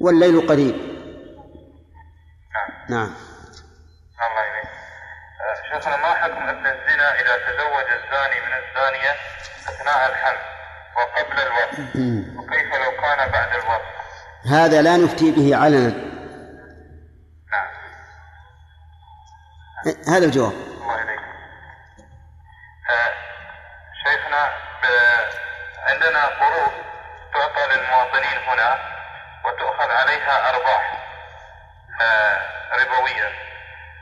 والليل 0.02 0.48
قريب. 0.48 0.76
نعم. 2.90 3.12
الله 4.24 4.44
إليك. 4.52 4.70
آه، 5.42 5.74
شيخنا 5.80 5.98
ما 5.98 6.14
حكم 6.14 6.44
ابن 6.50 6.66
الزنا 6.66 7.16
إذا 7.22 7.36
تزوج 7.38 7.88
الزاني 7.98 8.40
من 8.46 8.54
الزانية 8.62 9.12
أثناء 9.70 10.10
الحمل 10.10 10.40
وقبل 10.98 11.40
الوقت؟ 11.42 11.80
وكيف 12.38 12.74
لو 12.74 12.92
كان 13.02 13.32
بعد 13.32 13.50
الوقت؟ 13.64 13.94
هذا 14.46 14.82
لا 14.82 14.98
نفتي 14.98 15.32
به 15.32 15.56
علنا 15.56 15.90
نعم 17.52 17.68
هذا 19.88 20.26
الجواب. 20.26 20.52
الله 20.52 20.96
آه، 22.90 23.14
شيخنا 24.04 24.54
عندنا 25.88 26.26
قروض 26.26 26.72
تعطى 27.34 27.76
للمواطنين 27.76 28.38
هنا 28.48 28.80
وتؤخذ 29.46 29.92
عليها 29.92 30.50
أرباح 30.50 30.98
آه، 32.02 32.40
ربوية. 32.74 33.32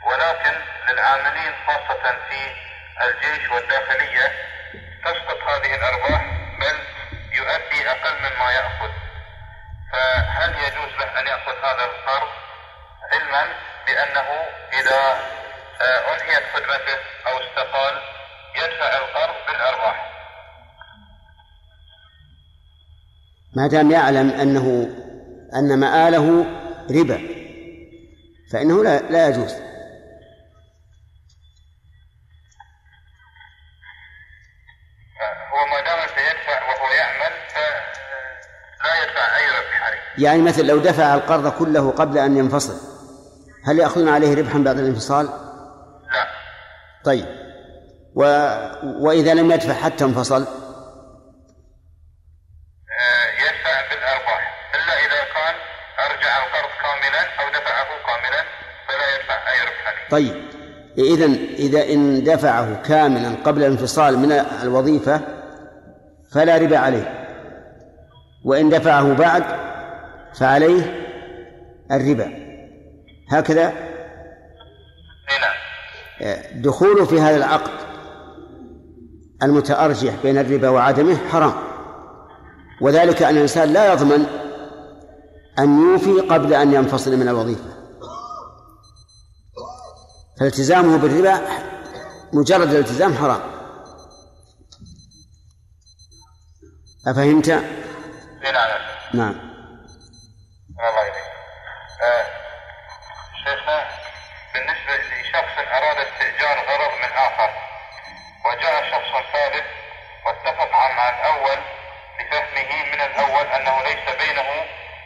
ولكن 0.05 0.61
للعاملين 0.89 1.53
خاصة 1.67 2.15
في 2.29 2.55
الجيش 3.05 3.49
والداخلية 3.51 4.32
تسقط 5.05 5.43
هذه 5.47 5.75
الأرباح 5.75 6.25
بل 6.59 6.79
يؤدي 7.32 7.91
أقل 7.91 8.15
مما 8.19 8.51
يأخذ. 8.51 8.91
فهل 9.91 10.55
يجوز 10.55 10.91
له 10.99 11.19
أن 11.19 11.27
يأخذ 11.27 11.57
هذا 11.63 11.86
القرض؟ 11.86 12.29
علما 13.13 13.47
بأنه 13.88 14.27
إذا 14.73 15.40
أنهيت 16.13 16.43
خدمته 16.53 16.97
أو 17.27 17.38
استقال. 17.39 18.01
يدفع 18.55 18.97
القرض 18.97 19.36
بالأرباح. 19.47 20.11
ما 23.55 23.67
دام 23.67 23.91
يعلم 23.91 24.29
أنه 24.29 24.89
أن 25.55 25.79
مآله 25.79 26.45
ربا 26.91 27.21
فإنه 28.51 28.84
لا 28.84 28.99
لا 28.99 29.27
يجوز. 29.27 29.53
هو 35.51 35.65
ما 35.71 35.82
دام 35.82 35.99
سيدفع 36.07 36.63
وهو 36.69 36.91
يعمل 36.93 37.34
فلا 37.49 39.03
يدفع 39.03 39.38
أي 39.38 39.47
ربح 39.47 39.84
عليه. 39.86 40.25
يعني 40.25 40.41
مثل 40.41 40.65
لو 40.65 40.77
دفع 40.77 41.13
القرض 41.13 41.51
كله 41.59 41.91
قبل 41.91 42.17
أن 42.17 42.38
ينفصل 42.38 42.91
هل 43.65 43.79
يأخذون 43.79 44.09
عليه 44.09 44.36
ربحا 44.36 44.59
بعد 44.59 44.77
الانفصال؟ 44.79 45.50
طيب. 47.03 47.25
و... 48.15 48.23
وإذا 48.83 49.33
لم 49.33 49.51
يدفع 49.51 49.73
حتى 49.73 50.03
انفصل؟ 50.03 50.41
آه، 53.01 53.27
يدفع 53.33 53.89
بالأرباح 53.89 54.71
إلا 54.75 54.93
إذا 54.93 55.23
كان 55.33 55.55
أرجع 56.05 56.43
القرض 56.43 56.71
كاملا 56.81 57.21
أو 57.39 57.49
دفعه 57.49 57.87
كاملا 58.07 58.43
فلا 58.87 59.15
يدفع 59.15 59.51
أي 59.51 59.59
ربح. 59.61 59.87
عليه 59.87 60.09
طيب. 60.09 60.51
إذا 60.97 61.25
إذا 61.59 61.93
إن 61.93 62.23
دفعه 62.23 62.81
كاملا 62.81 63.35
قبل 63.43 63.63
الانفصال 63.63 64.19
من 64.19 64.31
الوظيفة 64.31 65.21
فلا 66.31 66.57
ربا 66.57 66.77
عليه. 66.77 67.27
وإن 68.45 68.69
دفعه 68.69 69.13
بعد 69.13 69.43
فعليه 70.39 71.07
الربا. 71.91 72.31
هكذا؟ 73.31 73.90
دخوله 76.53 77.05
في 77.05 77.22
هذا 77.22 77.38
العقد 77.38 77.72
المتأرجح 79.43 80.13
بين 80.24 80.38
الربا 80.38 80.69
وعدمه 80.69 81.17
حرام. 81.32 81.53
وذلك 82.82 83.22
أن 83.24 83.36
الإنسان 83.36 83.74
لا 83.74 83.93
يضمن 83.93 84.26
أن 85.59 85.82
يوفي 85.82 86.28
قبل 86.34 86.53
أن 86.53 86.74
ينفصل 86.74 87.17
من 87.17 87.28
الوظيفة. 87.28 87.82
فالتزامه 90.39 90.97
بالربا 90.97 91.41
مجرد 92.34 92.69
الالتزام 92.69 93.13
حرام. 93.13 93.41
أفهمت؟ 97.07 97.49
نعم. 97.49 97.65
نعم 99.13 99.36
الله 100.89 101.01
إليك 101.01 101.32
آه، 102.03 102.26
شيخنا 103.43 103.88
بالنسبة 104.53 104.93
لشخص 104.95 105.55
أراد 105.78 105.97
استئجار 105.97 106.57
غرض 106.69 106.93
من 106.97 107.11
آخر 107.28 107.49
وجاء 108.45 108.84
شخص 109.41 109.51
ثالث 109.51 109.65
واتفق 110.25 110.71
مع 110.71 111.09
الأول 111.09 111.57
بفهمه 112.19 112.83
من 112.93 113.01
الأول 113.01 113.45
أنه 113.45 113.81
ليس 113.83 114.15
بينه 114.27 114.49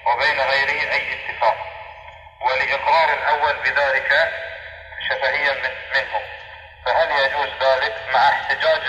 وبين 0.08 0.40
غيره 0.52 0.92
أي 0.94 1.02
اتفاق. 1.14 1.56
ولإقرار 2.46 3.10
الأول 3.20 3.54
بذلك 3.64 4.10
شفهيا 5.10 5.54
من- 5.54 5.78
منه. 5.96 6.20
فهل 6.86 7.10
يجوز 7.12 7.50
ذلك 7.64 7.94
مع 8.14 8.30
احتجاج 8.30 8.82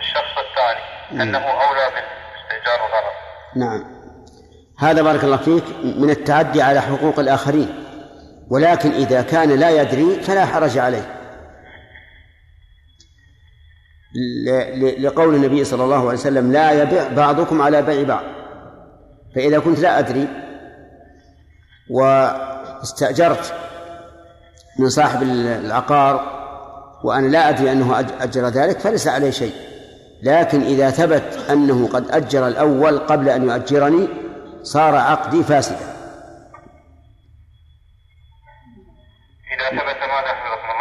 الشخص 0.00 0.38
الثاني 0.38 1.22
أنه 1.22 1.38
أولى 1.50 1.90
بالاستئجار 1.90 2.86
الغرض 2.86 3.14
نعم. 3.56 3.84
هذا 4.80 5.02
بارك 5.02 5.24
الله 5.24 5.36
فيك 5.36 5.64
من 5.84 6.10
التعدي 6.10 6.62
على 6.62 6.80
حقوق 6.80 7.18
الآخرين. 7.18 7.84
ولكن 8.50 8.90
إذا 8.92 9.22
كان 9.22 9.60
لا 9.60 9.70
يدري 9.70 10.22
فلا 10.22 10.46
حرج 10.46 10.78
عليه. 10.78 11.23
لقول 14.98 15.34
النبي 15.34 15.64
صلى 15.64 15.84
الله 15.84 15.96
عليه 15.96 16.18
وسلم 16.18 16.52
لا 16.52 16.82
يبيع 16.82 17.08
بعضكم 17.12 17.62
على 17.62 17.82
بيع 17.82 18.02
بعض 18.08 18.24
فإذا 19.34 19.58
كنت 19.58 19.78
لا 19.78 19.98
أدري 19.98 20.28
واستأجرت 21.90 23.54
من 24.78 24.88
صاحب 24.88 25.22
العقار 25.22 26.34
وأنا 27.04 27.26
لا 27.26 27.48
أدري 27.48 27.72
أنه 27.72 27.94
أج- 28.02 28.22
أجر 28.22 28.46
ذلك 28.48 28.78
فليس 28.78 29.08
عليه 29.08 29.30
شيء 29.30 29.52
لكن 30.22 30.60
إذا 30.62 30.90
ثبت 30.90 31.38
أنه 31.50 31.88
قد 31.88 32.10
أجر 32.10 32.46
الأول 32.48 32.98
قبل 32.98 33.28
أن 33.28 33.42
يؤجرني 33.50 34.08
صار 34.62 34.94
عقدي 34.96 35.42
فاسدا 35.42 35.76
إذا 39.52 39.70
ثبت؟ 39.70 39.96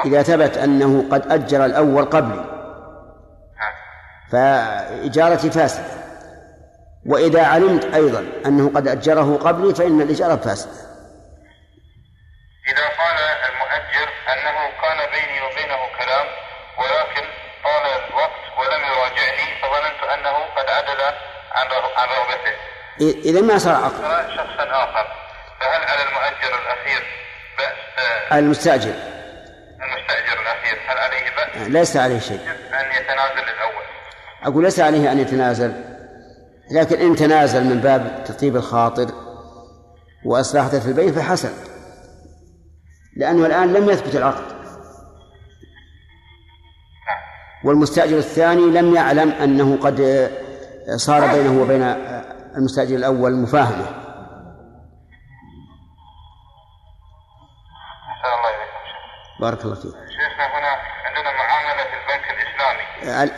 إذا 0.06 0.24
ثبت 0.24 0.58
أنه 0.58 1.06
قد 1.12 1.32
أجر 1.32 1.66
الأول 1.66 2.06
قبلي. 2.06 2.53
فإجارتي 4.34 5.52
فاسدة. 5.52 6.04
وإذا 7.06 7.46
علمت 7.46 7.96
أيضا 7.96 8.28
أنه 8.46 8.72
قد 8.76 8.88
أجره 8.88 9.38
قبلي 9.38 9.76
فإن 9.76 10.02
الإجارة 10.02 10.36
فاسدة. 10.36 10.72
إذا 12.68 12.88
قال 13.00 13.18
المؤجر 13.50 14.10
أنه 14.34 14.58
كان 14.82 14.98
بيني 15.12 15.42
وبينه 15.42 15.80
كلام 16.00 16.28
ولكن 16.80 17.28
طال 17.64 17.86
الوقت 18.10 18.44
ولم 18.60 18.82
يراجعني 18.92 19.62
فظننت 19.62 20.04
أنه 20.14 20.38
قد 20.58 20.70
عدل 20.70 21.02
عن 21.52 21.68
عن 21.98 22.08
رغبته. 22.08 22.56
إذا 23.02 23.42
ما 23.42 23.58
صار 23.58 23.76
عقد 23.76 24.02
شخصا 24.30 24.84
آخر 24.84 25.08
فهل 25.60 25.84
على 25.84 26.04
المؤجر 26.04 26.60
الأخير 26.62 27.04
بأس؟ 27.58 28.06
آه، 28.32 28.40
المستأجر. 28.40 28.94
المستأجر 29.84 30.42
الأخير 30.42 30.80
هل 30.88 30.98
عليه 30.98 31.36
بأس؟ 31.36 31.68
ليس 31.68 31.98
عليه 31.98 32.20
شيء. 32.20 32.53
أقول 34.44 34.64
ليس 34.64 34.80
عليه 34.80 35.12
أن 35.12 35.20
يتنازل 35.20 35.74
لكن 36.72 36.96
إن 37.00 37.16
تنازل 37.16 37.64
من 37.64 37.80
باب 37.82 38.24
تطيب 38.26 38.56
الخاطر 38.56 39.08
وإصلاح 40.26 40.66
ذات 40.66 40.86
البين 40.86 41.12
فحسن 41.14 41.52
لأنه 43.18 43.46
الآن 43.46 43.74
لم 43.74 43.90
يثبت 43.90 44.16
العقد. 44.16 44.54
والمستأجر 47.66 48.18
الثاني 48.18 48.62
لم 48.66 48.96
يعلم 48.96 49.30
أنه 49.32 49.78
قد 49.78 50.30
صار 50.96 51.28
بينه 51.28 51.62
وبين 51.62 51.84
المستأجر 52.58 52.96
الأول 52.96 53.34
مفاهمة. 53.36 53.86
بارك 59.42 59.66
الله 59.66 59.76
فيك 59.76 59.92
شيخنا 59.92 60.46
هنا 60.58 60.72
عندنا 61.06 61.32
معاملة 61.32 61.84
في 61.84 61.96
البنك 62.00 62.26
الإسلامي 62.30 62.82
ال- 62.82 62.93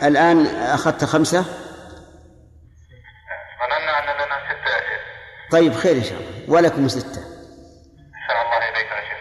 الآن 0.06 0.46
أخذت 0.62 1.04
خمسة؟ 1.04 1.44
ظننا 3.60 3.98
أن 3.98 4.04
لنا 4.04 4.36
ستة 4.48 4.70
يا 4.74 4.80
شيخ 4.80 5.00
طيب 5.50 5.74
خير 5.74 5.92
إن 5.96 6.02
شاء 6.04 6.18
الله. 6.18 6.44
ولكم 6.50 6.88
ستة. 6.88 7.20
أحسن 8.14 8.40
الله 8.42 8.68
إليك 8.68 8.90
يا 8.90 9.00
شيخ. 9.00 9.18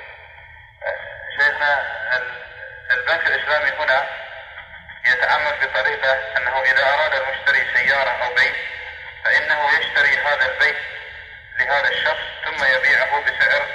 شيخنا 1.40 1.82
ال- 2.18 2.42
البنك 2.94 3.28
الإسلامي 3.28 3.70
هنا 3.84 4.04
يتعامل 5.06 5.68
بطريقة 5.68 6.14
أنه 6.38 6.62
إذا 6.62 6.84
أراد 6.94 7.12
المشتري 7.14 7.78
سيارة 7.78 8.10
أو 8.10 8.34
بيت 8.36 8.56
فإنه 9.26 9.60
يشتري 9.80 10.18
هذا 10.18 10.46
البيت 10.54 10.76
لهذا 11.60 11.88
الشخص 11.88 12.24
ثم 12.46 12.64
يبيعه 12.64 13.22
بسعر 13.22 13.66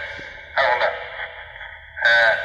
أغلى. 0.58 0.90
آه، 2.06 2.36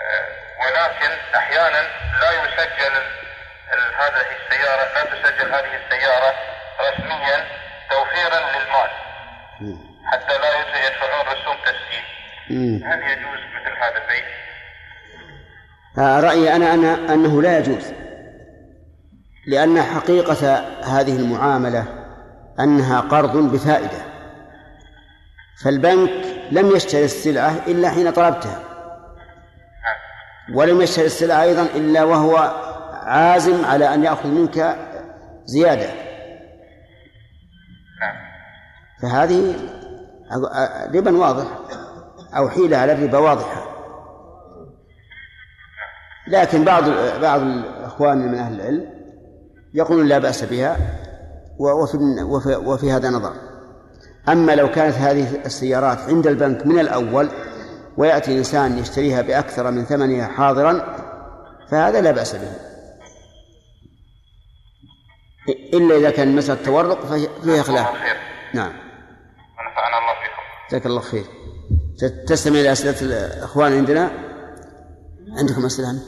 آه، 0.00 0.26
ولكن 0.60 1.10
أحيانا 1.36 1.82
لا 2.20 2.30
يسجل 2.32 3.19
هذه 3.78 4.26
السيارة 4.40 4.94
لا 4.94 5.04
تسجل 5.04 5.48
هذه 5.54 5.84
السيارة 5.84 6.34
رسميا 6.80 7.44
توفيرا 7.90 8.40
للمال 8.40 8.90
حتى 10.04 10.38
لا 10.38 10.58
يدفعون 10.86 11.26
رسوم 11.26 11.56
تسجيل. 11.64 12.84
هل 12.84 13.02
يجوز 13.02 13.40
مثل 13.54 13.76
هذا 13.76 14.02
البيت؟ 14.02 14.24
آه، 15.98 16.20
رأيي 16.20 16.56
أنا 16.56 16.74
أنا 16.74 17.14
أنه 17.14 17.42
لا 17.42 17.58
يجوز 17.58 17.92
لأن 19.46 19.82
حقيقة 19.82 20.58
هذه 20.84 21.16
المعاملة 21.16 21.84
أنها 22.60 23.00
قرض 23.00 23.36
بفائدة 23.36 24.10
فالبنك 25.64 26.10
لم 26.50 26.76
يشتري 26.76 27.04
السلعة 27.04 27.54
إلا 27.66 27.90
حين 27.90 28.10
طلبتها 28.10 28.62
ولم 30.54 30.82
يشتري 30.82 31.06
السلعة 31.06 31.42
أيضا 31.42 31.62
إلا 31.62 32.04
وهو 32.04 32.69
عازم 33.10 33.64
على 33.64 33.94
أن 33.94 34.04
يأخذ 34.04 34.28
منك 34.28 34.76
زيادة. 35.44 35.90
فهذه 39.02 39.54
ربا 40.94 41.18
واضح 41.18 41.46
أو 42.36 42.48
حيلة 42.48 42.76
على 42.76 42.92
الربا 42.92 43.18
واضحة. 43.18 43.66
لكن 46.28 46.64
بعض 46.64 46.84
بعض 47.20 47.40
الإخوان 47.40 48.18
من 48.18 48.34
أهل 48.34 48.60
العلم 48.60 48.86
يقولون 49.74 50.06
لا 50.06 50.18
بأس 50.18 50.44
بها 50.44 50.76
وفي, 51.58 51.96
وفي, 52.22 52.56
وفي 52.56 52.92
هذا 52.92 53.10
نظر. 53.10 53.32
أما 54.28 54.54
لو 54.54 54.70
كانت 54.70 54.94
هذه 54.96 55.44
السيارات 55.46 55.98
عند 55.98 56.26
البنك 56.26 56.66
من 56.66 56.78
الأول 56.78 57.28
ويأتي 57.96 58.38
إنسان 58.38 58.78
يشتريها 58.78 59.22
بأكثر 59.22 59.70
من 59.70 59.84
ثمنها 59.84 60.26
حاضرا 60.26 60.96
فهذا 61.70 62.00
لا 62.00 62.10
بأس 62.10 62.36
به. 62.36 62.69
إلا 65.48 65.96
إذا 65.96 66.10
كان 66.10 66.36
مسألة 66.36 66.64
تورق 66.64 67.06
ففيها 67.06 67.62
خلاف. 67.62 67.68
الله 67.68 67.84
خير. 67.84 68.16
نعم. 68.54 68.72
ونفعنا 69.58 69.98
الله 69.98 70.14
فيكم. 70.22 70.68
جزاك 70.70 70.86
الله 70.86 71.00
خير. 71.00 71.24
تستمع 72.26 72.60
إلى 72.60 72.72
أسئلة 72.72 73.00
الإخوان 73.00 73.72
عندنا؟ 73.72 74.10
عندكم 75.38 75.66
أسئلة؟ 75.66 76.02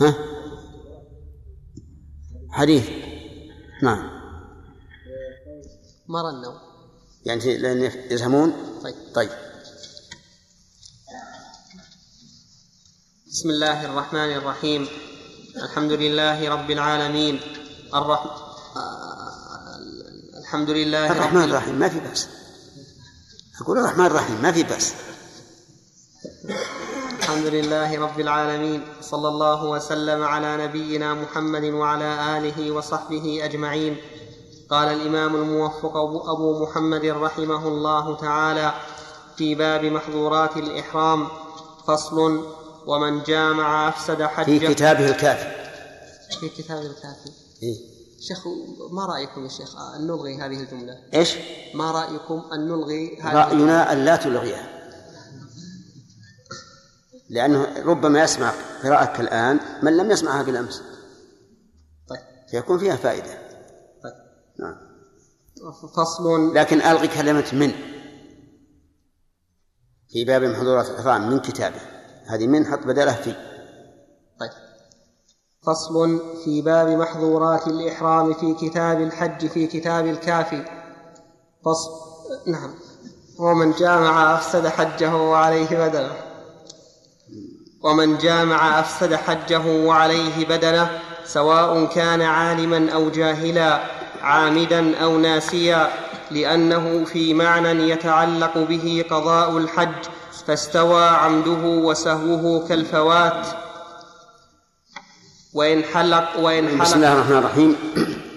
ها؟ 0.00 0.14
حديث. 2.50 2.90
نعم. 3.82 4.10
مر 6.08 6.30
النوم. 6.30 6.58
يعني 7.26 7.58
لأن 7.58 7.82
يفهمون 8.10 8.52
طيب. 8.84 8.94
طيب. 9.14 9.30
بسم 13.26 13.48
الله 13.48 13.84
الرحمن 13.84 14.32
الرحيم. 14.32 14.88
الحمد 15.62 15.92
لله 15.92 16.48
رب 16.48 16.70
العالمين. 16.70 17.40
الرح... 17.94 18.24
آه، 18.76 20.38
الحمد 20.40 20.70
لله 20.70 21.12
الرحمن 21.12 21.42
ال- 21.44 21.50
الرحيم 21.50 21.74
ما 21.74 21.88
في 21.88 22.00
بأس. 22.00 22.28
أقول 23.62 23.78
الرحمن 23.78 24.06
الرحيم 24.06 24.42
ما 24.42 24.52
في 24.52 24.62
بأس. 24.62 24.92
الحمد 27.18 27.46
لله 27.46 28.00
رب 28.00 28.20
العالمين 28.20 28.86
صلى 29.00 29.28
الله 29.28 29.64
وسلم 29.64 30.22
على 30.22 30.56
نبينا 30.66 31.14
محمد 31.14 31.64
وعلى 31.64 32.38
آله 32.38 32.70
وصحبه 32.70 33.40
أجمعين. 33.44 33.96
قال 34.70 34.88
الإمام 34.88 35.34
الموفق 35.36 35.92
أبو- 35.92 36.28
أبو 36.28 36.62
محمد 36.62 37.04
رحمه 37.04 37.68
الله 37.68 38.16
تعالى 38.16 38.72
في 39.36 39.54
باب 39.54 39.84
محظورات 39.84 40.56
الإحرام 40.56 41.28
فصل 41.86 42.46
ومن 42.86 43.22
جامع 43.22 43.88
أفسد 43.88 44.16
في 44.16 44.28
حجه 44.28 44.72
كتابه 44.72 45.08
الكافي. 45.08 45.62
في 46.40 46.48
كتاب 46.48 46.78
الكافي. 46.82 47.30
إيه؟ 47.62 47.92
شيخ 48.20 48.46
ما 48.90 49.06
رأيكم 49.06 49.44
يا 49.44 49.48
شيخ 49.48 49.76
أن 49.76 50.06
نلغي 50.06 50.36
هذه 50.36 50.60
الجملة؟ 50.60 50.98
إيش؟ 51.14 51.36
ما 51.74 51.90
رأيكم 51.90 52.42
أن 52.52 52.68
نلغي 52.68 53.20
هذه 53.20 53.34
رأينا 53.34 53.92
أن 53.92 54.04
لا 54.04 54.16
تلغيها. 54.16 54.82
لأنه 57.30 57.82
ربما 57.82 58.22
يسمع 58.22 58.52
قراءتك 58.82 59.20
الآن 59.20 59.60
من 59.82 59.96
لم 59.96 60.10
يسمعها 60.10 60.42
بالأمس. 60.42 60.82
طيب. 62.08 62.20
فيكون 62.50 62.78
فيها 62.78 62.96
فائدة. 62.96 63.38
طيب. 64.02 64.14
نعم. 64.60 64.76
فصل. 65.96 66.54
لكن 66.54 66.80
ألغي 66.80 67.08
كلمة 67.08 67.46
من. 67.52 67.72
في 70.08 70.24
باب 70.24 70.42
محظورات 70.42 70.90
الإحرام 70.90 71.30
من 71.30 71.38
كتابه. 71.38 71.80
هذه 72.26 72.46
من 72.46 72.66
حط 72.66 72.86
بدله 72.86 73.12
في. 73.12 73.51
فصل 75.66 76.20
في 76.44 76.62
باب 76.62 76.88
محظورات 76.88 77.66
الإحرام 77.66 78.34
في 78.34 78.54
كتاب 78.54 79.00
الحج 79.00 79.46
في 79.46 79.66
كتاب 79.66 80.06
الكافي. 80.06 80.64
فصل 81.64 81.90
نعم. 82.46 82.70
ومن 83.38 83.72
جامع 83.72 84.34
أفسد 84.34 84.66
حجه 84.66 85.16
وعليه 85.16 85.88
بدنه. 85.88 86.12
ومن 87.82 88.18
جامع 88.18 88.80
أفسد 88.80 89.14
حجه 89.14 89.86
وعليه 89.86 90.46
بدنه 90.48 90.90
سواء 91.24 91.84
كان 91.84 92.22
عالما 92.22 92.92
أو 92.92 93.10
جاهلا 93.10 93.80
عامدا 94.22 94.98
أو 94.98 95.18
ناسيا 95.18 95.88
لأنه 96.30 97.04
في 97.04 97.34
معنى 97.34 97.90
يتعلق 97.90 98.58
به 98.58 99.04
قضاء 99.10 99.58
الحج 99.58 100.04
فاستوى 100.46 101.04
عمده 101.04 101.64
وسهوه 101.64 102.68
كالفوات. 102.68 103.46
وإن 105.54 105.84
حلق 105.84 106.38
وإن 106.38 106.68
حلق. 106.68 106.82
بسم 106.82 106.94
الله 106.94 107.12
الرحمن 107.12 107.38
الرحيم. 107.38 107.76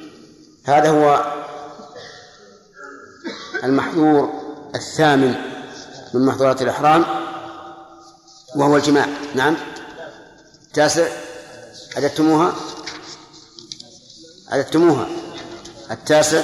هذا 0.72 0.90
هو 0.90 1.34
المحظور 3.64 4.34
الثامن 4.76 5.36
من 6.14 6.26
محظورات 6.26 6.62
الإحرام 6.62 7.06
وهو 8.56 8.78
الجماع. 8.78 9.06
نعم. 9.36 9.58
تاسع 10.74 11.08
عددتموها 11.98 12.56
عددتموها 14.52 15.08
التاسع. 15.92 16.44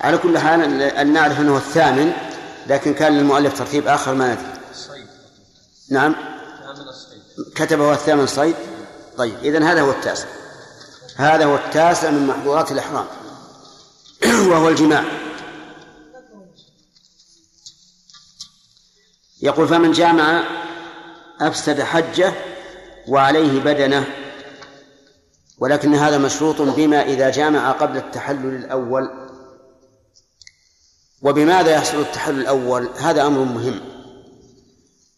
على 0.00 0.18
كل 0.18 0.38
حال 0.38 0.82
أن 0.82 1.12
نعرف 1.12 1.40
أنه 1.40 1.56
الثامن 1.56 2.12
لكن 2.66 2.94
كان 2.94 3.18
للمؤلف 3.18 3.58
ترتيب 3.58 3.86
آخر 3.86 4.14
ما 4.14 4.34
ندري. 4.34 4.46
نعم. 5.90 6.14
كتبه 7.54 7.92
الثامن 7.92 8.26
صيد 8.26 8.54
طيب 9.18 9.34
إذن 9.42 9.62
هذا 9.62 9.80
هو 9.80 9.90
التاسع. 9.90 10.28
هذا 11.16 11.44
هو 11.44 11.56
التاسع 11.56 12.10
من 12.10 12.26
محظورات 12.26 12.72
الإحرام. 12.72 13.06
وهو 14.50 14.68
الجماع. 14.68 15.04
يقول 19.42 19.68
فمن 19.68 19.92
جامع 19.92 20.44
أفسد 21.40 21.82
حجة 21.82 22.32
وعليه 23.08 23.60
بدنة 23.60 24.06
ولكن 25.58 25.94
هذا 25.94 26.18
مشروط 26.18 26.62
بما 26.62 27.02
إذا 27.02 27.30
جامع 27.30 27.70
قبل 27.70 27.96
التحلل 27.96 28.54
الأول. 28.54 29.10
وبماذا 31.22 31.70
يحصل 31.70 32.00
التحلل 32.00 32.40
الأول؟ 32.40 32.88
هذا 32.98 33.26
أمر 33.26 33.38
مهم. 33.38 33.80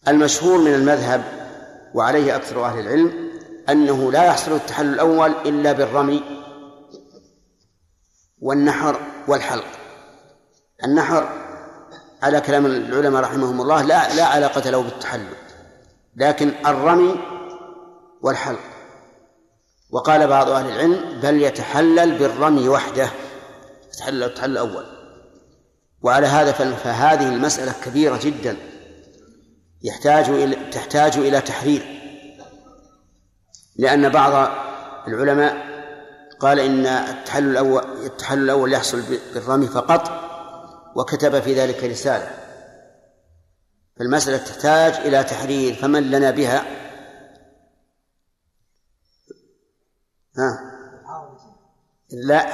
المشهور 0.07 0.57
من 0.57 0.73
المذهب 0.73 1.23
وعليه 1.93 2.35
أكثر 2.35 2.65
أهل 2.65 2.79
العلم 2.79 3.28
أنه 3.71 4.11
لا 4.11 4.25
يحصل 4.25 4.51
التحلل 4.51 4.93
الأول 4.93 5.31
إلا 5.31 5.71
بالرمي 5.71 6.23
والنحر 8.39 8.99
والحلق. 9.27 9.65
النحر 10.83 11.29
على 12.23 12.41
كلام 12.41 12.65
العلماء 12.65 13.21
رحمهم 13.21 13.61
الله 13.61 13.81
لا 13.81 14.15
لا 14.15 14.25
علاقة 14.25 14.69
له 14.69 14.83
بالتحلل 14.83 15.33
لكن 16.15 16.51
الرمي 16.65 17.15
والحلق. 18.21 18.59
وقال 19.91 20.27
بعض 20.27 20.49
أهل 20.49 20.65
العلم 20.65 21.19
بل 21.19 21.41
يتحلل 21.41 22.17
بالرمي 22.17 22.69
وحده 22.69 23.09
يتحلل 23.93 24.23
التحلل 24.23 24.51
الأول. 24.51 24.85
وعلى 26.01 26.27
هذا 26.27 26.51
فهذه 26.51 27.29
المسألة 27.29 27.73
كبيرة 27.85 28.19
جدا 28.23 28.57
يحتاج 29.83 30.29
إلى 30.29 30.55
تحتاج 30.71 31.17
إلى 31.17 31.41
تحرير. 31.41 31.98
لأن 33.79 34.09
بعض 34.09 34.51
العلماء 35.07 35.69
قال 36.39 36.59
إن 36.59 36.85
التحلل 36.85 37.51
الأول 37.51 37.83
التحلل 38.05 38.43
الأول 38.43 38.73
يحصل 38.73 39.01
بالرمي 39.33 39.67
فقط 39.67 40.11
وكتب 40.95 41.39
في 41.39 41.53
ذلك 41.53 41.83
رسالة. 41.83 42.31
فالمسألة 43.97 44.37
تحتاج 44.37 44.93
إلى 44.93 45.23
تحرير 45.23 45.73
فمن 45.73 46.11
لنا 46.11 46.31
بها؟ 46.31 46.63
ها؟ 50.37 50.59
لا. 52.11 52.47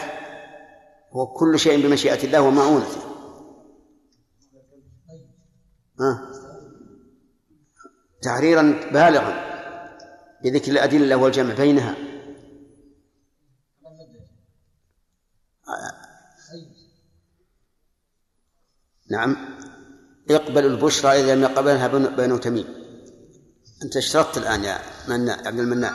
هو 1.13 1.27
كل 1.27 1.59
شيء 1.59 1.87
بمشيئة 1.87 2.23
الله 2.23 2.41
ومعونته. 2.41 3.01
ها؟ 5.99 6.31
تحريرا 8.21 8.61
بالغا. 8.91 9.54
بذكر 10.43 10.71
الأدلة 10.71 11.15
والجمع 11.15 11.53
بينها. 11.53 11.95
نعم. 19.11 19.37
اقبل 20.29 20.65
البشرى 20.65 21.11
إذا 21.11 21.35
لم 21.35 21.43
يقبلها 21.43 21.87
بنو 21.87 22.37
تميم. 22.37 22.67
أنت 23.83 23.97
اشترطت 23.97 24.37
الآن 24.37 24.63
يا 24.63 24.79
مناء 25.07 25.47
عبد 25.47 25.59
المناء؟ 25.59 25.93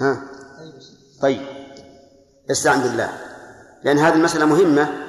ها؟ 0.00 0.22
طيب. 1.20 1.40
استعن 2.50 2.80
بالله. 2.82 3.18
لأن 3.84 3.98
هذه 3.98 4.14
المسألة 4.14 4.46
مهمة. 4.46 5.08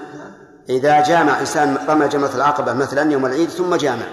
إذا 0.70 1.04
جامع 1.04 1.40
إنسان 1.40 1.76
رمى 1.76 2.08
جمرة 2.08 2.36
العقبة 2.36 2.74
مثلا 2.74 3.12
يوم 3.12 3.26
العيد 3.26 3.50
ثم 3.50 3.76
جامع. 3.76 4.08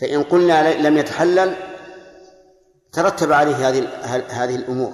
فإن 0.00 0.22
قلنا 0.22 0.88
لم 0.88 0.98
يتحلل 0.98 1.69
ترتب 2.92 3.32
عليه 3.32 3.68
هذه 3.68 3.88
هذه 4.28 4.54
الأمور. 4.56 4.92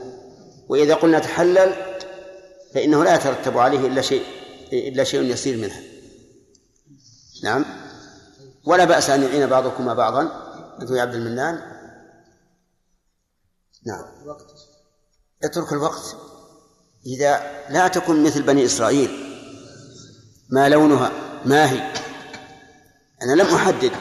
وإذا 0.69 0.95
قلنا 0.95 1.19
تحلل 1.19 1.75
فإنه 2.75 3.05
لا 3.05 3.15
يترتب 3.15 3.59
عليه 3.59 3.87
إلا 3.87 4.03
شيء 4.03 4.23
إلا 4.73 5.05
شيء 5.05 5.23
يسير 5.23 5.57
منها. 5.57 5.81
نعم. 7.45 7.65
ولا 8.65 8.85
بأس 8.85 9.11
أن 9.11 9.23
يعين 9.23 9.47
بعضكما 9.47 9.95
بعضا. 9.95 10.23
أنت 10.81 10.91
يا 10.91 11.03
عبد 11.03 11.15
المنان. 11.15 11.63
نعم. 13.87 14.05
اترك 15.45 15.73
الوقت. 15.73 16.17
إذا 17.07 17.41
لا 17.71 17.89
تكن 17.89 18.25
مثل 18.25 18.43
بني 18.43 18.65
إسرائيل 18.65 19.11
ما 20.51 20.69
لونها 20.69 21.13
ما 21.45 21.71
هي. 21.71 21.93
أنا 23.23 23.43
لم 23.43 23.55
أحدد. 23.55 23.93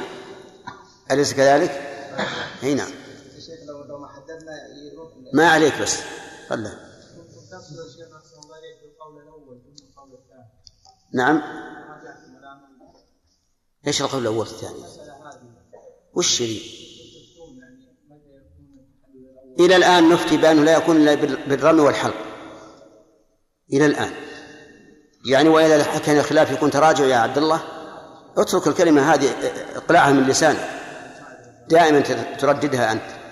أليس 1.11 1.33
كذلك؟ 1.33 1.71
أي 2.63 2.73
نعم. 2.73 3.04
ما 5.33 5.49
عليك 5.49 5.81
بس. 5.81 5.99
خله 6.49 6.79
نعم. 11.13 11.41
إيش 13.87 14.01
القول 14.01 14.21
الأول 14.21 14.37
والثاني؟ 14.37 14.83
وش 16.13 16.41
اللي 16.41 16.61
إلى 19.59 19.75
الآن 19.75 20.09
نفتي 20.09 20.37
بأنه 20.37 20.63
لا 20.63 20.77
يكون 20.77 20.95
إلا 20.95 21.13
بالرمي 21.47 21.81
والحلق. 21.81 22.15
إلى 23.73 23.85
الآن. 23.85 24.11
يعني 25.25 25.49
واذا 25.49 25.97
كان 25.97 26.17
الخلاف 26.17 26.51
يكون 26.51 26.71
تراجع 26.71 27.05
يا 27.05 27.15
عبد 27.15 27.37
الله؟ 27.37 27.61
اترك 28.37 28.67
الكلمة 28.67 29.13
هذه 29.13 29.29
اقلعها 29.75 30.11
من 30.11 30.27
لسانك. 30.27 30.69
دائما 31.69 31.99
ترددها 32.39 32.91
أنت. 32.91 33.24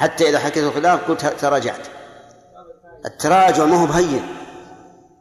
حتى 0.00 0.28
إذا 0.28 0.38
حكيت 0.38 0.64
الخلاف 0.64 1.10
قلت 1.10 1.26
تراجعت. 1.26 1.86
التراجع 3.06 3.64
ما 3.64 3.82
هو 3.82 3.86
بهين. 3.86 4.26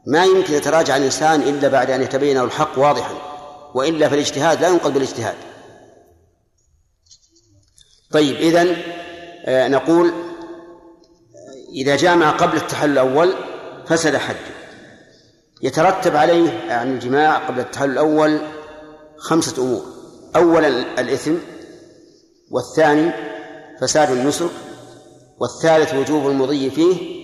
ما 0.08 0.26
يمكن 0.26 0.54
يتراجع 0.54 0.98
الإنسان 0.98 1.42
إلا 1.42 1.68
بعد 1.68 1.92
أن 1.92 2.02
يتبين 2.02 2.40
الحق 2.40 2.80
واضحا 2.80 3.14
وإلا 3.76 4.10
فالاجتهاد 4.10 4.62
لا 4.62 4.68
ينقل 4.68 4.92
بالاجتهاد. 4.92 5.36
طيب 8.12 8.36
اذا 8.36 8.76
آه، 9.46 9.68
نقول 9.68 10.14
إذا 11.74 11.96
جامع 11.96 12.30
قبل 12.30 12.58
التحلل 12.58 12.92
الأول 12.92 13.34
فسد 13.88 14.16
حجه 14.16 14.56
يترتب 15.62 16.16
عليه 16.16 16.74
عن 16.74 16.92
الجماع 16.94 17.48
قبل 17.48 17.60
التحلل 17.60 17.92
الأول 17.92 18.40
خمسة 19.18 19.62
أمور. 19.62 19.86
اولا 20.36 20.68
الإثم 21.00 21.36
والثاني 22.52 23.12
فساد 23.82 24.12
النسك 24.12 24.69
والثالث 25.40 25.94
وجوب 25.94 26.28
المضي 26.28 26.70
فيه 26.70 27.20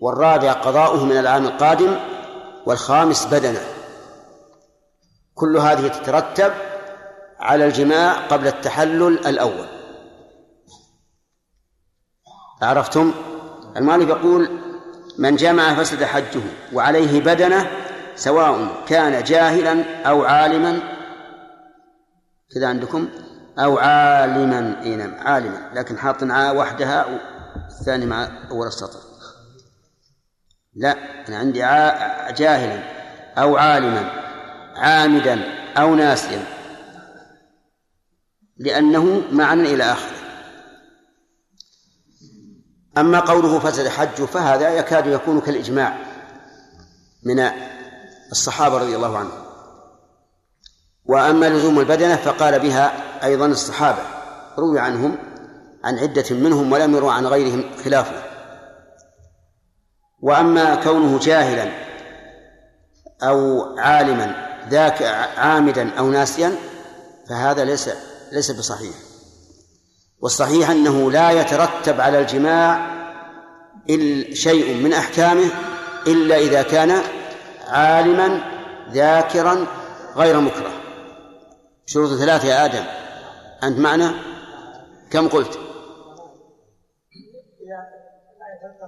والرابع 0.00 0.52
قضاؤه 0.52 1.04
من 1.04 1.16
العام 1.16 1.46
القادم 1.46 1.96
والخامس 2.66 3.26
بدنه. 3.26 3.60
كل 5.34 5.56
هذه 5.56 5.88
تترتب 5.88 6.52
على 7.38 7.66
الجماع 7.66 8.12
قبل 8.12 8.46
التحلل 8.46 9.26
الأول. 9.26 9.66
عرفتم؟ 12.62 13.12
المؤلف 13.76 14.08
يقول 14.08 14.48
من 15.18 15.36
جمع 15.36 15.74
فسد 15.74 16.04
حجه 16.04 16.40
وعليه 16.72 17.20
بدنه 17.20 17.70
سواء 18.16 18.68
كان 18.86 19.24
جاهلا 19.24 20.02
أو 20.08 20.24
عالما 20.24 20.80
كذا 22.54 22.68
عندكم؟ 22.68 23.08
أو 23.58 23.78
عالما. 23.78 24.82
إي 24.82 24.96
نعم 24.96 25.14
عالما 25.18 25.70
لكن 25.74 25.98
حاط 25.98 26.22
عا 26.22 26.50
وحدها 26.50 27.06
والثاني 27.74 28.06
مع 28.06 28.48
أول 28.50 28.66
السطر 28.66 29.00
لا 30.74 30.96
أنا 31.28 31.38
عندي 31.38 31.58
جاهلا 32.32 32.82
أو 33.38 33.56
عالما 33.56 34.10
عامدا 34.76 35.40
أو 35.76 35.94
ناسيا. 35.94 36.44
لأنه 38.56 39.22
معنى 39.32 39.74
إلى 39.74 39.84
آخره. 39.84 40.16
أما 42.98 43.20
قوله 43.20 43.58
فسد 43.58 43.88
حجه 43.88 44.24
فهذا 44.24 44.68
يكاد 44.70 45.06
يكون 45.06 45.40
كالإجماع 45.40 45.98
من 47.22 47.50
الصحابة 48.32 48.78
رضي 48.78 48.96
الله 48.96 49.18
عنهم. 49.18 49.44
وأما 51.04 51.46
لزوم 51.46 51.80
البدنة 51.80 52.16
فقال 52.16 52.58
بها 52.58 52.92
أيضا 53.24 53.46
الصحابة 53.46 54.02
روي 54.58 54.80
عنهم 54.80 55.33
عن 55.84 55.98
عدة 55.98 56.24
منهم 56.30 56.72
ولم 56.72 56.94
يروا 56.94 57.12
عن 57.12 57.26
غيرهم 57.26 57.64
خلافه 57.84 58.22
وأما 60.20 60.74
كونه 60.74 61.18
جاهلا 61.18 61.70
أو 63.22 63.62
عالما 63.78 64.48
ذاك 64.70 65.02
عامدا 65.36 65.90
أو 65.98 66.10
ناسيا 66.10 66.52
فهذا 67.28 67.64
ليس 67.64 67.90
ليس 68.32 68.50
بصحيح. 68.50 68.94
والصحيح 70.20 70.70
أنه 70.70 71.10
لا 71.10 71.30
يترتب 71.30 72.00
على 72.00 72.20
الجماع 72.20 72.94
شيء 74.32 74.74
من 74.74 74.92
أحكامه 74.92 75.50
إلا 76.06 76.38
إذا 76.38 76.62
كان 76.62 77.02
عالما 77.68 78.40
ذاكرا 78.92 79.66
غير 80.16 80.40
مكره. 80.40 80.72
شروط 81.86 82.18
ثلاثة 82.18 82.48
يا 82.48 82.64
آدم. 82.64 82.84
أنت 83.62 83.78
معنا؟ 83.78 84.14
كم 85.10 85.28
قلت؟ 85.28 85.58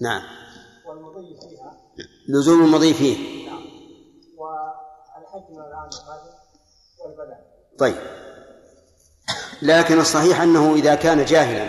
نعم. 0.00 0.22
والمضي 0.86 1.36
فيها. 1.40 1.76
لزوم 2.28 2.64
المضي 2.64 2.94
فيه. 2.94 3.46
نعم. 3.46 3.64
والحج 4.36 5.50
من 5.50 5.58
العام 5.58 5.88
القادم 5.92 6.30
والبدن 6.98 7.36
طيب. 7.78 7.96
لكن 9.62 10.00
الصحيح 10.00 10.40
أنه 10.40 10.74
إذا 10.74 10.94
كان 10.94 11.24
جاهلا 11.24 11.68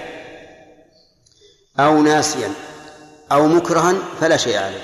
أو 1.80 2.02
ناسيا 2.02 2.50
أو 3.32 3.48
مكرها 3.48 3.94
فلا 4.20 4.38
شيء 4.38 4.58
عليه. 4.58 4.84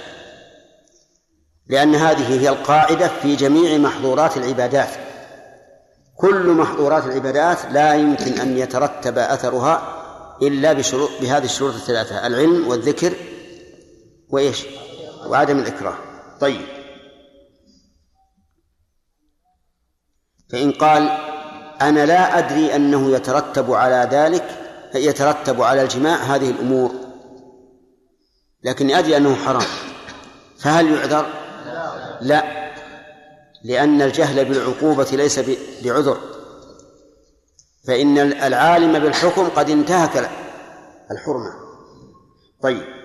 لأن 1.68 1.96
هذه 1.96 2.42
هي 2.42 2.50
القاعدة 2.50 3.08
في 3.08 3.36
جميع 3.36 3.78
محظورات 3.78 4.38
العبادات. 4.38 4.90
كل 6.16 6.48
محظورات 6.48 7.06
العبادات 7.06 7.58
لا 7.72 7.94
يمكن 7.94 8.40
أن 8.40 8.58
يترتب 8.58 9.18
أثرها 9.18 9.94
إلا 10.42 10.74
بشروط 10.74 11.10
بهذه 11.22 11.46
الشروط 11.46 11.74
الثلاثة. 11.74 12.28
العلم 12.28 12.68
والذكر 12.68 13.14
وإيش؟ 14.30 14.66
وعدم 15.26 15.60
الإكراه. 15.60 15.98
طيب. 16.40 16.62
فإن 20.50 20.72
قال 20.72 21.10
أنا 21.82 22.06
لا 22.06 22.38
أدري 22.38 22.76
أنه 22.76 23.12
يترتب 23.12 23.72
على 23.74 24.08
ذلك 24.12 24.64
يترتب 24.96 25.62
على 25.62 25.82
الجماع 25.82 26.16
هذه 26.16 26.50
الأمور. 26.50 26.92
لكني 28.64 29.00
أدري 29.00 29.18
أنه 29.18 29.36
حرام. 29.36 29.68
فهل 30.60 30.92
يعذر؟ 30.92 31.26
لا. 32.22 32.68
لأن 33.64 34.02
الجهل 34.02 34.46
بالعقوبة 34.46 35.08
ليس 35.12 35.40
بعذر. 35.84 36.18
فإن 37.88 38.18
العالم 38.18 39.00
بالحكم 39.00 39.50
قد 39.50 39.70
انتهك 39.70 40.30
الحرمة. 41.12 41.54
طيب. 42.62 42.97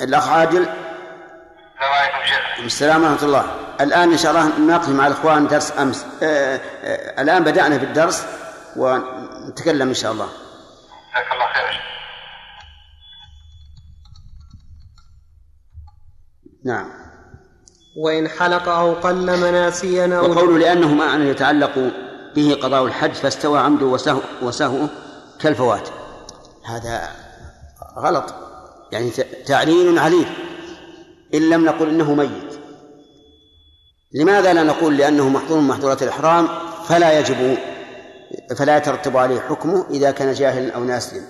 الأخ 0.00 0.28
عادل. 0.28 0.62
السلام. 0.62 1.92
عليكم 1.92 2.26
شيخ 2.26 2.64
السلام 2.64 3.02
ورحمة 3.02 3.22
الله. 3.22 3.44
الآن 3.80 4.12
إن 4.12 4.18
شاء 4.18 4.30
الله 4.32 4.58
نناقش 4.58 4.88
مع 4.88 5.06
الإخوان 5.06 5.46
درس 5.46 5.78
أمس. 5.78 6.06
آه 6.22 6.60
آه 6.84 7.22
الآن 7.22 7.44
بدأنا 7.44 7.78
في 7.78 7.84
الدرس 7.84 8.26
ونتكلم 8.76 9.88
إن 9.88 9.94
شاء 9.94 10.12
الله. 10.12 10.26
جزاك 10.26 11.32
الله 11.32 11.46
خير. 11.52 11.80
نعم. 16.64 16.90
وإن 17.96 18.28
حلق 18.28 18.68
أو 18.68 18.94
قل 18.94 19.40
مناسيا 19.40 20.18
أو 20.18 20.30
وقول 20.30 20.60
لأنه 20.60 20.94
معنى 20.94 21.28
يتعلق 21.28 21.92
به 22.36 22.58
قضاء 22.62 22.84
الحج 22.84 23.12
فاستوى 23.12 23.60
عمده 23.60 23.86
وسهو 23.86 24.20
وسهوه 24.42 24.88
كالفوات. 25.40 25.88
هذا 26.66 27.08
غلط. 27.98 28.43
يعني 28.94 29.10
تعليل 29.46 29.98
عليه. 29.98 30.26
إن 31.34 31.50
لم 31.50 31.64
نقل 31.64 31.88
إنه 31.88 32.14
ميت. 32.14 32.54
لماذا 34.12 34.52
لا 34.52 34.62
نقول 34.62 34.96
لأنه 34.96 35.28
محظور 35.28 35.60
من 35.60 35.68
محظورات 35.68 36.02
الإحرام؟ 36.02 36.48
فلا 36.84 37.18
يجب 37.18 37.58
فلا 38.56 38.76
يترتب 38.76 39.16
عليه 39.16 39.40
حكمه 39.40 39.86
إذا 39.90 40.10
كان 40.10 40.32
جاهلا 40.32 40.74
أو 40.74 40.84
ناسيا 40.84 41.22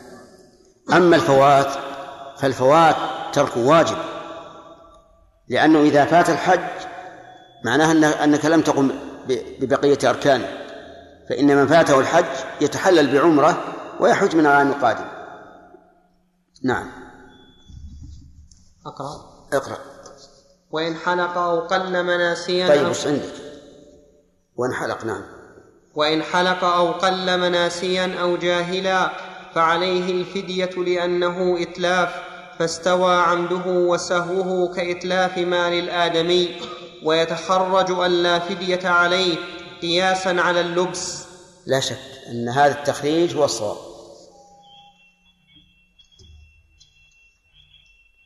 أما 0.92 1.16
الفوات 1.16 1.68
فالفوات 2.38 2.96
ترك 3.32 3.56
واجب. 3.56 3.96
لأنه 5.48 5.80
إذا 5.80 6.04
فات 6.04 6.30
الحج 6.30 6.60
معناها 7.64 8.24
أنك 8.24 8.44
لم 8.44 8.60
تقم 8.60 8.90
ببقية 9.60 9.98
أركانه. 10.04 10.48
فإن 11.28 11.56
من 11.56 11.66
فاته 11.66 12.00
الحج 12.00 12.24
يتحلل 12.60 13.12
بعمرة 13.12 13.64
ويحج 14.00 14.36
من 14.36 14.46
العام 14.46 14.68
القادم. 14.68 15.04
نعم. 16.64 17.03
أقرأ. 18.86 19.46
اقرأ. 19.52 19.78
وإن 20.70 20.96
حلق 20.96 21.38
أو 21.38 21.60
قل 21.60 22.02
مناسيا 22.02 22.68
طيب 22.68 22.88
وش 22.88 23.06
عندك؟ 23.06 23.32
وإن 24.56 24.74
حلق 24.74 25.04
نعم. 25.04 25.22
وإن 25.94 26.22
حلق 26.22 26.64
أو 26.64 26.92
قل 26.92 27.38
مناسيا 27.38 28.16
أو 28.20 28.36
جاهلا 28.36 29.10
فعليه 29.54 30.12
الفدية 30.12 30.70
لأنه 30.76 31.62
إتلاف 31.62 32.14
فاستوى 32.58 33.14
عمده 33.14 33.66
وسهوه 33.66 34.74
كإتلاف 34.74 35.38
مال 35.38 35.72
الآدمي 35.72 36.60
ويتخرج 37.04 37.90
أن 37.90 38.10
لا 38.22 38.38
فدية 38.38 38.88
عليه 38.88 39.36
قياسا 39.82 40.28
على 40.28 40.60
اللبس. 40.60 41.24
لا 41.66 41.80
شك 41.80 41.98
أن 42.30 42.48
هذا 42.48 42.78
التخريج 42.78 43.36
هو 43.36 43.44
الصواب. 43.44 43.93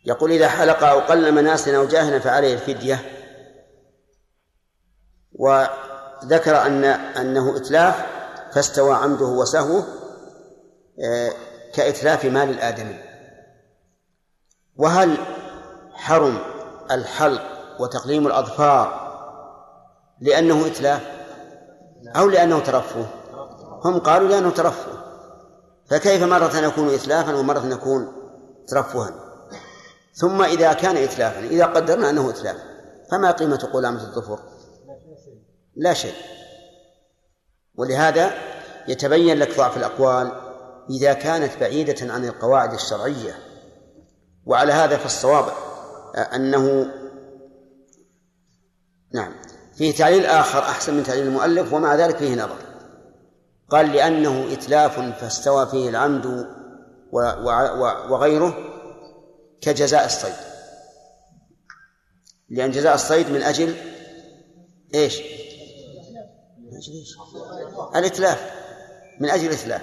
يقول 0.09 0.33
إذا 0.33 0.49
حلق 0.49 0.85
أو 0.85 0.99
قل 0.99 1.33
مناسا 1.33 1.77
أو 1.77 1.85
جاهلا 1.85 2.19
فعليه 2.19 2.55
الفدية. 2.55 3.01
وذكر 5.33 6.67
أن 6.67 6.85
أنه 6.85 7.57
إتلاف 7.57 8.07
فاستوى 8.53 8.95
عمده 8.95 9.27
وسهوه 9.27 9.85
آه، 11.05 11.33
كإتلاف 11.75 12.25
مال 12.25 12.51
الآدمي. 12.51 12.99
وهل 14.77 15.17
حرم 15.93 16.39
الحلق 16.91 17.43
وتقليم 17.81 18.27
الأظفار 18.27 19.09
لأنه 20.21 20.67
إتلاف؟ 20.67 21.03
أو 22.17 22.29
لأنه 22.29 22.61
ترفه؟ 22.61 23.07
هم 23.85 23.99
قالوا 23.99 24.29
لأنه 24.29 24.51
ترفه. 24.51 24.93
فكيف 25.91 26.23
مرة 26.23 26.57
يكون 26.57 26.95
إتلافا 26.95 27.35
ومرة 27.35 27.67
يكون 27.67 28.13
ترفها؟ 28.69 29.28
ثم 30.15 30.43
إذا 30.43 30.73
كان 30.73 30.97
إتلافا 30.97 31.41
إذا 31.41 31.65
قدرنا 31.65 32.11
أنه 32.11 32.31
إتلاف 32.31 32.57
فما 33.11 33.31
قيمة 33.31 33.69
قلامة 33.73 34.01
الظفر؟ 34.01 34.39
لا 35.77 35.95
شيء. 35.95 36.15
ولهذا 37.75 38.31
يتبين 38.89 39.39
لك 39.39 39.57
ضعف 39.57 39.77
الأقوال 39.77 40.33
إذا 40.91 41.13
كانت 41.13 41.59
بعيدة 41.61 42.13
عن 42.13 42.25
القواعد 42.25 42.73
الشرعية. 42.73 43.39
وعلى 44.47 44.73
هذا 44.73 44.97
فالصواب 44.97 45.45
أنه 46.35 46.87
نعم 49.15 49.33
فيه 49.75 49.95
تعليل 49.95 50.27
آخر 50.27 50.59
أحسن 50.59 50.95
من 50.95 51.03
تعليل 51.03 51.27
المؤلف 51.27 51.73
ومع 51.73 51.95
ذلك 51.95 52.17
فيه 52.17 52.35
نظر. 52.35 52.57
قال 53.71 53.93
لأنه 53.93 54.53
إتلاف 54.53 55.01
فاستوى 55.01 55.67
فيه 55.67 55.89
العمد 55.89 56.47
وغيره 58.11 58.68
كجزاء 59.61 60.07
الصيد. 60.07 60.35
لأن 62.49 62.71
جزاء 62.71 62.95
الصيد 62.95 63.31
من 63.31 63.43
أجل 63.43 63.77
إيش؟ 64.95 65.19
من 66.59 66.77
أجل 66.77 66.93
إيش؟ 66.93 67.17
الإتلاف. 67.97 68.53
من 69.21 69.31
أجل 69.31 69.47
الإتلاف. 69.47 69.83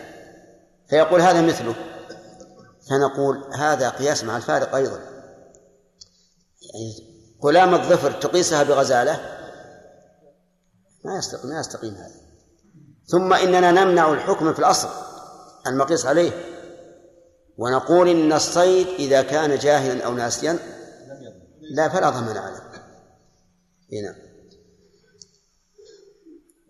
فيقول 0.90 1.22
هذا 1.22 1.42
مثله. 1.42 1.76
فنقول 2.90 3.44
هذا 3.58 3.90
قياس 3.90 4.24
مع 4.24 4.38
الفارق 4.38 4.76
أيضا. 4.76 5.00
يعني 6.62 7.16
غلام 7.44 7.76
الظفر 7.76 8.12
تقيسها 8.12 8.64
بغزالة؟ 8.64 9.14
ما 11.06 11.18
يستقيم 11.18 11.52
ما 11.52 11.60
يستقيم 11.60 11.94
هذا. 11.94 12.26
ثم 13.08 13.34
إننا 13.34 13.72
نمنع 13.72 14.14
الحكم 14.14 14.54
في 14.54 14.60
الأصل. 14.60 14.90
المقيس 15.68 16.06
عليه. 16.06 16.55
ونقول 17.58 18.10
إن 18.10 18.34
الصيد 18.34 18.88
إذا 18.88 19.22
كان 19.22 19.58
جاهلا 19.58 20.06
أو 20.06 20.14
ناسيا 20.14 20.60
لا 21.72 21.90
فلا 21.90 22.10
ضمان 22.10 22.38
عليه 22.38 22.66
هنا 23.94 24.16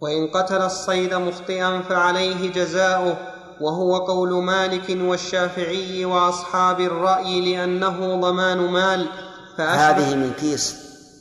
وإن 0.01 0.27
قتل 0.27 0.61
الصيد 0.61 1.13
مخطئا 1.13 1.81
فعليه 1.81 2.51
جزاؤه 2.51 3.17
وهو 3.61 3.97
قول 3.97 4.43
مالك 4.43 4.89
والشافعي 4.89 6.05
وأصحاب 6.05 6.79
الرأي 6.79 7.41
لأنه 7.41 8.21
ضمان 8.21 8.57
مال 8.57 9.09
هذه 9.57 10.15
من 10.15 10.33
كيس 10.33 10.75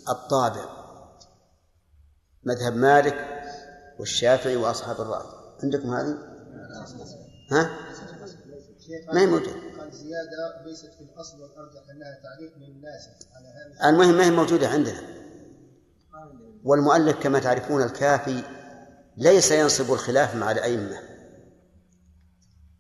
الطابع 0.09 0.65
مذهب 2.45 2.77
مالك 2.77 3.45
والشافعي 3.99 4.57
وأصحاب 4.57 5.01
الرأي 5.01 5.27
عندكم 5.63 5.95
هذه؟ 5.95 6.19
ها؟ 7.51 7.71
ما 9.13 9.21
هي 9.21 9.27
موجودة؟ 9.27 9.53
قال 9.53 9.93
زيادة 9.93 10.65
ليست 10.67 10.91
في 10.99 11.01
الأصل 11.01 11.43
والأرجح 11.43 11.83
أنها 11.91 12.19
تعليق 12.23 12.57
من 12.57 12.77
الناس 12.77 13.09
على 13.35 13.49
هذا 13.49 13.91
المهم 13.91 14.15
ما 14.17 14.25
هي 14.25 14.31
موجودة 14.31 14.69
عندنا؟ 14.69 15.01
والمؤلف 16.65 17.23
كما 17.23 17.39
تعرفون 17.39 17.83
الكافي 17.83 18.43
ليس 19.17 19.51
ينصب 19.51 19.93
الخلاف 19.93 20.35
مع 20.35 20.51
الأئمة. 20.51 20.99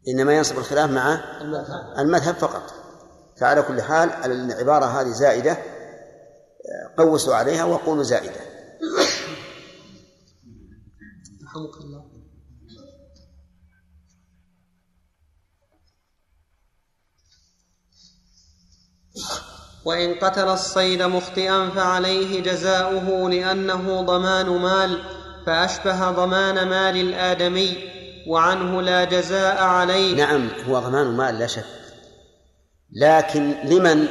إنما 0.08 0.32
ينصب 0.36 0.58
الخلاف 0.58 0.90
مع 0.90 1.20
المذهب 1.98 2.34
فقط. 2.34 2.74
فعلى 3.36 3.62
كل 3.62 3.82
حال 3.82 4.10
العبارة 4.10 4.84
هذه 4.84 5.10
زائدة 5.10 5.58
قوسوا 6.98 7.34
عليها 7.34 7.64
وقولوا 7.64 8.02
زائدة. 8.02 8.40
رحمك 11.44 11.80
الله. 11.80 12.13
وإن 19.84 20.14
قتل 20.14 20.48
الصيد 20.48 21.02
مخطئا 21.02 21.70
فعليه 21.70 22.42
جزاؤه 22.42 23.30
لأنه 23.30 24.02
ضمان 24.02 24.46
مال 24.46 24.98
فأشبه 25.46 26.10
ضمان 26.10 26.68
مال 26.68 26.96
الآدمي 26.96 27.76
وعنه 28.28 28.82
لا 28.82 29.04
جزاء 29.04 29.62
عليه. 29.62 30.16
نعم 30.16 30.48
هو 30.68 30.78
ضمان 30.78 31.06
مال 31.06 31.38
لا 31.38 31.46
شك. 31.46 31.64
لكن 32.92 33.54
لمن؟ 33.64 34.06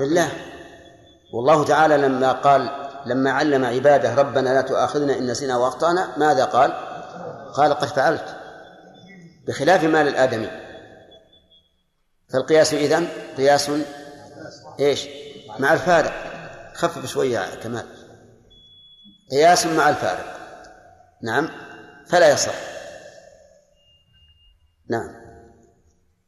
لله. 0.00 0.32
والله 1.34 1.64
تعالى 1.64 1.96
لما 1.96 2.32
قال 2.32 2.70
لما 3.06 3.30
علم 3.30 3.64
عباده 3.64 4.14
ربنا 4.14 4.48
لا 4.48 4.60
تؤاخذنا 4.60 5.18
إن 5.18 5.26
نسينا 5.26 5.56
وأخطأنا 5.56 6.08
ماذا 6.16 6.44
قال؟ 6.44 6.72
قال 7.54 7.74
قد 7.74 7.88
فعلت. 7.88 8.36
بخلاف 9.48 9.84
مال 9.84 10.08
الآدمي. 10.08 10.48
فالقياس 12.32 12.74
إذن 12.74 13.08
قياس 13.36 13.70
إيش؟ 14.80 15.08
مع 15.58 15.72
الفارق. 15.72 16.12
خفف 16.74 17.06
شوية 17.06 17.54
كمال. 17.62 17.86
قياس 19.30 19.66
مع 19.66 19.88
الفارق. 19.88 20.38
نعم. 21.22 21.48
فلا 22.08 22.32
يصح. 22.32 22.54
نعم. 24.90 25.10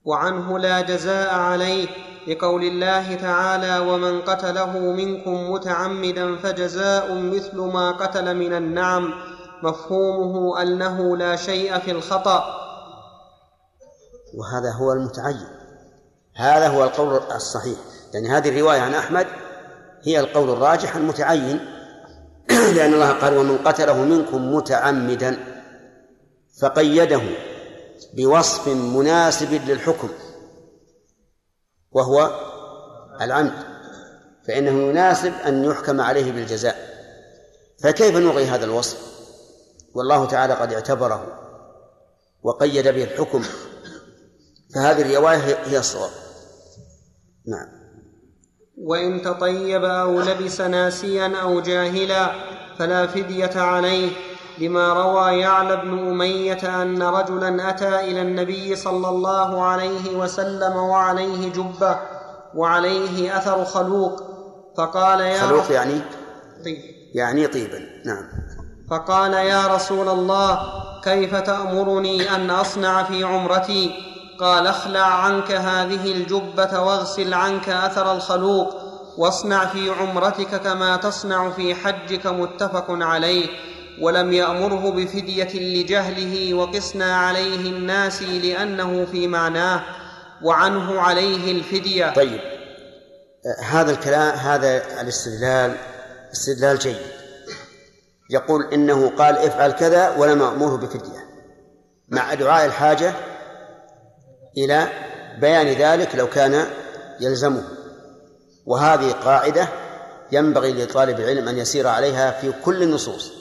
وعنه 0.05 0.59
لا 0.59 0.81
جزاء 0.81 1.35
عليه 1.35 1.89
لقول 2.29 2.63
الله 2.63 3.15
تعالى 3.15 3.79
ومن 3.79 4.21
قتله 4.21 4.79
منكم 4.79 5.51
متعمدا 5.51 6.37
فجزاء 6.37 7.15
مثل 7.15 7.57
ما 7.57 7.91
قتل 7.91 8.37
من 8.37 8.53
النعم 8.53 9.15
مفهومه 9.63 10.63
أنه 10.63 11.17
لا 11.17 11.37
شيء 11.37 11.79
في 11.79 11.91
الخطأ. 11.91 12.45
وهذا 14.35 14.73
هو 14.73 14.93
المتعين. 14.93 15.49
هذا 16.37 16.69
هو 16.69 16.85
القول 16.85 17.17
الصحيح. 17.17 17.79
يعني 18.15 18.29
هذه 18.29 18.49
الرواية 18.49 18.81
عن 18.81 18.95
أحمد 18.95 19.27
هي 20.03 20.21
القول 20.21 20.51
الراجح 20.51 20.97
المتعين 20.97 21.61
لأن 22.77 22.95
الله 22.95 23.13
قال 23.13 23.37
ومن 23.37 23.59
قتله 23.59 24.05
منكم 24.05 24.55
متعمدا 24.55 25.39
فقيده 26.61 27.23
بوصف 28.15 28.69
مناسب 28.69 29.53
للحكم 29.53 30.09
وهو 31.93 32.41
العمد 33.21 33.53
فإنه 34.49 34.71
يناسب 34.71 35.33
أن 35.47 35.65
يحكم 35.65 36.01
عليه 36.01 36.33
بالجزاء. 36.33 36.91
فكيف 37.83 38.17
نلغي 38.17 38.45
هذا 38.45 38.65
الوصف؟ 38.65 38.99
والله 39.95 40.27
تعالى 40.27 40.55
قد 40.55 40.73
اعتبره 40.73 41.39
وقيد 42.43 42.89
به 42.89 43.05
الحكم 43.05 43.43
فهذه 44.75 45.03
الرواية 45.03 45.39
هي 45.65 45.79
الصواب. 45.79 46.11
نعم. 47.47 47.80
وإن 48.85 49.23
تطيب 49.23 49.85
أو 49.85 50.21
لبس 50.21 50.61
ناسيا 50.61 51.33
أو 51.43 51.61
جاهلا 51.61 52.31
فلا 52.79 53.07
فدية 53.07 53.61
عليه 53.61 54.11
لما 54.59 54.93
روى 54.93 55.39
يعلى 55.39 55.77
بن 55.77 56.09
أمية 56.09 56.83
أن 56.83 57.03
رجلا 57.03 57.69
أتى 57.69 58.01
إلى 58.01 58.23
النبي 58.23 58.77
صلى 58.77 59.09
الله 59.09 59.63
عليه 59.63 60.17
وسلم 60.17 60.77
وعليه 60.77 61.53
جبة 61.53 61.99
وعليه 62.55 63.37
أثر 63.37 63.65
خلوق 63.65 64.23
فقال 64.77 65.21
يا 65.21 65.41
خلوق 65.41 65.73
يعني؟ 65.73 66.01
طيب. 66.65 66.79
يعني 67.15 67.47
طيبا 67.47 67.79
نعم. 68.05 68.25
فقال 68.91 69.33
يا 69.33 69.67
رسول 69.67 70.09
الله 70.09 70.61
كيف 71.05 71.35
تأمرني 71.35 72.35
أن 72.35 72.51
أصنع 72.51 73.03
في 73.03 73.25
عمرتي؟ 73.25 74.10
قال 74.41 74.67
اخلع 74.67 75.05
عنك 75.05 75.51
هذه 75.51 76.13
الجبة 76.13 76.81
واغسل 76.81 77.35
عنك 77.35 77.69
أثر 77.69 78.13
الخلوق 78.13 78.77
واصنع 79.19 79.67
في 79.67 79.91
عمرتك 79.91 80.61
كما 80.63 80.97
تصنع 80.97 81.51
في 81.51 81.75
حجك 81.75 82.27
متفق 82.27 82.87
عليه 82.89 83.49
ولم 84.03 84.33
يأمره 84.33 84.91
بفدية 84.91 85.53
لجهله 85.55 86.55
وقسنا 86.55 87.17
عليه 87.17 87.71
الناس 87.71 88.23
لأنه 88.23 89.05
في 89.05 89.29
معناه 89.29 89.83
وعنه 90.43 91.01
عليه 91.01 91.53
الفدية. 91.53 92.15
طيب 92.15 92.41
هذا 93.65 93.91
الكلام 93.91 94.39
هذا 94.39 95.01
الاستدلال 95.01 95.77
استدلال 96.33 96.79
جيد. 96.79 96.97
يقول 98.31 98.65
إنه 98.73 99.11
قال 99.19 99.39
افعل 99.39 99.73
كذا 99.73 100.17
ولم 100.17 100.43
امره 100.43 100.77
بفدية. 100.77 101.31
مع 102.09 102.35
دعاء 102.35 102.67
الحاجة 102.67 103.15
إلى 104.57 104.89
بيان 105.41 105.67
ذلك 105.67 106.15
لو 106.15 106.27
كان 106.27 106.67
يلزمه. 107.21 107.63
وهذه 108.67 109.13
قاعدة 109.13 109.69
ينبغي 110.33 110.73
لطالب 110.73 111.21
العلم 111.21 111.49
أن 111.49 111.59
يسير 111.59 111.87
عليها 111.87 112.31
في 112.31 112.53
كل 112.65 112.83
النصوص. 112.83 113.33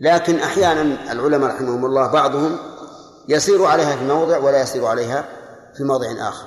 لكن 0.00 0.38
أحيانا 0.38 1.12
العلماء 1.12 1.50
رحمهم 1.50 1.86
الله 1.86 2.06
بعضهم 2.06 2.58
يسير 3.28 3.64
عليها 3.64 3.96
في 3.96 4.04
موضع 4.04 4.38
ولا 4.38 4.62
يسير 4.62 4.86
عليها 4.86 5.24
في 5.76 5.84
موضع 5.84 6.28
آخر. 6.28 6.46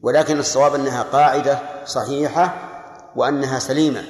ولكن 0.00 0.38
الصواب 0.38 0.74
أنها 0.74 1.02
قاعدة 1.02 1.58
صحيحة 1.86 2.68
وأنها 3.16 3.58
سليمة. 3.58 4.02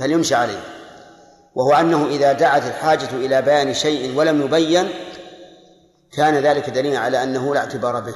فليمشى 0.00 0.34
عليها. 0.34 0.64
وهو 1.54 1.74
أنه 1.74 2.06
إذا 2.06 2.32
دعت 2.32 2.62
الحاجة 2.66 3.10
إلى 3.12 3.42
بيان 3.42 3.74
شيء 3.74 4.18
ولم 4.18 4.42
يبين 4.42 4.88
كان 6.16 6.34
ذلك 6.34 6.70
دليلا 6.70 6.98
على 6.98 7.22
أنه 7.22 7.54
لا 7.54 7.60
اعتبار 7.60 8.00
به. 8.00 8.14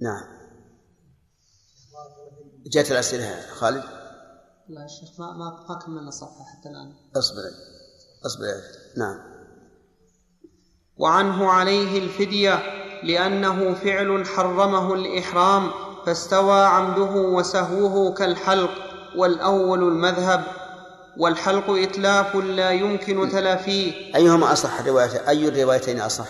نعم. 0.00 0.38
جاءت 2.66 2.92
الأسئلة 2.92 3.40
خالد. 3.40 3.84
لا 4.68 4.82
يا 4.82 4.86
شيخ 4.86 5.20
ما 5.20 5.32
ما 5.32 5.66
ما 5.68 5.78
كملنا 5.78 6.08
الصفحة 6.08 6.44
حتى 6.44 6.68
الآن. 6.68 6.94
أصبر. 7.16 7.42
أصبر 8.26 8.44
نعم. 8.96 9.20
وعنه 10.96 11.50
عليه 11.50 11.98
الفدية 11.98 12.54
لأنه 13.02 13.74
فعل 13.74 14.26
حرمه 14.26 14.94
الإحرام 14.94 15.70
فاستوى 16.06 16.64
عمده 16.64 17.12
وسهوه 17.20 18.14
كالحلق 18.14 18.70
والأول 19.16 19.82
المذهب. 19.82 20.57
والحلق 21.18 21.70
إتلاف 21.70 22.36
لا 22.36 22.70
يمكن 22.70 23.28
تلافيه. 23.28 24.16
أيهما 24.16 24.52
أصح 24.52 24.80
الرواية؟ 24.80 25.28
أي 25.28 25.48
الروايتين 25.48 26.00
أصح؟ 26.00 26.28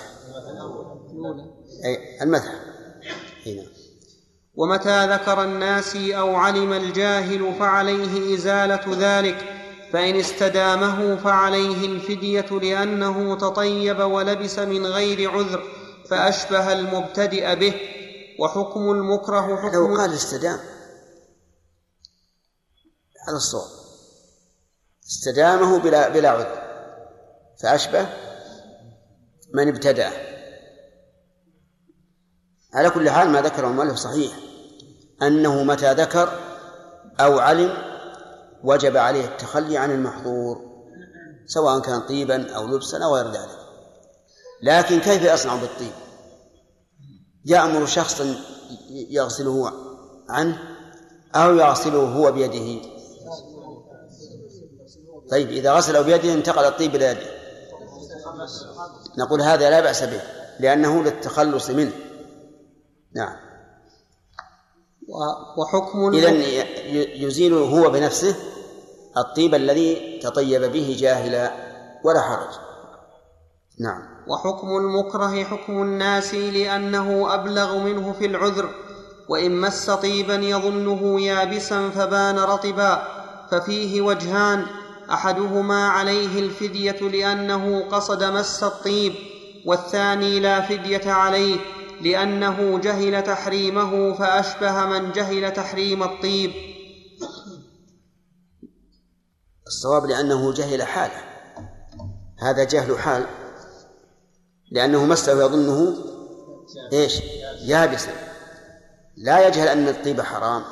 أي 1.85 2.23
المذهب 2.23 2.61
هنا 3.47 3.63
ومتى 4.55 5.07
ذكر 5.07 5.43
الناسي 5.43 6.19
أو 6.19 6.37
علم 6.37 6.73
الجاهل 6.73 7.55
فعليه 7.59 8.35
إزالة 8.35 8.85
ذلك 8.99 9.37
فإن 9.93 10.17
استدامه 10.17 11.17
فعليه 11.17 11.87
الفدية 11.87 12.47
لأنه 12.51 13.37
تطيب 13.37 14.01
ولبس 14.01 14.59
من 14.59 14.87
غير 14.87 15.31
عذر 15.31 15.63
فأشبه 16.11 16.73
المبتدئ 16.73 17.57
به. 17.57 17.75
وحكم 18.39 18.91
المكره 18.91 19.47
لو 19.49 19.57
حكم 19.57 19.97
قال 19.97 20.15
استدام 20.15 20.59
على 23.29 23.37
الصوت 23.37 23.78
استدامه 25.09 25.79
بلا 25.79 26.09
بلا 26.09 26.29
عذر. 26.31 26.63
فأشبه 27.63 28.07
من 29.55 29.69
ابتدأ. 29.69 30.11
على 32.75 32.91
كل 32.91 33.11
حال 33.11 33.29
ما 33.29 33.43
ذكره 33.43 33.69
المؤلف 33.69 33.97
صحيح. 33.97 34.33
أنه 35.23 35.63
متى 35.63 35.93
ذكر 35.93 36.39
أو 37.21 37.39
علم 37.39 37.73
وجب 38.65 38.97
عليه 38.97 39.25
التخلي 39.25 39.79
عن 39.79 39.91
المحظور 39.91 40.69
سواء 41.47 41.81
كان 41.81 42.01
طيبا 42.01 42.55
أو 42.57 42.67
لبسا 42.67 43.05
أو 43.05 43.17
غير 43.17 43.27
ذلك. 43.27 43.59
لكن 44.63 45.01
كيف 45.01 45.23
يصنع 45.23 45.55
بالطيب؟ 45.55 45.93
يأمر 47.45 47.87
شخصا 47.87 48.35
يغسله 48.91 49.73
عنه 50.29 50.59
أو 51.35 51.57
يغسله 51.57 51.99
هو 51.99 52.33
بيده. 52.33 52.98
طيب 55.31 55.51
إذا 55.51 55.73
غسله 55.73 56.01
بيده 56.01 56.35
انتقل 56.35 56.65
الطيب 56.65 56.95
إلى 56.95 57.05
يده. 57.05 57.39
نقول 59.19 59.43
هذا 59.43 59.71
لا 59.71 59.81
بأس 59.81 60.03
به 60.03 60.21
لأنه 60.61 61.03
للتخلص 61.03 61.71
منه. 61.71 61.93
نعم. 63.17 63.37
وحكم 65.59 66.15
إذا 66.15 66.31
يزيل 67.25 67.55
هو 67.55 67.91
بنفسه 67.91 68.37
الطيب 69.17 69.55
الذي 69.55 70.19
تطيب 70.23 70.63
به 70.73 70.97
جاهلا 70.99 71.53
ولا 72.05 72.21
حرج. 72.21 72.55
نعم. 73.81 74.03
وحكم 74.29 74.77
المكره 74.77 75.45
حكم 75.45 75.83
الناس 75.83 76.35
لأنه 76.35 77.35
أبلغ 77.35 77.79
منه 77.79 78.13
في 78.13 78.27
العذر 78.27 78.71
وإن 79.29 79.61
مس 79.61 79.91
طيبا 79.91 80.35
يظنه 80.35 81.21
يابسا 81.21 81.91
فبان 81.91 82.39
رطبا 82.39 83.03
ففيه 83.51 84.01
وجهان. 84.01 84.67
أحدهما 85.11 85.89
عليه 85.89 86.39
الفدية 86.39 87.09
لأنه 87.09 87.89
قصد 87.89 88.25
مس 88.25 88.63
الطيب 88.63 89.15
والثاني 89.67 90.41
لا 90.41 90.61
فدية 90.61 91.13
عليه 91.13 91.61
لأنه 92.01 92.79
جهل 92.79 93.23
تحريمه 93.23 94.15
فأشبه 94.15 94.87
من 94.87 95.13
جهل 95.13 95.53
تحريم 95.53 96.03
الطيب. 96.03 96.53
الصواب 99.67 100.07
لأنه 100.07 100.53
جهل 100.53 100.83
حاله. 100.83 101.25
هذا 102.39 102.65
جهل 102.65 102.99
حال. 102.99 103.27
لأنه 104.71 105.05
مسه 105.05 105.45
يظنه 105.45 105.97
إيش؟ 106.93 107.21
يابسا. 107.61 108.13
لا 109.17 109.47
يجهل 109.49 109.69
أن 109.69 109.89
الطيب 109.89 110.21
حرام 110.21 110.63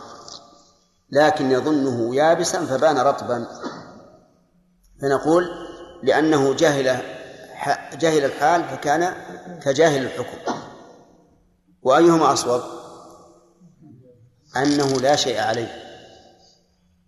لكن 1.10 1.50
يظنه 1.50 2.14
يابسا 2.14 2.66
فبان 2.66 2.98
رطبا. 2.98 3.46
فنقول 5.02 5.50
لأنه 6.02 6.54
جهل 6.54 6.98
جهل 7.98 8.24
الحال 8.24 8.64
فكان 8.64 9.14
كجاهل 9.62 10.02
الحكم. 10.02 10.52
وأيهما 11.82 12.32
أصوب؟ 12.32 12.60
أنه 14.56 15.00
لا 15.00 15.16
شيء 15.16 15.40
عليه 15.40 15.68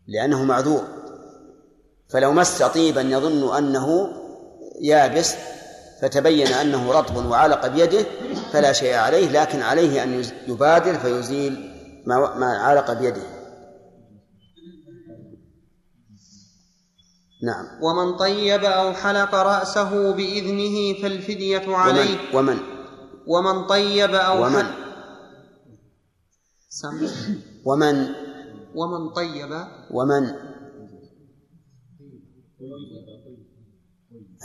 لأنه 0.06 0.44
معذور. 0.44 0.84
فلو 2.08 2.32
مس 2.32 2.62
طيبا 2.62 3.00
يظن 3.00 3.56
أنه 3.56 4.12
يابس 4.80 5.34
فتبين 6.02 6.46
أنه 6.46 6.92
رطب 6.92 7.26
وعلق 7.26 7.66
بيده 7.66 8.06
فلا 8.52 8.72
شيء 8.72 8.94
عليه 8.94 9.28
لكن 9.28 9.62
عليه 9.62 10.02
أن 10.02 10.24
يبادر 10.46 10.98
فيزيل 10.98 11.74
ما 12.06 12.58
علق 12.58 12.92
بيده. 12.92 13.37
نعم. 17.42 17.66
ومن 17.82 18.16
طيب 18.16 18.64
أو 18.64 18.92
حلق 18.92 19.34
رأسه 19.34 20.12
بإذنه 20.12 21.02
فالفدية 21.02 21.76
عليه. 21.76 22.36
ومن؟ 22.36 22.56
ومن 22.56 22.58
ومن 23.26 23.66
طيب 23.66 24.14
أو 24.14 24.44
ومن؟ 24.46 24.64
حلق 26.68 27.08
ومن؟ 27.64 28.06
ومن 28.74 29.10
طيب. 29.12 29.66
ومن؟ 29.90 30.24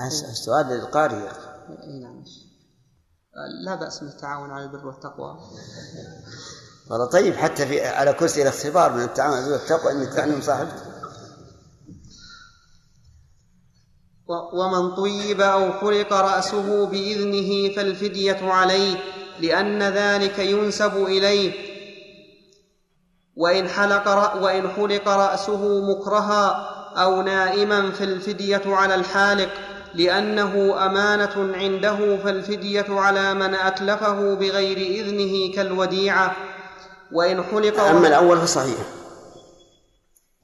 الس- 0.08 0.24
السؤال 0.24 0.66
للقارئ 0.66 1.16
يا 1.16 1.32
أخي. 1.32 1.48
أي 1.84 2.00
نعم. 2.00 2.24
لا 3.66 3.76
بأس 3.76 4.00
بالتعاون 4.04 4.52
على 4.52 4.64
البر 4.66 4.88
والتقوى. 4.88 5.40
والله 6.90 7.06
طيب 7.06 7.34
حتى 7.34 7.68
في 7.68 7.86
على 7.86 8.14
كرسي 8.14 8.42
الاختبار 8.42 8.94
من 8.94 9.04
التعامل 9.04 9.36
على 9.36 9.56
التقوى 9.56 9.92
إنك 9.92 10.14
تعلم 10.14 10.42
صاحبك 10.42 10.74
و- 10.74 10.94
ومن 14.54 14.96
طيب 14.96 15.42
أو 15.42 15.72
حلق 15.72 16.14
رأسه 16.14 16.86
بإذنه 16.86 17.76
فالفدية 17.76 18.40
عليه 18.42 18.96
لأن 19.40 19.84
ذلك 19.84 20.40
ينسب 20.40 21.06
إليه. 21.06 21.52
وإن 23.36 23.68
حلق 23.68 24.08
رأ 24.08 24.36
وإن 24.36 24.70
حلق 24.70 25.08
رأسه 25.08 25.82
مكرها 25.92 26.70
أو 26.96 27.22
نائما 27.22 27.92
فالفدية 27.92 28.62
على 28.66 28.96
الحالق 28.96 29.50
لأنه 29.96 30.86
أمانة 30.86 31.56
عنده 31.56 32.18
فالفدية 32.18 32.86
على 32.90 33.34
من 33.34 33.56
أتلفه 33.56 34.34
بغير 34.34 34.78
إذنه 34.78 35.56
كالوديعة. 35.56 36.36
وإن 37.12 37.44
حلق 37.44 37.80
أما 37.80 38.08
الأول 38.08 38.38
فصحيح. 38.38 38.86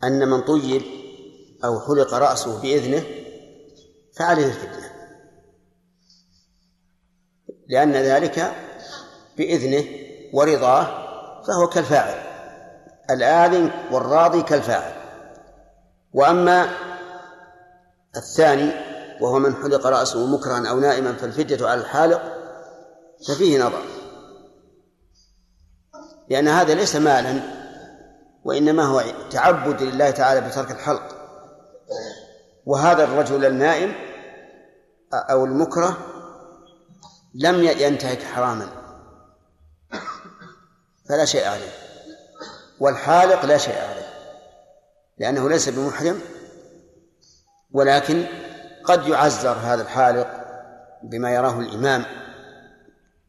أن 0.04 0.28
من 0.28 0.42
طيب 0.42 0.82
أو 1.64 1.80
حلق 1.80 2.14
رأسه 2.14 2.62
بإذنه 2.62 3.04
فعليه 4.20 4.46
الفدية. 4.46 4.90
لأن 7.68 7.94
ذلك 7.94 8.54
بإذنه 9.38 9.86
ورضاه 10.34 10.86
فهو 11.44 11.68
كالفاعل. 11.68 12.30
الآذن 13.10 13.72
والراضي 13.92 14.42
كالفاعل. 14.42 14.94
وأما 16.14 16.70
الثاني 18.16 18.72
وهو 19.22 19.40
من 19.40 19.56
حلق 19.56 19.88
رأسه 19.88 20.26
مكرها 20.26 20.70
أو 20.70 20.80
نائما 20.80 21.14
فالفدية 21.14 21.68
على 21.68 21.82
الحالق 21.82 22.22
ففيه 23.28 23.60
نظر. 23.60 23.82
لأن 26.30 26.48
هذا 26.48 26.74
ليس 26.74 26.96
مالا 26.96 27.42
وإنما 28.44 28.84
هو 28.84 29.04
تعبد 29.32 29.82
لله 29.82 30.12
تعالى 30.12 30.42
بترك 30.42 30.72
الحلق. 30.72 31.16
وهذا 32.66 33.04
الرجل 33.04 33.46
النائم 33.46 34.09
أو 35.14 35.46
المكره 35.46 35.98
لم 37.34 37.64
ينتهك 37.64 38.24
حراما. 38.24 38.70
فلا 41.10 41.26
شيء 41.26 41.48
عليه. 41.48 41.72
والحالق 42.80 43.46
لا 43.46 43.58
شيء 43.58 43.76
عليه. 43.76 44.10
لأنه 45.18 45.50
ليس 45.50 45.70
بمحرم 45.70 46.22
ولكن 47.72 48.26
قد 48.86 49.08
يعزر 49.08 49.52
هذا 49.52 49.82
الحالق 49.82 50.28
بما 51.04 51.32
يراه 51.34 51.60
الإمام 51.60 52.06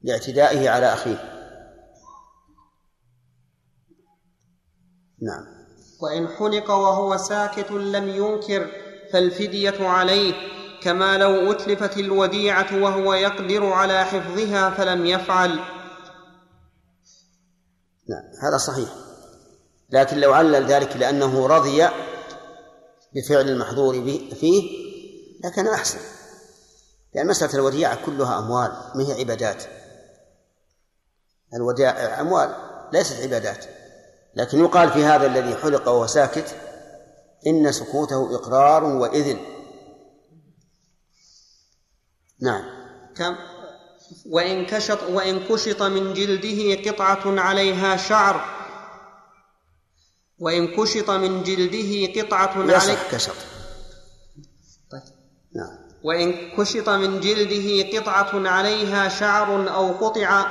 لاعتدائه 0.03 0.71
على 0.71 0.93
أخيه. 0.93 1.31
نعم. 5.23 5.47
وإن 6.01 6.29
حلق 6.29 6.71
وهو 6.71 7.17
ساكت 7.17 7.71
لم 7.71 8.09
ينكر 8.09 8.71
فالفدية 9.13 9.89
عليه. 9.89 10.60
كما 10.83 11.19
لو 11.19 11.53
أتلفت 11.53 11.97
الوديعة 11.97 12.83
وهو 12.83 13.15
يقدر 13.15 13.67
على 13.67 14.05
حفظها 14.05 14.71
فلم 14.71 15.07
يفعل. 15.07 15.51
نعم 18.09 18.25
هذا 18.43 18.59
صحيح. 18.59 18.89
لكن 19.91 20.17
لو 20.17 20.33
علل 20.33 20.67
ذلك 20.67 20.97
لأنه 20.97 21.47
رضي 21.47 21.89
بفعل 23.15 23.49
المحظور 23.49 23.95
فيه 24.41 24.63
لكان 25.45 25.67
أحسن. 25.67 25.99
لأن 27.15 27.27
مسألة 27.27 27.55
الوديعة 27.55 28.07
كلها 28.07 28.39
أموال 28.39 28.73
ما 28.95 29.09
هي 29.09 29.21
عبادات. 29.21 29.65
الوديعة 31.55 32.21
أموال 32.21 32.55
ليست 32.93 33.23
عبادات. 33.23 33.65
لكن 34.35 34.61
يقال 34.61 34.91
في 34.91 35.05
هذا 35.05 35.27
الذي 35.27 35.55
حلق 35.55 35.89
وهو 35.89 36.07
ساكت 36.07 36.57
إن 37.47 37.73
سكوته 37.73 38.35
إقرار 38.35 38.85
وإذن. 38.85 39.60
نعم. 42.43 42.63
كم؟ 43.17 43.37
وإن 44.27 44.67
كشط 44.67 45.03
وإن 45.03 45.41
كشط 45.49 45.83
من 45.83 46.15
جلده 46.15 46.91
قطعة 46.91 47.41
عليها 47.41 47.97
شعر. 47.97 48.45
وإن 50.39 50.77
كشط 50.77 51.11
من 51.11 51.43
جلده 51.43 52.23
قطعة 52.23 52.53
عليها 52.57 53.11
كشط. 53.11 53.37
نعم. 55.55 55.79
وإن 56.03 56.57
كشط 56.57 56.89
من 56.89 57.21
جلده 57.21 57.99
قطعة 57.99 58.49
عليها 58.49 59.09
شعر 59.09 59.75
أو 59.75 59.93
قطع 59.93 60.47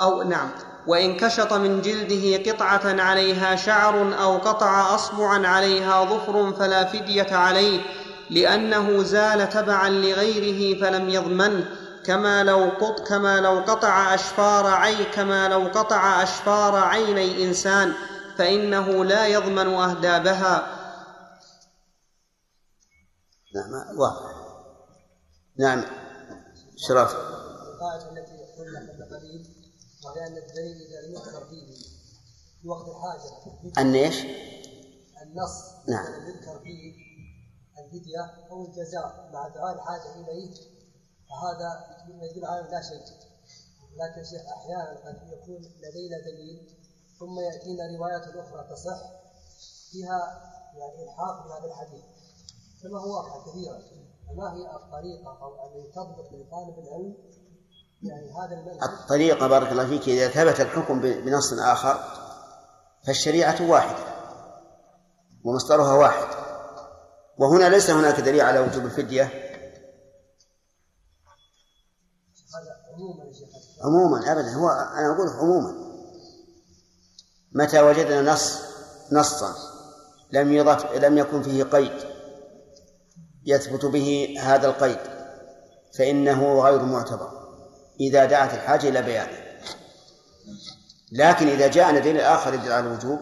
أو 0.00 0.22
نعم. 0.22 0.50
وإن 0.86 1.16
كشط 1.16 1.52
من 1.52 1.82
جلده 1.82 2.52
قطعة 2.52 3.02
عليها 3.02 3.56
شعر 3.56 4.20
أو 4.20 4.38
قطع 4.38 4.94
أصبعا 4.94 5.46
عليها 5.46 6.04
ظفر 6.04 6.52
فلا 6.52 6.84
فدية 6.84 7.36
عليه. 7.36 7.80
لأنه 8.30 9.02
زال 9.02 9.48
تبعا 9.48 9.90
لغيره 9.90 10.80
فلم 10.80 11.08
يضمنه 11.08 11.64
كما 12.04 12.44
لو 12.44 12.70
قط 12.70 13.08
كما 13.08 13.40
لو 13.40 13.60
قطع 13.60 14.14
أشفار 14.14 14.66
عي 14.66 15.04
كما 15.04 15.48
لو 15.48 15.68
قطع 15.68 16.22
أشفار 16.22 16.76
عيني 16.76 17.44
إنسان 17.44 17.92
فإنه 18.38 19.04
لا 19.04 19.26
يضمن 19.26 19.74
أهدابها 19.74 20.78
نعم 23.54 23.98
واضح 23.98 24.38
نعم 25.58 25.84
شرف 26.76 27.14
القاعدة 27.14 28.10
التي 28.10 28.38
قلنا 28.58 28.80
قبل 28.80 29.16
قليل 29.16 29.46
وهي 30.04 30.26
أن 30.26 30.36
الدليل 30.36 30.76
إذا 30.86 31.06
لم 31.06 31.14
يذكر 31.14 31.46
فيه 31.50 31.66
في 32.62 32.68
وقت 32.68 32.86
الحاجة 32.88 33.72
أن 33.78 33.94
إيش؟ 33.94 34.16
النص 35.22 35.64
نعم. 35.88 36.28
يذكر 36.28 36.60
فيه 36.64 37.07
الفدية 37.88 38.48
أو 38.50 38.66
الجزاء 38.66 39.30
مع 39.32 39.48
دعاء 39.48 39.74
الحاجة 39.74 40.14
إليه 40.14 40.54
فهذا 41.28 41.68
يدل 42.08 42.44
على 42.44 42.60
لا 42.60 42.82
شيء. 42.82 43.02
لكن 43.96 44.24
شيخ 44.24 44.42
أحيانا 44.56 44.98
قد 45.06 45.32
يكون 45.32 45.56
لدينا 45.56 46.18
دليل 46.26 46.78
ثم 47.18 47.40
يأتينا 47.40 47.98
روايات 47.98 48.22
أخرى 48.22 48.66
تصح 48.70 49.00
فيها 49.90 50.18
يعني 50.78 51.04
إلحاق 51.04 51.46
بهذا 51.46 51.66
الحديث. 51.72 52.04
كما 52.82 52.98
هو 53.00 53.16
واقع 53.16 53.50
كثيرا 53.50 53.78
فما 54.28 54.54
هي 54.54 54.76
الطريقة 54.76 55.38
أو 55.42 55.66
أن 55.66 55.92
تضبط 55.92 56.32
لطالب 56.32 56.78
العلم 56.78 57.14
يعني 58.02 58.32
هذا 58.32 58.54
المنهج؟ 58.60 58.82
الطريقة 58.82 59.46
بارك 59.46 59.72
الله 59.72 59.86
فيك 59.86 60.08
إذا 60.08 60.28
ثبت 60.28 60.60
الحكم 60.60 61.00
بنص 61.00 61.52
آخر 61.52 62.00
فالشريعة 63.06 63.70
واحدة 63.70 64.04
ومصدرها 65.44 65.94
واحد. 65.94 66.47
وهنا 67.38 67.68
ليس 67.68 67.90
هناك 67.90 68.20
دليل 68.20 68.40
على 68.40 68.58
وجوب 68.58 68.84
الفدية. 68.84 69.30
عموما 73.84 74.32
أبدا. 74.32 74.54
هو 74.54 74.68
أنا 74.68 75.14
أقول 75.14 75.28
عموما. 75.28 75.74
متى 77.52 77.80
وجدنا 77.80 78.32
نص 78.32 78.60
نصا 79.12 79.54
لم 80.32 80.52
يضف 80.52 80.92
لم 80.92 81.18
يكن 81.18 81.42
فيه 81.42 81.62
قيد 81.64 81.92
يثبت 83.44 83.84
به 83.84 84.36
هذا 84.40 84.66
القيد 84.66 84.98
فإنه 85.98 86.60
غير 86.62 86.82
معتبر. 86.82 87.30
إذا 88.00 88.24
دعت 88.24 88.54
الحاجة 88.54 88.88
إلى 88.88 89.02
بيانه 89.02 89.48
لكن 91.12 91.48
إذا 91.48 91.66
جاءنا 91.66 91.98
دليل 91.98 92.20
آخر 92.20 92.54
يدل 92.54 92.72
على 92.72 92.86
الوجوب 92.86 93.20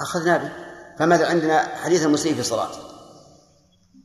أخذنا 0.00 0.36
به. 0.36 0.71
فماذا 0.98 1.28
عندنا 1.28 1.76
حديث 1.76 2.06
المسيء 2.06 2.34
في 2.34 2.42
صلاته 2.42 2.78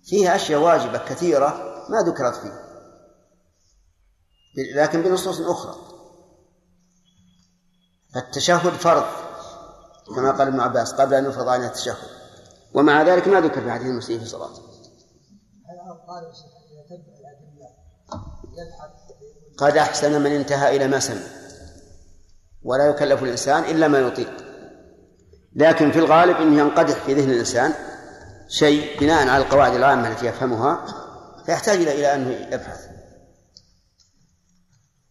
فيه 0.03 0.35
أشياء 0.35 0.61
واجبة 0.61 0.97
كثيرة 0.97 1.47
ما 1.89 2.01
ذكرت 2.01 2.35
فيه. 2.35 2.67
لكن 4.75 5.01
بنصوص 5.01 5.41
أخرى. 5.41 5.75
فالتشهد 8.13 8.73
فرض 8.73 9.05
كما 10.15 10.31
قال 10.31 10.47
ابن 10.47 10.59
عباس 10.59 10.93
قبل 10.93 11.13
أن 11.13 11.25
يفرض 11.25 11.47
علينا 11.47 11.67
التشهد. 11.67 12.09
ومع 12.73 13.03
ذلك 13.03 13.27
ما 13.27 13.41
ذكر 13.41 13.61
في 13.61 13.71
حديث 13.71 13.87
المسيء 13.87 14.19
في 14.19 14.25
صلاته 14.25 14.61
قد 19.57 19.77
أحسن 19.77 20.21
من 20.21 20.31
انتهى 20.31 20.75
إلى 20.75 20.87
ما 20.87 20.99
سمع. 20.99 21.27
ولا 22.63 22.85
يكلف 22.85 23.23
الإنسان 23.23 23.63
إلا 23.63 23.87
ما 23.87 23.99
يطيق. 23.99 24.46
لكن 25.57 25.91
في 25.91 25.99
الغالب 25.99 26.37
أنه 26.37 26.57
ينقدح 26.59 27.05
في 27.05 27.13
ذهن 27.13 27.29
الإنسان 27.29 27.73
شيء 28.47 28.99
بناء 28.99 29.27
على 29.27 29.43
القواعد 29.43 29.73
العامة 29.73 30.11
التي 30.11 30.25
يفهمها 30.25 30.85
فيحتاج 31.45 31.77
إلى 31.77 31.91
إلى 31.91 32.15
أنه 32.15 32.29
يبحث. 32.29 32.87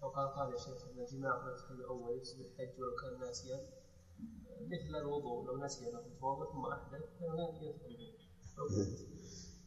لو 0.02 0.08
قال 0.08 0.52
يا 0.52 0.58
شيخ 0.58 0.84
إن 0.94 1.04
الجماع 1.04 1.32
في 1.38 1.46
الحج 1.48 1.80
الأول 1.80 2.18
يفسد 2.18 2.40
الحج 2.40 2.80
ولو 2.80 2.96
كان 2.96 3.26
ناسيا. 3.26 3.56
مثل 4.66 4.96
الوضوء 4.96 5.46
لو 5.46 5.64
نسي 5.64 5.88
انه 5.88 6.00
يتوضا 6.16 6.52
ثم 6.52 6.66
أحدث. 6.72 7.00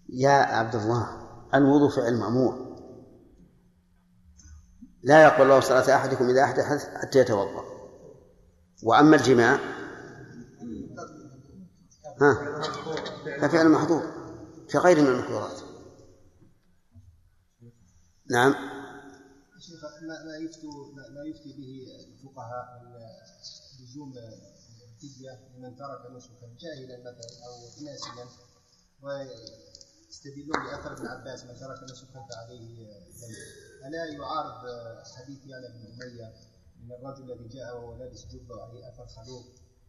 يا 0.09 0.31
عبد 0.31 0.75
الله 0.75 1.29
الوضوء 1.53 1.89
فعل 1.89 2.17
مأمور. 2.17 2.79
لا 5.03 5.23
يقبل 5.23 5.41
الله 5.41 5.59
صلاة 5.59 5.95
أحدكم 5.95 6.29
إذا 6.29 6.43
أحدث 6.43 6.65
حتى 6.95 7.19
يتوضأ. 7.19 7.63
وأما 8.83 9.15
الجماع 9.15 9.78
ها. 12.21 12.61
ففعل 13.41 13.69
محظور 13.69 14.03
كغير 14.71 15.01
من 15.01 15.07
المحظورات. 15.07 15.59
نعم. 18.31 18.53
شيخ 19.59 19.83
ما 19.83 20.23
ما 20.25 20.37
يفتي 20.37 20.67
ما 21.15 21.23
يفتي 21.23 21.53
به 21.57 21.85
الفقهاء 22.13 22.83
من 22.83 22.91
لزوم 23.83 24.13
الفدية 24.17 25.31
لمن 25.57 25.75
ترك 25.75 26.11
نسكا 26.15 26.47
جاهلا 26.59 26.99
مثلا 26.99 27.29
أو 27.47 27.53
ناسيا 27.85 28.25
ويستدلون 29.01 30.57
بأثر 30.65 30.93
ابن 30.93 31.07
عباس 31.07 31.43
من 31.43 31.55
ترك 31.55 31.83
نسكا 31.83 32.25
فعليه 32.29 32.85
دم 33.19 33.33
ألا 33.87 34.05
يعارض 34.05 34.61
حديث 35.17 35.39
يعلى 35.45 35.67
بن 35.67 36.03
أمية 36.03 36.33
من 36.83 36.91
الرجل 36.91 37.31
الذي 37.31 37.47
جاء 37.47 37.75
وهو 37.77 37.97
لابس 37.97 38.25
جبة 38.25 38.55
وعليه 38.55 38.89
أثر 38.89 39.07
خلوق؟ 39.07 39.45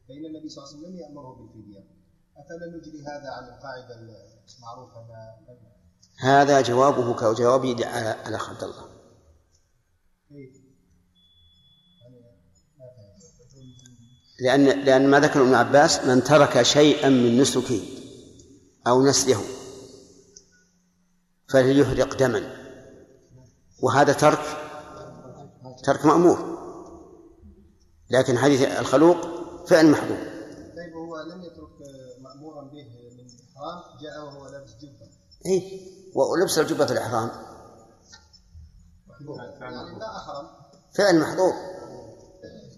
فإن 0.09 0.27
النبي 0.27 0.49
صلى 0.49 0.65
الله 0.65 0.69
عليه 0.77 0.79
وسلم 0.79 0.95
لم 0.95 1.01
يأمره 1.01 1.35
بالفدية. 1.35 2.00
أفلا 2.41 2.67
نجري 2.77 3.01
هذا 3.03 3.31
عن 3.31 3.45
القاعدة 3.45 3.95
المعروفة 4.59 5.01
هذا 6.21 6.61
جوابه 6.61 7.15
كجوابي 7.15 7.85
على 7.85 8.09
على 8.09 8.37
عبد 8.37 8.63
الله 8.63 8.85
كيف؟ 10.29 10.71
يعني. 14.41 14.65
لأن 14.65 14.85
لأن 14.85 15.11
ما 15.11 15.21
ذكر 15.21 15.43
ابن 15.43 15.55
عباس 15.55 16.05
من 16.05 16.25
ترك 16.25 16.63
شيئا 16.63 17.09
من 17.09 17.41
نسكه 17.41 17.81
أو 18.87 19.03
نسله 19.03 19.41
فليحرق 21.49 22.19
دما 22.19 22.57
وهذا 23.83 24.13
ترك 24.13 24.41
ترك 25.85 26.07
مأمور 26.07 26.61
لكن 28.11 28.39
حديث 28.39 28.63
الخلوق 28.63 29.17
فعل 29.67 29.91
محظور 29.91 30.19
طيب 30.77 30.93
هو 30.95 31.21
لم 31.21 31.43
يترك 31.43 31.71
مأمورا 32.21 32.63
به 32.63 32.87
من 33.17 33.27
حرام 33.55 34.01
جاء 34.03 34.25
وهو 34.25 34.47
لابس 34.47 34.77
إيه. 35.47 35.91
ولبس 36.15 36.59
الجبة 36.59 36.87
في 36.87 36.99
أحرم 36.99 37.31
فعل 40.95 41.21
محظور 41.21 41.53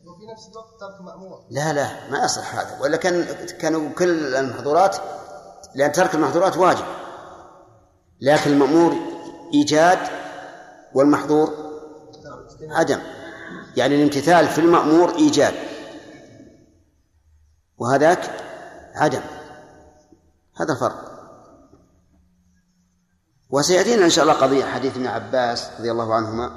وفي 0.06 0.26
نفس 0.32 0.48
الوقت 0.48 0.80
ترك 0.80 1.00
مأمور 1.00 1.44
لا 1.50 1.72
لا 1.72 2.10
ما 2.10 2.24
يصح 2.24 2.54
هذا. 2.54 2.80
ولا 2.80 2.96
كان 2.96 3.24
كانوا 3.60 3.92
كل 3.92 4.36
المحظورات 4.36 4.96
لأن 5.74 5.92
ترك 5.92 6.14
المحظورات 6.14 6.56
واجب. 6.56 6.84
لكن 8.20 8.50
المأمور 8.52 8.94
إيجاد 9.54 9.98
والمحظور 10.94 11.72
عدم. 12.62 13.00
يعني 13.76 13.94
الامتثال 13.94 14.48
في 14.48 14.58
المأمور 14.58 15.14
إيجاد. 15.14 15.54
وهذاك 17.78 18.30
عدم. 18.94 19.22
هذا 20.56 20.72
الفرق 20.72 21.11
وسيأتينا 23.52 24.04
إن 24.04 24.10
شاء 24.10 24.24
الله 24.24 24.34
قضية 24.34 24.64
حديث 24.64 24.96
ابن 24.96 25.06
عباس 25.06 25.68
رضي 25.78 25.90
الله 25.90 26.14
عنهما 26.14 26.50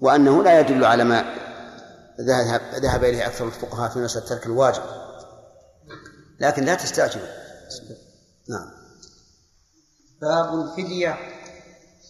وأنه 0.00 0.42
لا 0.42 0.60
يدل 0.60 0.84
على 0.84 1.04
ما 1.04 1.34
ذهب 2.20 2.60
ذهب 2.74 3.04
إليه 3.04 3.26
أكثر 3.26 3.46
الفقهاء 3.46 3.90
في 3.90 3.98
مسألة 3.98 4.26
ترك 4.26 4.46
الواجب. 4.46 4.82
لكن 6.40 6.64
لا 6.64 6.74
تستعجلوا 6.74 7.26
نعم. 8.48 8.70
باب 10.20 10.54
الفدية. 10.54 11.16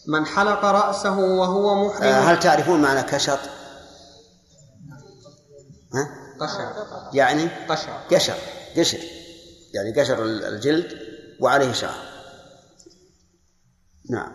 من 0.08 0.26
حلق 0.26 0.64
رأسه 0.64 1.18
وهو 1.18 1.86
محرم 1.86 2.02
آه، 2.02 2.20
هل 2.20 2.40
تعرفون 2.40 2.82
معنى 2.82 3.02
كشط؟ 3.02 3.38
ها؟ 5.94 6.08
قشع 6.40 6.72
يعني؟ 7.12 7.48
قشع 7.68 8.00
قشر. 8.10 8.34
قشر. 8.76 8.98
يعني 9.74 10.00
قشر 10.00 10.24
الجلد 10.24 10.98
وعليه 11.40 11.72
شعر. 11.72 12.07
نعم. 14.10 14.28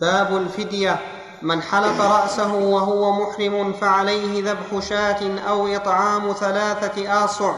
باب 0.00 0.36
الفدية. 0.36 1.00
من 1.42 1.62
حلق 1.62 2.00
رأسه 2.00 2.54
وهو 2.54 3.12
محرم 3.12 3.72
فعليه 3.72 4.50
ذبح 4.50 4.88
شاة 4.88 5.38
أو 5.38 5.66
إطعام 5.66 6.32
ثلاثة 6.32 7.24
آصع 7.24 7.54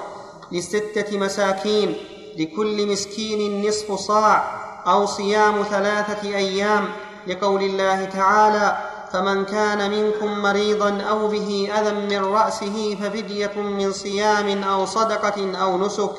لستة 0.53 1.19
مساكين 1.19 1.97
لكل 2.39 2.93
مسكين 2.93 3.69
نصف 3.69 3.93
صاع 3.93 4.45
أو 4.87 5.07
صيام 5.07 5.63
ثلاثة 5.63 6.29
أيام. 6.29 6.89
لقول 7.27 7.63
الله 7.63 8.05
تعالى 8.05 8.79
فمن 9.13 9.45
كان 9.45 9.91
منكم 9.91 10.43
مريضا 10.43 11.03
أو 11.03 11.29
به 11.29 11.69
أذى 11.79 12.17
من 12.17 12.25
رأسه 12.25 12.99
ففدية 13.01 13.53
من 13.57 13.93
صيام 13.93 14.63
أو 14.63 14.87
صدقة 14.87 15.57
أو 15.63 15.79
نسك 15.79 16.11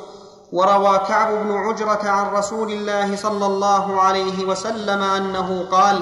وروى 0.52 0.98
كعب 0.98 1.44
بن 1.44 1.52
عجرة 1.52 2.10
عن 2.10 2.34
رسول 2.34 2.72
الله 2.72 3.16
صلى 3.16 3.46
الله 3.46 4.02
عليه 4.02 4.46
وسلم 4.46 5.04
أنه 5.04 5.66
قال 5.72 6.00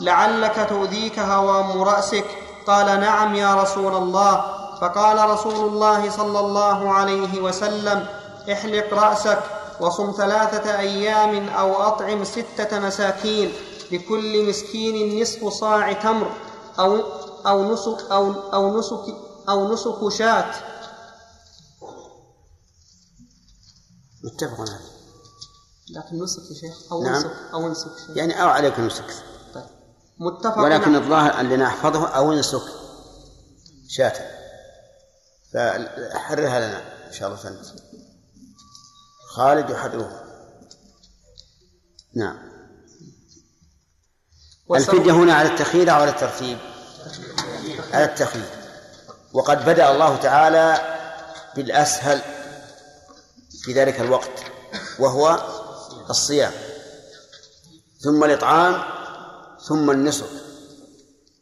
لعلك 0.00 0.66
تؤذيك 0.68 1.18
هوام 1.18 1.82
رأسك. 1.82 2.24
قال 2.66 3.00
نعم 3.00 3.34
يا 3.34 3.54
رسول 3.54 3.94
الله. 3.94 4.44
فقال 4.80 5.30
رسول 5.30 5.68
الله 5.68 6.10
صلى 6.10 6.40
الله 6.40 6.90
عليه 6.92 7.40
وسلم 7.40 8.06
احلق 8.52 8.94
رأسك 8.94 9.38
وصم 9.80 10.12
ثلاثة 10.16 10.78
أيام 10.78 11.48
أو 11.48 11.82
أطعم 11.82 12.24
ستة 12.24 12.80
مساكين 12.80 13.52
لكل 13.92 14.48
مسكين 14.48 15.20
نصف 15.22 15.48
صاع 15.48 15.92
تمر 15.92 16.26
أو 16.78 16.98
أو 17.46 17.72
نسك 17.72 18.10
أو 18.12 18.32
أو 18.54 18.78
نسك 18.78 19.14
أو 19.48 19.72
نسك 19.72 20.08
شاة. 20.08 20.71
متفق 24.24 24.60
عليه. 24.60 24.80
لكن 25.90 26.22
نسك 26.22 26.42
يا 26.50 26.54
شيخ. 26.60 26.92
أو 26.92 27.02
نعم. 27.04 27.14
نسك 27.16 27.30
أو 27.52 27.68
نسك 27.68 27.88
شاة 28.06 28.14
يعني 28.14 28.42
أو 28.42 28.48
عليك 28.48 28.78
نسك. 28.80 29.04
طيب. 29.54 29.64
متفق 30.18 30.58
ولكن 30.58 30.92
على- 30.92 31.02
الظاهر 31.02 31.40
اللي 31.40 31.56
نحفظه 31.56 32.08
أو 32.08 32.32
نسك. 32.32 32.62
شاة 33.88 34.12
فحررها 35.54 36.60
لنا 36.60 37.06
إن 37.08 37.12
شاء 37.12 37.28
الله 37.28 37.40
سنة. 37.42 37.62
خالد 39.28 39.70
يحرره. 39.70 40.22
نعم. 42.14 42.52
الفدية 44.74 45.12
هنا 45.12 45.34
على 45.34 45.48
التخيير 45.48 45.90
أو 45.90 45.94
على 45.96 46.10
الترتيب؟ 46.10 46.58
على 47.92 48.04
التخيير 48.04 48.48
وقد 49.32 49.64
بدأ 49.64 49.90
الله 49.92 50.16
تعالى 50.16 50.78
بالأسهل 51.56 52.22
في 53.62 53.72
ذلك 53.72 54.00
الوقت 54.00 54.30
وهو 54.98 55.40
الصيام. 56.10 56.52
ثم 58.00 58.24
الإطعام 58.24 58.82
ثم 59.64 59.90
النسك. 59.90 60.26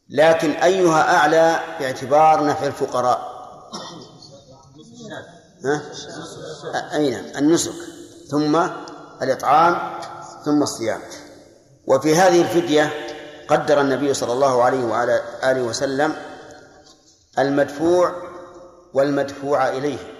لكن 0.09 0.51
أيها 0.51 1.17
أعلى 1.17 1.61
باعتبار 1.81 2.47
نفع 2.47 2.67
الفقراء. 2.67 3.31
ها؟ 5.65 5.83
أين؟ 6.95 7.37
النسك. 7.37 7.73
ثم 8.31 8.67
الإطعام 9.23 10.01
ثم 10.45 10.63
الصيام. 10.63 11.01
وفي 11.87 12.15
هذه 12.17 12.43
الفدية 12.43 12.93
قدر 13.49 13.81
النبي 13.81 14.15
صلى 14.15 14.33
الله 14.33 14.63
عليه 14.63 14.85
وعلى 14.85 15.23
آله 15.45 15.63
وسلم 15.63 16.17
المدفوع 17.39 18.15
والمدفوع 18.95 19.69
إليه. 19.69 20.20